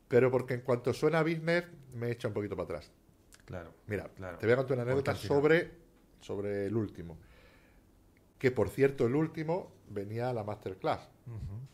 [0.08, 2.90] Pero porque en cuanto suena business, me echa un poquito para atrás.
[3.44, 3.72] Claro.
[3.86, 4.38] Mira, Claro.
[4.38, 5.70] te voy a contar una anécdota sobre,
[6.20, 7.18] sobre el último.
[8.38, 11.08] Que por cierto, el último venía a la masterclass.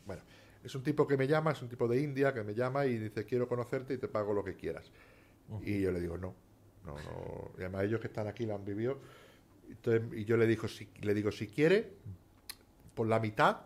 [0.05, 0.22] Bueno,
[0.64, 2.99] es un tipo que me llama, es un tipo de India que me llama y
[2.99, 4.91] dice, quiero conocerte y te pago lo que quieras.
[5.62, 6.34] Y yo le digo, no,
[6.84, 7.51] no, no.
[7.59, 8.99] Y además ellos que están aquí lo han vivido.
[9.68, 11.92] Entonces, y yo le, digo, si, le digo, si quiere,
[12.94, 13.59] por la mitad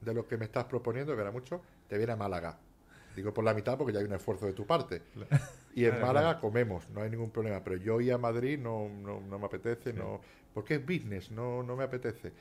[0.00, 2.58] de lo que me estás proponiendo, que era mucho, te viene a Málaga.
[3.14, 5.02] Digo por la mitad porque ya hay un esfuerzo de tu parte.
[5.74, 7.62] Y en Claro, Málaga comemos, no hay ningún problema.
[7.62, 10.20] Pero yo ir a Madrid no, no, no me apetece, no,
[10.54, 12.32] porque es business, no, no me apetece.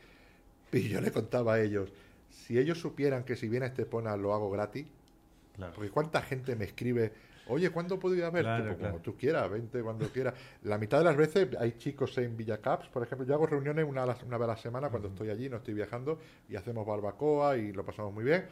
[0.72, 1.94] Y yo le contaba a ellos,
[2.30, 4.86] si ellos supieran que si viene a Estepona lo hago gratis,
[5.74, 7.14] porque cuánta gente me escribe,
[7.48, 8.44] oye, ¿cuándo puedo ir a verte?
[8.46, 8.92] Claro, Pues claro.
[8.94, 10.34] como tú quieras, vente cuando quieras.
[10.64, 14.04] La mitad de las veces hay chicos en Villacaps, por ejemplo, yo hago reuniones una,
[14.04, 16.20] una vez a la semana cuando estoy allí, no estoy viajando,
[16.50, 18.46] y hacemos barbacoa y lo pasamos muy bien.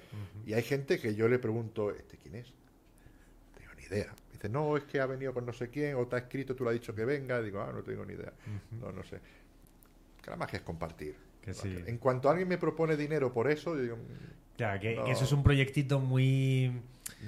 [0.45, 2.47] Y hay gente que yo le pregunto, ¿este quién es?
[2.49, 4.13] No tengo ni idea.
[4.31, 6.63] Dice, no, es que ha venido con no sé quién, o te ha escrito, tú
[6.63, 7.41] le has dicho que venga.
[7.41, 8.33] Digo, ah, no tengo ni idea.
[8.81, 9.19] No, no sé.
[10.21, 11.15] Que la magia es compartir.
[11.41, 11.77] Que sí.
[11.87, 15.03] En cuanto alguien me propone dinero por eso, yo digo, "Mm, Ya, que, No.
[15.05, 16.71] que eso es un proyectito muy...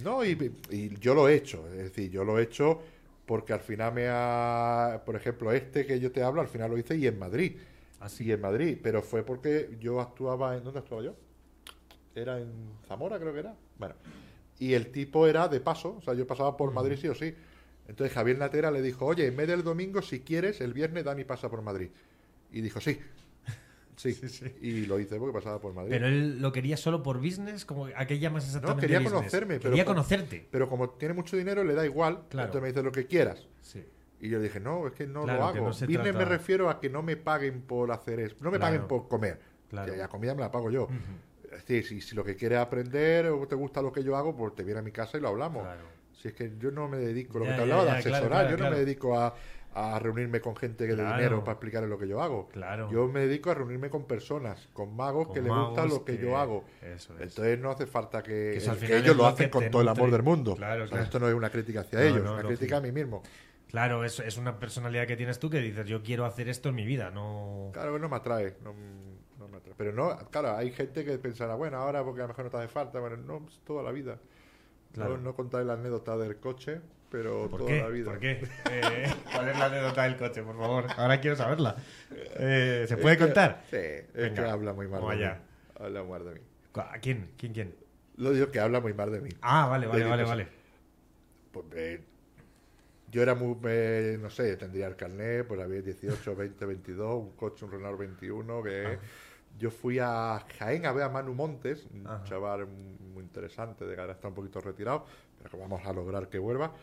[0.04, 2.82] No, y, y yo lo he hecho, es decir, yo lo he hecho
[3.26, 6.78] porque al final me ha, por ejemplo, este que yo te hablo, al final lo
[6.78, 7.58] hice y en Madrid.
[8.00, 8.26] Así.
[8.26, 11.16] Y en Madrid, pero fue porque yo actuaba en, ¿dónde actuaba yo?
[12.13, 12.51] Era en
[12.88, 13.55] Zamora, creo que era.
[13.78, 13.96] Bueno,
[14.59, 17.34] y el tipo era de paso, o sea, yo pasaba por Madrid sí o sí.
[17.88, 21.24] Entonces Javier Natera le dijo, oye, en vez del domingo, si quieres, el viernes Dani
[21.24, 21.89] pasa por Madrid.
[22.51, 23.00] Y dijo, sí.
[23.96, 24.46] Sí, Sí, sí.
[24.62, 25.92] y lo hice porque pasaba por Madrid.
[25.92, 28.82] Pero él lo quería solo por business, como ¿a qué llamas exactamente?
[28.82, 29.13] quería business?
[29.13, 30.47] conocerme, pero Quería conocerte.
[30.51, 32.24] Pero como tiene mucho dinero, le da igual.
[32.30, 32.47] Claro.
[32.47, 33.47] Entonces me dice lo que quieras.
[33.62, 33.86] Sí.
[34.20, 35.55] Y yo dije, no, es que no Claro, lo hago.
[35.58, 38.36] no Business trata- me refiero a que no me paguen por hacer eso.
[38.42, 38.74] No me Claro.
[38.76, 39.39] paguen por comer.
[39.70, 39.93] Claro.
[39.93, 40.88] Y la comida me la pago yo.
[41.46, 44.36] Es decir, si, si lo que quieres aprender o te gusta lo que yo hago,
[44.36, 45.63] pues te viene a mi casa y lo hablamos.
[45.63, 45.84] Claro.
[46.22, 48.00] Si es que yo no me dedico, lo Ya, que te ya, hablaba ya, de
[48.16, 49.36] asesorar, yo no me dedico a,
[49.78, 51.18] a reunirme con gente que de Claro.
[51.18, 52.47] dinero para explicarles lo que yo hago.
[52.47, 52.89] Claro.
[52.89, 56.18] Yo me dedico a reunirme con personas, con magos Con que les gusta lo que,
[56.18, 56.64] yo hago.
[56.82, 57.22] eso es.
[57.24, 59.82] Entonces no hace falta que, Que eso al que final ellos lo hacen con todo
[59.82, 60.56] el amor del mundo.
[60.56, 61.04] Claro, claro.
[61.04, 63.22] Esto no es una crítica hacia No, ellos, no, es una crítica a mí mismo.
[63.68, 66.76] Claro, es, es una personalidad que tienes tú que dices, yo quiero hacer esto en
[66.76, 67.72] mi vida, no...
[67.74, 69.74] Claro no me atrae, no, me atrae.
[69.76, 72.58] Pero no, claro, hay gente que pensará, bueno, ahora porque a lo mejor no te
[72.58, 74.20] hace falta, bueno, no, es toda la vida.
[74.93, 75.18] Claro.
[75.18, 76.80] No, no contaré la anécdota del coche,
[77.10, 77.80] pero ¿Por toda qué?
[77.82, 78.12] la vida.
[78.12, 78.48] ¿Por qué?
[78.72, 80.86] Eh, ¿Cuál es la anécdota del coche, por favor?
[80.98, 81.76] Ahora quiero saberla.
[82.12, 83.62] Eh, ¿Se puede Es que- contar?
[83.70, 85.24] Sí, es Venga, que habla muy mal de mí.
[85.80, 86.42] Habla muy mal de mí.
[86.76, 87.32] ¿A quién?
[87.38, 87.76] ¿Quién, quién?
[88.18, 89.30] Lo digo que habla muy mal de mí.
[89.42, 90.48] Ah, vale, vale, De- vale, vale.
[91.52, 92.02] Pues, eh,
[93.12, 93.56] yo era muy,
[94.20, 98.62] no sé, tendría el carnet, pues había 18, 20, 22, un coche, un Renault 21,
[98.64, 98.98] que
[99.58, 102.24] yo fui a Jaén a ver a Manu Montes, un Ajá.
[102.26, 105.06] chaval muy interesante, de ahora está un poquito retirado,
[105.54, 106.74] vamos a lograr que vuelva.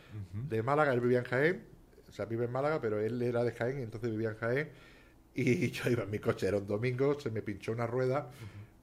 [0.49, 1.65] De Málaga, él vivía en Jaén,
[2.09, 4.71] o sea, vive en Málaga, pero él era de Jaén y entonces vivía en Jaén.
[5.35, 8.31] Y yo iba en mi coche, era un domingo, se me pinchó una rueda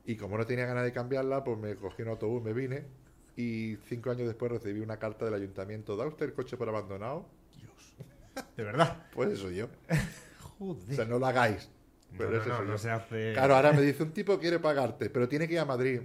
[0.06, 2.85] y como no tenía ganas de cambiarla, pues me cogí un autobús, me vine
[3.35, 5.95] y cinco años después recibí una carta del ayuntamiento.
[5.95, 7.26] ¿Da usted el coche por abandonado?
[8.57, 9.06] ¿De verdad?
[9.14, 9.68] Pues eso yo.
[10.60, 10.91] Joder.
[10.91, 11.69] O sea, no lo hagáis.
[12.11, 12.77] no, Pero no, eso no, no yo.
[12.77, 13.31] se hace...
[13.34, 16.01] Claro, ahora me dice un tipo quiere pagarte, pero tiene que ir a Madrid.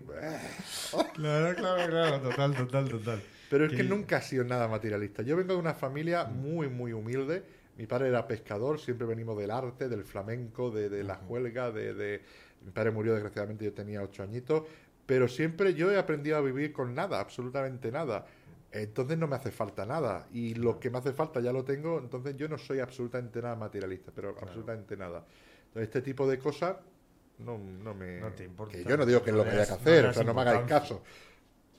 [1.14, 3.22] Claro, claro, claro, total, total, total.
[3.54, 5.22] Pero es que nunca he sido nada materialista.
[5.22, 7.44] Yo vengo de una familia muy, muy humilde.
[7.78, 11.94] Mi padre era pescador, siempre venimos del arte, del flamenco, de, de la juelga, de,
[11.94, 12.20] de-
[12.64, 14.64] Mi padre murió desgraciadamente, yo tenía ocho añitos,
[15.06, 18.26] pero siempre yo he aprendido a vivir con nada, absolutamente nada.
[18.72, 20.26] Entonces no me hace falta nada.
[20.32, 23.54] Y lo que me hace falta ya lo tengo, entonces yo no soy absolutamente nada
[23.54, 25.24] materialista, pero absolutamente nada.
[25.68, 26.74] Entonces este tipo de cosas
[27.38, 28.18] no, no me...
[28.20, 28.76] No te importa.
[28.76, 30.12] Que yo no digo que es No lo que haya que no hacer, le o
[30.12, 31.02] sea, no me hagáis caso.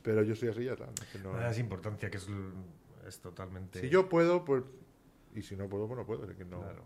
[0.05, 0.85] Pero yo soy así ya está.
[1.01, 2.27] es que no- No das importancia, que es,
[3.07, 3.81] es totalmente...
[3.81, 4.63] si yo puedo, pues.
[5.35, 6.29] Y si no puedo, pues no puedo.
[6.29, 6.85] es que no- Claro.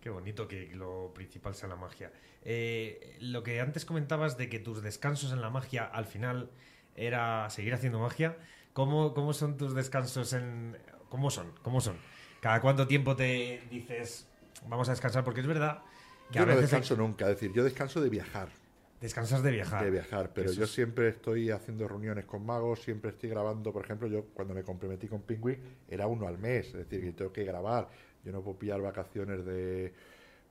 [0.00, 2.12] Qué bonito que lo principal sea la magia.
[2.42, 6.50] Eh, lo que antes comentabas de que tus descansos en la magia al final
[6.94, 8.36] era seguir haciendo magia.
[8.72, 10.78] ¿Cómo, cómo son tus descansos en...
[11.08, 11.52] ¿Cómo son?
[11.62, 11.96] ¿Cómo son?
[12.40, 14.28] ¿Cada cuánto tiempo te dices
[14.68, 15.24] vamos a descansar?
[15.24, 15.82] Porque es verdad
[16.30, 17.24] que Yo a no veces descanso nunca.
[17.24, 18.50] Es decir, yo descanso de viajar.
[19.00, 19.84] Descansas de viajar.
[19.84, 20.32] De viajar.
[20.34, 23.72] Pero Eso yo es- siempre estoy haciendo reuniones con magos, siempre estoy grabando.
[23.72, 25.58] Por ejemplo, yo cuando me comprometí con Penguin
[25.88, 26.66] era uno al mes.
[26.68, 27.88] Es decir, que tengo que grabar.
[28.24, 29.92] Yo no puedo pillar vacaciones de.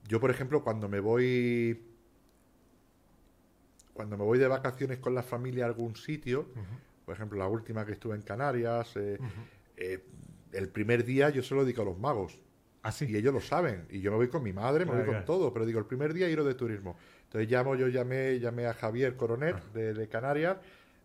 [0.07, 1.81] Yo, por ejemplo, cuando me voy.
[3.93, 6.47] Cuando me voy de vacaciones con la familia a algún sitio,
[7.05, 9.17] por ejemplo, la última que estuve en Canarias, eh,
[9.75, 10.03] eh,
[10.51, 12.39] el primer día yo se lo dedico a los magos.
[12.83, 13.05] Así.
[13.09, 13.85] Y ellos lo saben.
[13.89, 15.25] Y yo me voy con mi madre, me Claro, voy con claro.
[15.25, 15.51] todo.
[15.53, 16.95] Pero digo, el primer día ir de turismo.
[17.27, 19.61] Entonces llamo, yo llamé, llamé a Javier Coronet Ah.
[19.73, 20.57] de, de Canarias.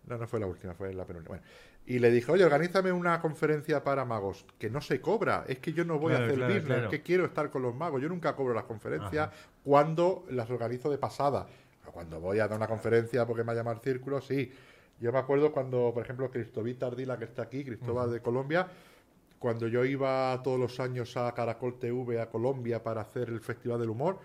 [0.07, 1.37] No, no fue la última, fue la penúltima.
[1.37, 1.45] Bueno,
[1.87, 4.45] y le dije, oye, organízame una conferencia para magos.
[4.59, 5.45] Que no se cobra.
[5.49, 6.67] Es que yo no voy Claro, a hacer claro, business.
[6.67, 6.85] claro.
[6.85, 8.01] Es que quiero estar con los magos.
[8.01, 9.37] Yo nunca cobro las conferencias Ajá.
[9.65, 11.47] cuando las organizo de pasada.
[11.93, 14.51] Cuando voy a dar una conferencia porque me ha llamado el círculo, sí.
[15.01, 18.67] Yo me acuerdo cuando, por ejemplo, Cristovita Ardila, que está aquí, Cristóbal de Colombia,
[19.43, 23.81] cuando yo iba todos los años a Caracol TV a Colombia para hacer el Festival
[23.81, 24.21] del Humor,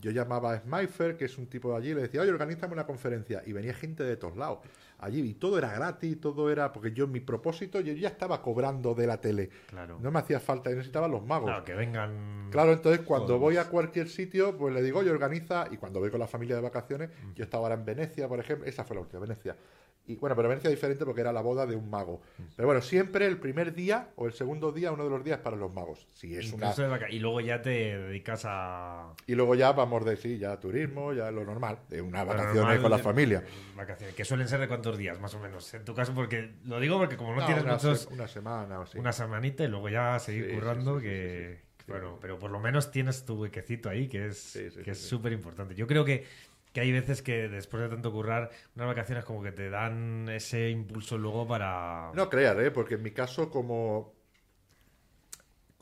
[0.00, 2.72] yo llamaba a Smifer, que es un tipo de allí, y le decía, oye, organízame
[2.72, 3.42] una conferencia.
[3.44, 4.60] Y venía gente de todos lados.
[4.98, 6.72] Allí, y todo era gratis, todo era.
[6.72, 9.50] Porque yo, mi propósito, yo ya estaba cobrando de la tele.
[9.66, 9.98] Claro.
[10.00, 11.50] No me hacía falta, yo necesitaba los magos.
[11.50, 12.48] Claro, que vengan...
[12.50, 13.40] Claro, entonces cuando Todos.
[13.40, 16.56] voy a cualquier sitio, pues le digo, oye, organiza, y cuando voy con la familia
[16.56, 19.56] de vacaciones, yo estaba ahora en Venecia, por ejemplo, esa fue la última, Venecia.
[20.04, 22.20] Y bueno, pero Venecia es diferente porque era la boda de un mago.
[22.56, 25.56] Pero bueno, siempre el primer día o el segundo día, uno de los días para
[25.56, 26.08] los magos.
[26.12, 26.74] Si es una...
[27.08, 29.14] Y luego ya te dedicas a...
[29.28, 32.80] Y luego ya vamos de sí, ya turismo, ya lo normal, de unas vacaciones normal
[32.82, 33.44] con la de- familia.
[33.76, 35.72] Vacaciones, que suelen ser de cuántos días, más o menos.
[35.72, 38.80] En tu caso, porque lo digo porque como no, No, tienes una, muchos, una semana
[38.80, 38.98] o así.
[38.98, 42.60] una semanita y luego ya seguir Sí, currando, sí, sí, que bueno, pero por lo
[42.60, 45.74] menos tienes tu huequecito ahí, que es que es súper importante.
[45.74, 46.24] Yo creo que,
[46.72, 50.70] que hay veces que después de tanto currar, unas vacaciones como que te dan ese
[50.70, 52.10] impulso luego para...
[52.14, 52.70] No creas, ¿eh?
[52.70, 54.14] porque en mi caso, como.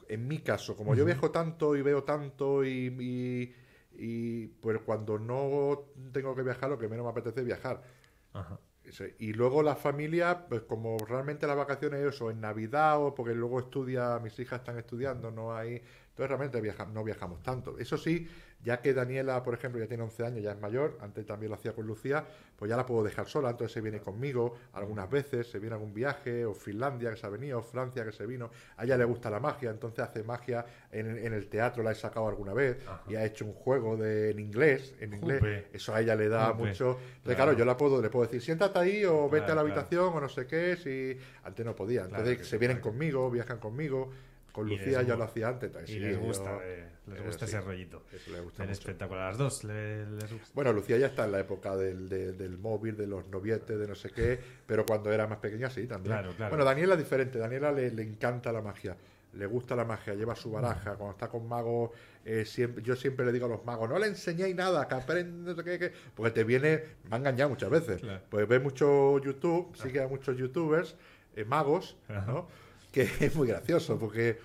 [0.09, 3.55] En mi caso, como yo viajo tanto y veo tanto y, y,
[3.97, 7.83] y, pues cuando no tengo que viajar, lo que menos me apetece es viajar.
[8.33, 8.59] Ajá.
[9.19, 13.61] Y luego la familia, pues como realmente las vacaciones eso, en Navidad o porque luego
[13.61, 15.75] estudia, mis hijas están estudiando, no hay.
[16.09, 17.79] Entonces realmente viaja- no viajamos tanto.
[17.79, 18.27] Eso sí,
[18.63, 21.57] Ya que Daniela, por ejemplo, ya tiene 11 años, ya es mayor, antes también lo
[21.57, 22.25] hacía con Lucía,
[22.57, 25.79] pues ya la puedo dejar sola, entonces se viene conmigo algunas veces, se viene a
[25.79, 28.99] algún viaje, o Finlandia que se ha venido, o Francia que se vino, a ella
[28.99, 32.53] le gusta la magia, entonces hace magia en, en el teatro, la he sacado alguna
[32.53, 32.77] vez,
[33.09, 35.43] y ha hecho un juego de, en inglés, en inglés,
[35.73, 36.91] eso a ella le da mucho.
[36.91, 37.37] Entonces, Claro.
[37.37, 39.81] claro, yo la puedo, le puedo decir, siéntate ahí o vete Claro, a la claro.
[39.81, 42.05] habitación o no sé qué, si antes no podía.
[42.05, 44.11] Entonces se vienen conmigo, viajan conmigo.
[44.53, 45.71] Con Lucía les ya lo hacía antes.
[45.85, 48.03] Y sí, les yo- gusta, eh, les eh, gusta sí, ese rollito.
[48.13, 49.15] eso le gusta mucho.
[49.15, 50.49] a las dos le- les gusta.
[50.55, 53.87] Bueno, Lucía ya está en la época del, de- del móvil, de los novietes, de
[53.87, 56.15] no sé qué, pero cuando era más pequeña sí, también.
[56.17, 56.51] Claro, claro.
[56.51, 58.97] Bueno, Daniela es diferente, Daniela le, le encanta la magia,
[59.33, 61.91] le gusta la magia, lleva su baraja, cuando está con magos,
[62.25, 65.53] eh, siempre, yo siempre le digo a los magos, no le enseñéis nada, que aprende,
[65.53, 68.21] no sé qué, qué", porque te viene, me ha engañado muchas veces, Claro.
[68.29, 70.97] pues ve mucho YouTube, sigue a muchos youtubers,
[71.37, 72.25] eh, magos, Ajá.
[72.27, 72.49] ¿no?
[72.93, 74.39] Que es muy gracioso, porque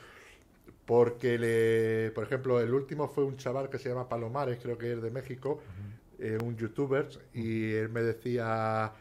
[0.85, 4.93] porque le, por ejemplo, el último fue un chaval que se llama Palomares, creo que
[4.93, 5.59] es de México,
[6.19, 8.93] eh, un youtuber, y él me decía,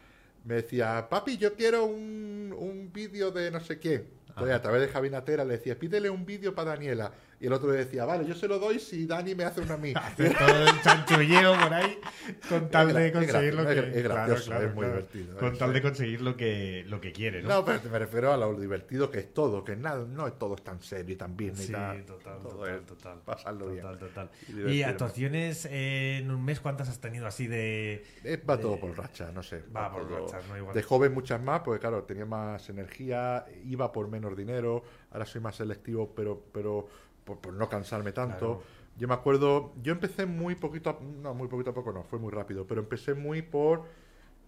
[0.45, 4.07] me decía, papi, yo quiero un, un vídeo de no sé qué.
[4.29, 7.13] Entonces, a través de Javi Natera le decía, pídele un vídeo para Daniela.
[7.39, 9.73] Y el otro le decía, vale, yo se lo doy si Dani me hace una
[9.73, 9.93] a mí.
[9.95, 11.99] Hace todo el chanchulleo por ahí
[12.47, 13.79] con tal Es de conseguir es lo que...
[13.99, 17.41] es gracioso, es muy divertido, Con es- tal de conseguir lo que, lo que quiere,
[17.41, 17.49] ¿no?
[17.49, 20.55] No, pero me refiero a lo divertido que es todo, que nada, no es todo
[20.55, 21.55] tan serio y tan bien.
[21.55, 23.21] Sí, tan, total, todo total, es total.
[23.25, 23.81] pasarlo bien.
[23.81, 24.29] Total, total.
[24.71, 28.03] Y actuaciones eh, en un mes, ¿cuántas has tenido así de...?
[28.23, 29.63] Eh, va todo por racha, no sé.
[29.75, 30.57] Va por rachas, ¿no?
[30.57, 30.73] Igual.
[30.73, 35.41] De joven muchas más, porque claro, tenía más energía, iba por menos dinero, ahora soy
[35.41, 36.87] más selectivo, pero, pero
[37.25, 38.37] por, por no cansarme tanto.
[38.37, 38.63] Claro.
[38.97, 42.17] Yo me acuerdo, yo empecé muy poquito, a- no, muy poquito a poco no, fue
[42.17, 43.83] muy rápido, pero empecé muy por,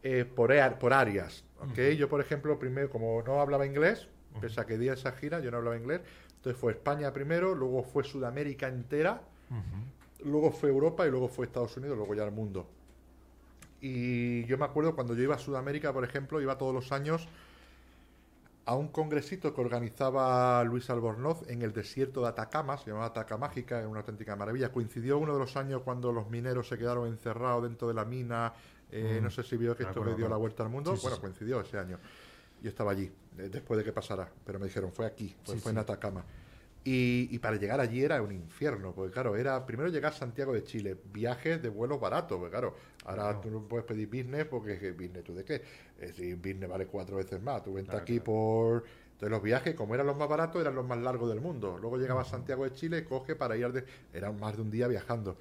[0.03, 1.77] eh, por, ea- por áreas, ¿ok?
[1.97, 4.07] Yo, por ejemplo, primero, como no hablaba inglés,
[4.39, 5.99] pese a que di esa gira, yo no hablaba inglés,
[6.37, 9.21] entonces fue España primero, luego fue Sudamérica entera,
[10.23, 12.67] luego fue Europa y luego fue Estados Unidos, luego ya el mundo.
[13.81, 17.27] Y yo me acuerdo cuando yo iba a Sudamérica, por ejemplo, iba todos los años
[18.67, 23.79] a un congresito que organizaba Luis Albornoz en el desierto de Atacama, se llamaba Atacamágica,
[23.79, 24.73] era una auténtica maravilla.
[24.73, 28.53] Coincidió uno de los años cuando los mineros se quedaron encerrados dentro de la mina.
[28.91, 30.95] eh, Mm, no sé si vio que esto le dio la vuelta al mundo.
[30.95, 31.21] Sí, bueno, sí.
[31.21, 31.97] coincidió ese año.
[32.61, 35.61] Yo estaba allí, eh, después de que pasara, pero me dijeron, fue aquí, fue, Sí,
[35.61, 35.75] fue sí.
[35.75, 36.23] en Atacama.
[36.89, 40.53] Y, y para llegar allí era un infierno, porque claro, era primero llegar a Santiago
[40.53, 43.39] de Chile, viajes de vuelos baratos, porque claro, ahora Claro.
[43.41, 45.61] tú no puedes pedir business porque ¿qué business tú de qué?
[45.99, 48.85] Eh, si business vale cuatro veces más, tú vente Claro, aquí por...
[49.11, 51.77] Entonces los viajes, como eran los más baratos, eran los más largos del mundo.
[51.77, 53.83] Luego llegaba a Santiago de Chile, coge para ir de...
[54.13, 55.37] Era más de un día viajando.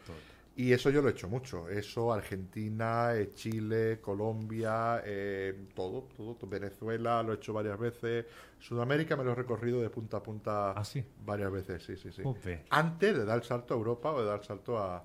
[0.59, 1.69] Y eso yo lo he hecho mucho.
[1.69, 6.39] Eso, Argentina, eh, Chile, Colombia, eh, todo, todo.
[6.49, 8.25] Venezuela, lo he hecho varias veces.
[8.59, 11.05] Sudamérica me lo he recorrido de punta a punta ¿Ah, sí?
[11.27, 12.23] varias veces, sí, sí, sí.
[12.71, 15.05] Antes de dar el salto a Europa o de dar el salto a,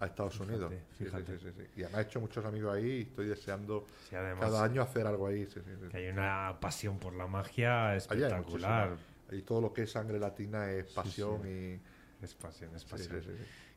[0.00, 0.74] a Estados Fíjate, Unidos.
[0.98, 1.38] Fíjate.
[1.38, 1.62] sí, sí, sí.
[1.76, 5.46] Y además he hecho muchos amigos ahí y estoy deseando cada año hacer algo ahí.
[5.46, 5.88] Sí, sí, sí.
[5.90, 8.96] que hay una pasión por la magia espectacular.
[9.30, 11.46] Y todo lo que es sangre latina es pasión
[12.20, 12.86] Es pasión, es y...
[12.86, 13.22] Pasión.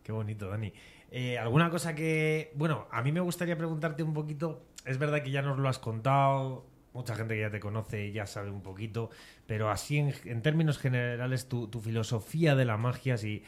[0.03, 0.73] Qué bonito, Dani.
[1.11, 2.51] Eh, ¿Alguna cosa que...
[2.55, 4.65] Bueno, a mí me gustaría preguntarte un poquito.
[4.85, 6.65] Es verdad que ya nos lo has contado.
[6.93, 9.09] Mucha gente que ya te conoce ya sabe un poquito.
[9.45, 13.43] Pero así, en, términos generales, tu, tu filosofía de la magia, si...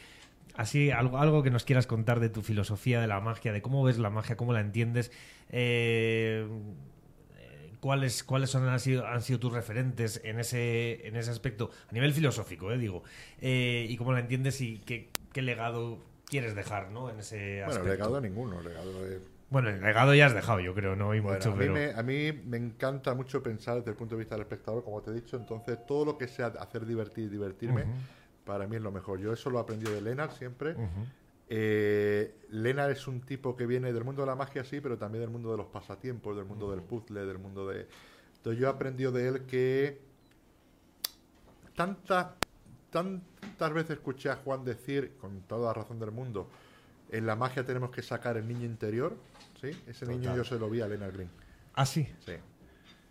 [0.56, 3.82] Así, algo, algo que nos quieras contar de tu filosofía de la magia, de cómo
[3.82, 5.10] ves la magia, cómo la entiendes,
[5.50, 6.46] eh,
[7.80, 11.92] cuáles, cuáles son, han, sido, han sido tus referentes en ese, en ese aspecto, a
[11.92, 13.02] nivel filosófico, eh, digo,
[13.40, 15.98] eh, y cómo la entiendes y qué, qué legado
[16.34, 17.10] quieres dejar ¿no?
[17.10, 17.88] en ese Bueno, aspecto.
[17.90, 18.60] legado ninguno.
[18.60, 19.20] Legado de...
[19.50, 21.74] Bueno, el legado ya has dejado, yo creo, no hay Bueno, mucho, a, mí pero...
[21.74, 25.00] me, a mí me encanta mucho pensar desde el punto de vista del espectador, como
[25.00, 27.92] te he dicho, entonces todo lo que sea hacer divertir, divertirme, Ujú.
[28.44, 29.20] para mí es lo mejor.
[29.20, 30.74] Yo eso lo he aprendido de Lennart siempre.
[31.48, 35.20] Eh, Lennart es un tipo que viene del mundo de la magia, sí, pero también
[35.22, 37.86] del mundo de los pasatiempos, del mundo del puzzle, del mundo de...
[38.38, 40.00] Entonces yo he aprendido de él que
[41.76, 42.28] tantas,
[43.64, 46.48] tantas veces escuché a Juan decir, con toda la razón del mundo,
[47.10, 49.16] en la magia tenemos que sacar el niño interior,
[49.60, 49.70] ¿sí?
[49.86, 50.36] Ese niño Total.
[50.36, 51.30] yo se lo vi a Lennart Green,
[51.74, 52.06] Ah, sí.
[52.24, 52.34] sí.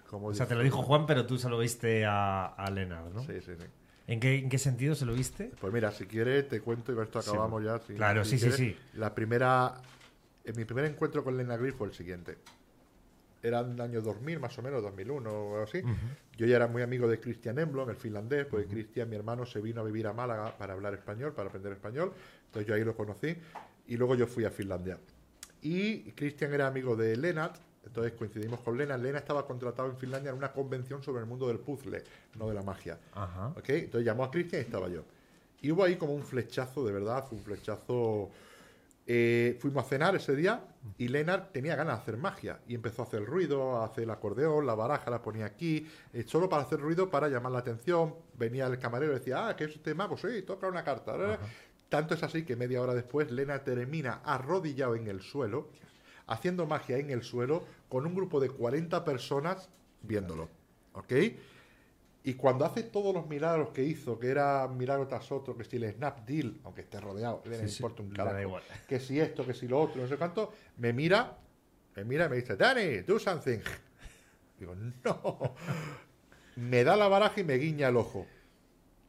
[0.10, 3.12] Como O sea, te lo dijo Juan, pero tú se lo viste a, a Leonard,
[3.14, 3.22] ¿no?
[3.22, 3.66] Sí, sí, sí.
[4.06, 5.52] ¿En, qué, ¿En qué sentido se lo viste?
[5.60, 7.80] Pues mira, si quieres te cuento y esto Sí, acabamos ya.
[7.80, 8.58] si- claro, si sí, sí, quieres.
[8.58, 8.78] sí.
[9.00, 9.74] La primera,
[10.44, 12.38] en mi primer encuentro con Lena Grill fue el siguiente.
[13.44, 15.82] Era en el año 2000, más o menos, 2001 o algo así.
[16.38, 19.60] Yo ya era muy amigo de Christian Emblom, el finlandés, porque Christian, mi hermano, se
[19.60, 22.14] vino a vivir a Málaga para hablar español, para aprender español.
[22.46, 23.36] Entonces yo ahí lo conocí
[23.88, 24.98] y luego yo fui a Finlandia.
[25.62, 29.02] Y Christian era amigo de Lennart, entonces coincidimos con Lennart.
[29.02, 32.02] Lennart estaba contratado en Finlandia en una convención sobre el mundo del puzzle,
[32.38, 32.98] no de la magia.
[33.14, 33.50] Ajá.
[33.58, 33.70] ¿Ok?
[33.70, 35.04] Entonces llamó a Cristian y estaba yo.
[35.62, 38.32] Y hubo ahí como un flechazo, de verdad, fue un flechazo
[39.06, 40.64] Eh, fuimos a cenar ese día
[40.98, 44.10] y Lennart tenía ganas de hacer magia y empezó a hacer ruido, a hacer el
[44.12, 48.16] acordeón, la baraja la ponía aquí, eh, solo para hacer ruido, para llamar la atención.
[48.38, 50.18] Venía el camarero y decía, ah, ¿qué es este mago?
[50.18, 51.38] Sí, toca una carta.
[51.90, 55.68] Tanto es así que media hora después Lennart termina arrodillado en el suelo,
[56.28, 59.70] haciendo magia en el suelo, con un grupo de 40 personas
[60.02, 60.50] viéndolo.
[60.94, 61.12] ¿Ok?
[62.26, 65.76] Y cuando hace todos los milagros que hizo, que era milagro tras otro, que si
[65.76, 69.68] el snap deal, aunque esté rodeado, le importa un carajo, que si esto, que si
[69.68, 71.38] lo otro, no sé cuánto, me mira,
[71.96, 73.60] me mira y me dice, Danny, do something.
[74.60, 74.74] Digo,
[75.04, 75.56] no.
[76.56, 78.28] Me da la baraja y me guiña el ojo.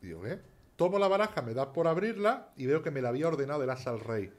[0.01, 0.41] Digo, ¿eh?
[0.77, 3.69] Tomo la baraja, me da por abrirla y veo que me la había ordenado el
[3.69, 4.32] as al rey.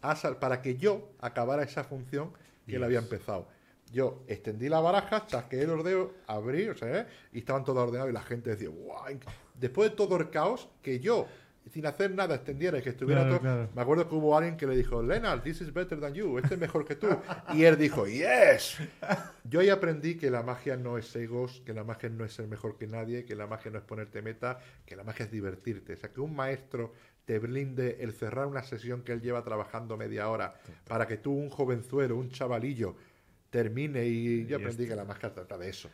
[0.00, 2.32] As para que yo acabara esa función
[2.66, 3.48] que él había empezado.
[3.92, 7.06] Yo extendí la baraja, chasqueé los dedos, abrí, o sea, ¿eh?
[7.32, 9.18] y estaban todos ordenados y la gente decía, guau.
[9.54, 11.26] Después de todo el caos, que yo,
[11.72, 13.68] sin hacer nada, extendiera y que estuviera todo.
[13.74, 16.54] Me acuerdo que hubo alguien que le dijo, Leonard, this is better than you, este
[16.54, 17.08] es mejor que tú.
[17.54, 18.78] y él dijo, yes.
[19.44, 22.46] Yo ahí aprendí que la magia no es egos, que la magia no es ser
[22.46, 25.94] mejor que nadie, que la magia no es ponerte meta, que la magia es divertirte.
[25.94, 26.92] O sea, que un maestro
[27.28, 30.54] te blinde el cerrar una sesión que él lleva trabajando media hora
[30.86, 32.96] para que tú, un jovenzuelo, un chavalillo,
[33.50, 35.90] termine y yo aprendí que la magia trata de eso.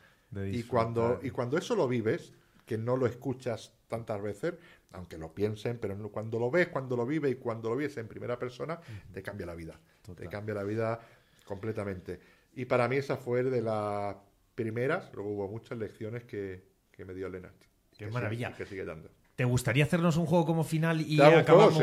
[0.47, 2.33] y, cuando, y cuando eso lo vives,
[2.67, 4.55] que no lo escuchas tantas veces,
[4.93, 8.09] aunque lo piensen, pero cuando lo ves, cuando lo vives y cuando lo vives en
[8.09, 8.81] primera persona,
[9.13, 9.79] te cambia la vida.
[10.17, 11.01] Te cambia la vida
[11.45, 12.21] completamente.
[12.55, 14.17] Y para mí esa fue de las
[14.55, 17.57] primeras, luego hubo muchas lecciones que, que me dio Lennart.
[17.97, 18.55] Qué maravilla.
[18.55, 19.11] que sigue dando.
[19.36, 21.81] ¿Te gustaría hacernos un juego como final y acabamos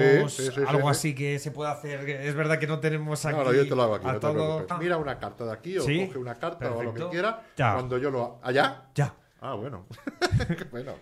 [0.67, 2.09] algo así que se pueda hacer?
[2.09, 3.37] Es verdad que no tenemos aquí.
[3.37, 4.07] No, yo te lo hago aquí.
[4.07, 4.19] No
[4.67, 7.43] te Mira una carta de aquí o coge una carta o lo que quiera.
[7.55, 8.39] Cuando yo lo.
[8.41, 8.89] ¿Allá?
[8.95, 9.13] Ya.
[9.41, 9.85] Ah, bueno.
[10.71, 10.93] bueno.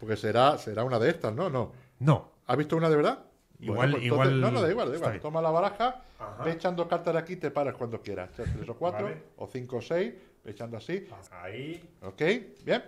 [0.00, 1.50] Porque será, será una de estas, ¿no?
[1.50, 1.72] No.
[1.98, 2.32] No.
[2.46, 3.18] ¿Has visto una de verdad?
[3.60, 4.40] Igual, pues igual.
[4.40, 5.20] No, no, da igual, da igual.
[5.20, 6.02] Toma la baraja,
[6.44, 8.30] ve echando cartas de aquí y te paras cuando quieras.
[8.34, 10.14] Tres o cuatro, o cinco o seis,
[10.44, 11.06] echando así.
[11.30, 11.96] Ahí.
[12.02, 12.22] ¿Ok?
[12.64, 12.84] ¿Bien?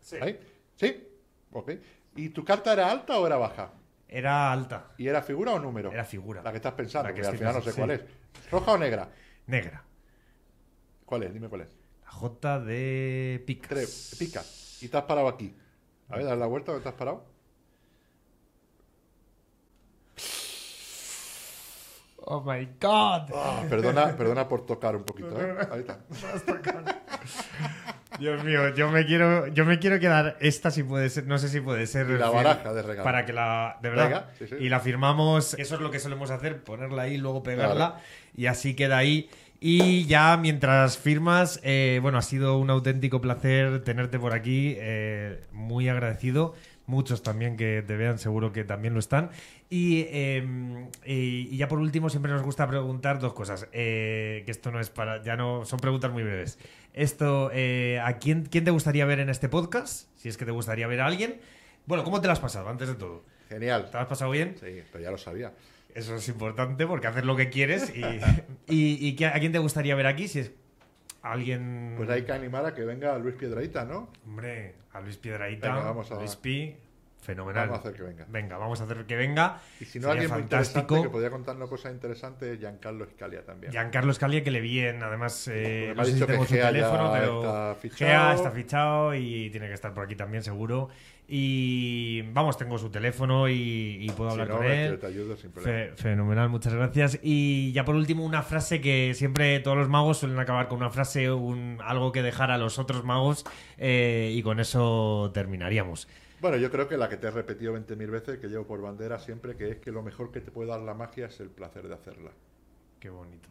[0.00, 0.16] Sí.
[0.20, 0.38] ¿Ahí?
[0.76, 1.08] ¿Sí?
[1.52, 1.72] Ok.
[2.16, 3.70] ¿Y tu carta era alta o era baja?
[4.08, 4.92] Era alta.
[4.98, 5.90] ¿Y era figura o número?
[5.90, 6.42] Era figura.
[6.42, 8.02] La que estás pensando, que al final no sé cuál es.
[8.50, 9.08] ¿Roja o negra?
[9.46, 9.82] Negra.
[11.06, 11.32] ¿Cuál es?
[11.32, 11.68] Dime cuál es.
[12.04, 14.16] La J de picas.
[14.18, 14.82] picas.
[14.82, 15.54] Y te has parado aquí.
[16.08, 17.24] A ver, dale la vuelta, ¿dónde te has parado?
[22.24, 23.30] Oh my god.
[23.34, 25.56] Ah, perdona, perdona por tocar un poquito, ¿eh?
[25.70, 26.00] Ahí está.
[28.22, 31.48] Dios mío, yo me quiero, yo me quiero quedar esta si puede ser, no sé
[31.48, 32.08] si puede ser.
[32.08, 33.02] la baraja de regalo.
[33.02, 34.30] Para que la, de verdad.
[34.60, 38.00] Y la firmamos, eso es lo que solemos hacer, ponerla ahí, luego pegarla
[38.36, 39.28] y así queda ahí.
[39.58, 45.40] Y ya mientras firmas, eh, bueno, ha sido un auténtico placer tenerte por aquí, eh,
[45.50, 46.54] muy agradecido
[46.86, 49.30] muchos también que te vean, seguro que también lo están.
[49.70, 50.06] Y,
[51.04, 54.90] y, ya por último, siempre nos gusta preguntar dos cosas, eh, que esto no es
[54.90, 56.58] para, ya no, son preguntas muy breves.
[56.94, 60.08] Esto, eh, ¿a quién, quién te gustaría ver en este podcast?
[60.16, 61.40] Si es que te gustaría ver a alguien.
[61.86, 63.24] Bueno, ¿cómo te lo has pasado antes de todo?
[63.48, 63.86] Genial.
[63.86, 64.56] ¿Te lo has pasado bien?
[64.60, 65.52] Sí, pero ya lo sabía.
[65.94, 67.92] Eso es importante porque haces lo que quieres.
[67.94, 68.02] ¿Y,
[68.68, 70.28] y, y a quién te gustaría ver aquí?
[70.28, 70.52] Si es
[71.22, 71.94] alguien.
[71.96, 74.08] Pues hay que animar a que venga Luis Piedraíta, ¿no?
[74.26, 75.74] Hombre, a Luis Piedraíta.
[75.74, 76.16] vamos a...
[76.16, 76.76] Luis Pi,
[77.22, 77.68] fenomenal.
[77.68, 78.26] Vamos a hacer que venga.
[78.28, 79.60] Venga, vamos a hacer que venga.
[79.80, 80.96] Y si no, alguien fantástico.
[80.96, 83.72] muy que podría contarnos cosas interesantes, Giancarlo Scalia también.
[83.72, 87.40] Giancarlo Scalia, que le vi en, además, eh, no sé si tengo su teléfono, pero
[87.40, 88.34] está fichado.
[88.34, 90.90] está fichado y tiene que estar por aquí también, seguro.
[91.28, 94.98] Y vamos, tengo su teléfono y, puedo hablar con él.
[94.98, 95.52] Te ayudo sin
[95.96, 97.20] fenomenal, muchas gracias.
[97.22, 100.90] Y ya por último, una frase que siempre todos los magos suelen acabar con una
[100.90, 103.44] frase, un, algo que dejar a los otros magos,
[103.78, 106.08] eh, y con eso terminaríamos.
[106.42, 109.20] Bueno, yo creo que la que te he repetido 20.000 veces, que llevo por bandera
[109.20, 111.86] siempre, que es que lo mejor que te puede dar la magia es el placer
[111.86, 112.32] de hacerla.
[112.98, 113.48] Qué bonito.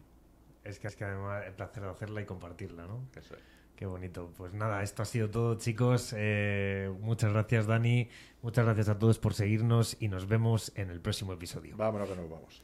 [0.62, 3.08] Es que es que además el placer de hacerla y compartirla, ¿no?
[3.16, 3.40] Eso es.
[3.76, 4.30] Qué bonito.
[4.36, 6.14] Pues nada, esto ha sido todo, chicos.
[6.14, 8.10] Eh, muchas gracias, Dani.
[8.42, 11.78] Muchas gracias a todos por seguirnos y nos vemos en el próximo episodio.
[11.78, 12.62] Vámonos que nos vamos.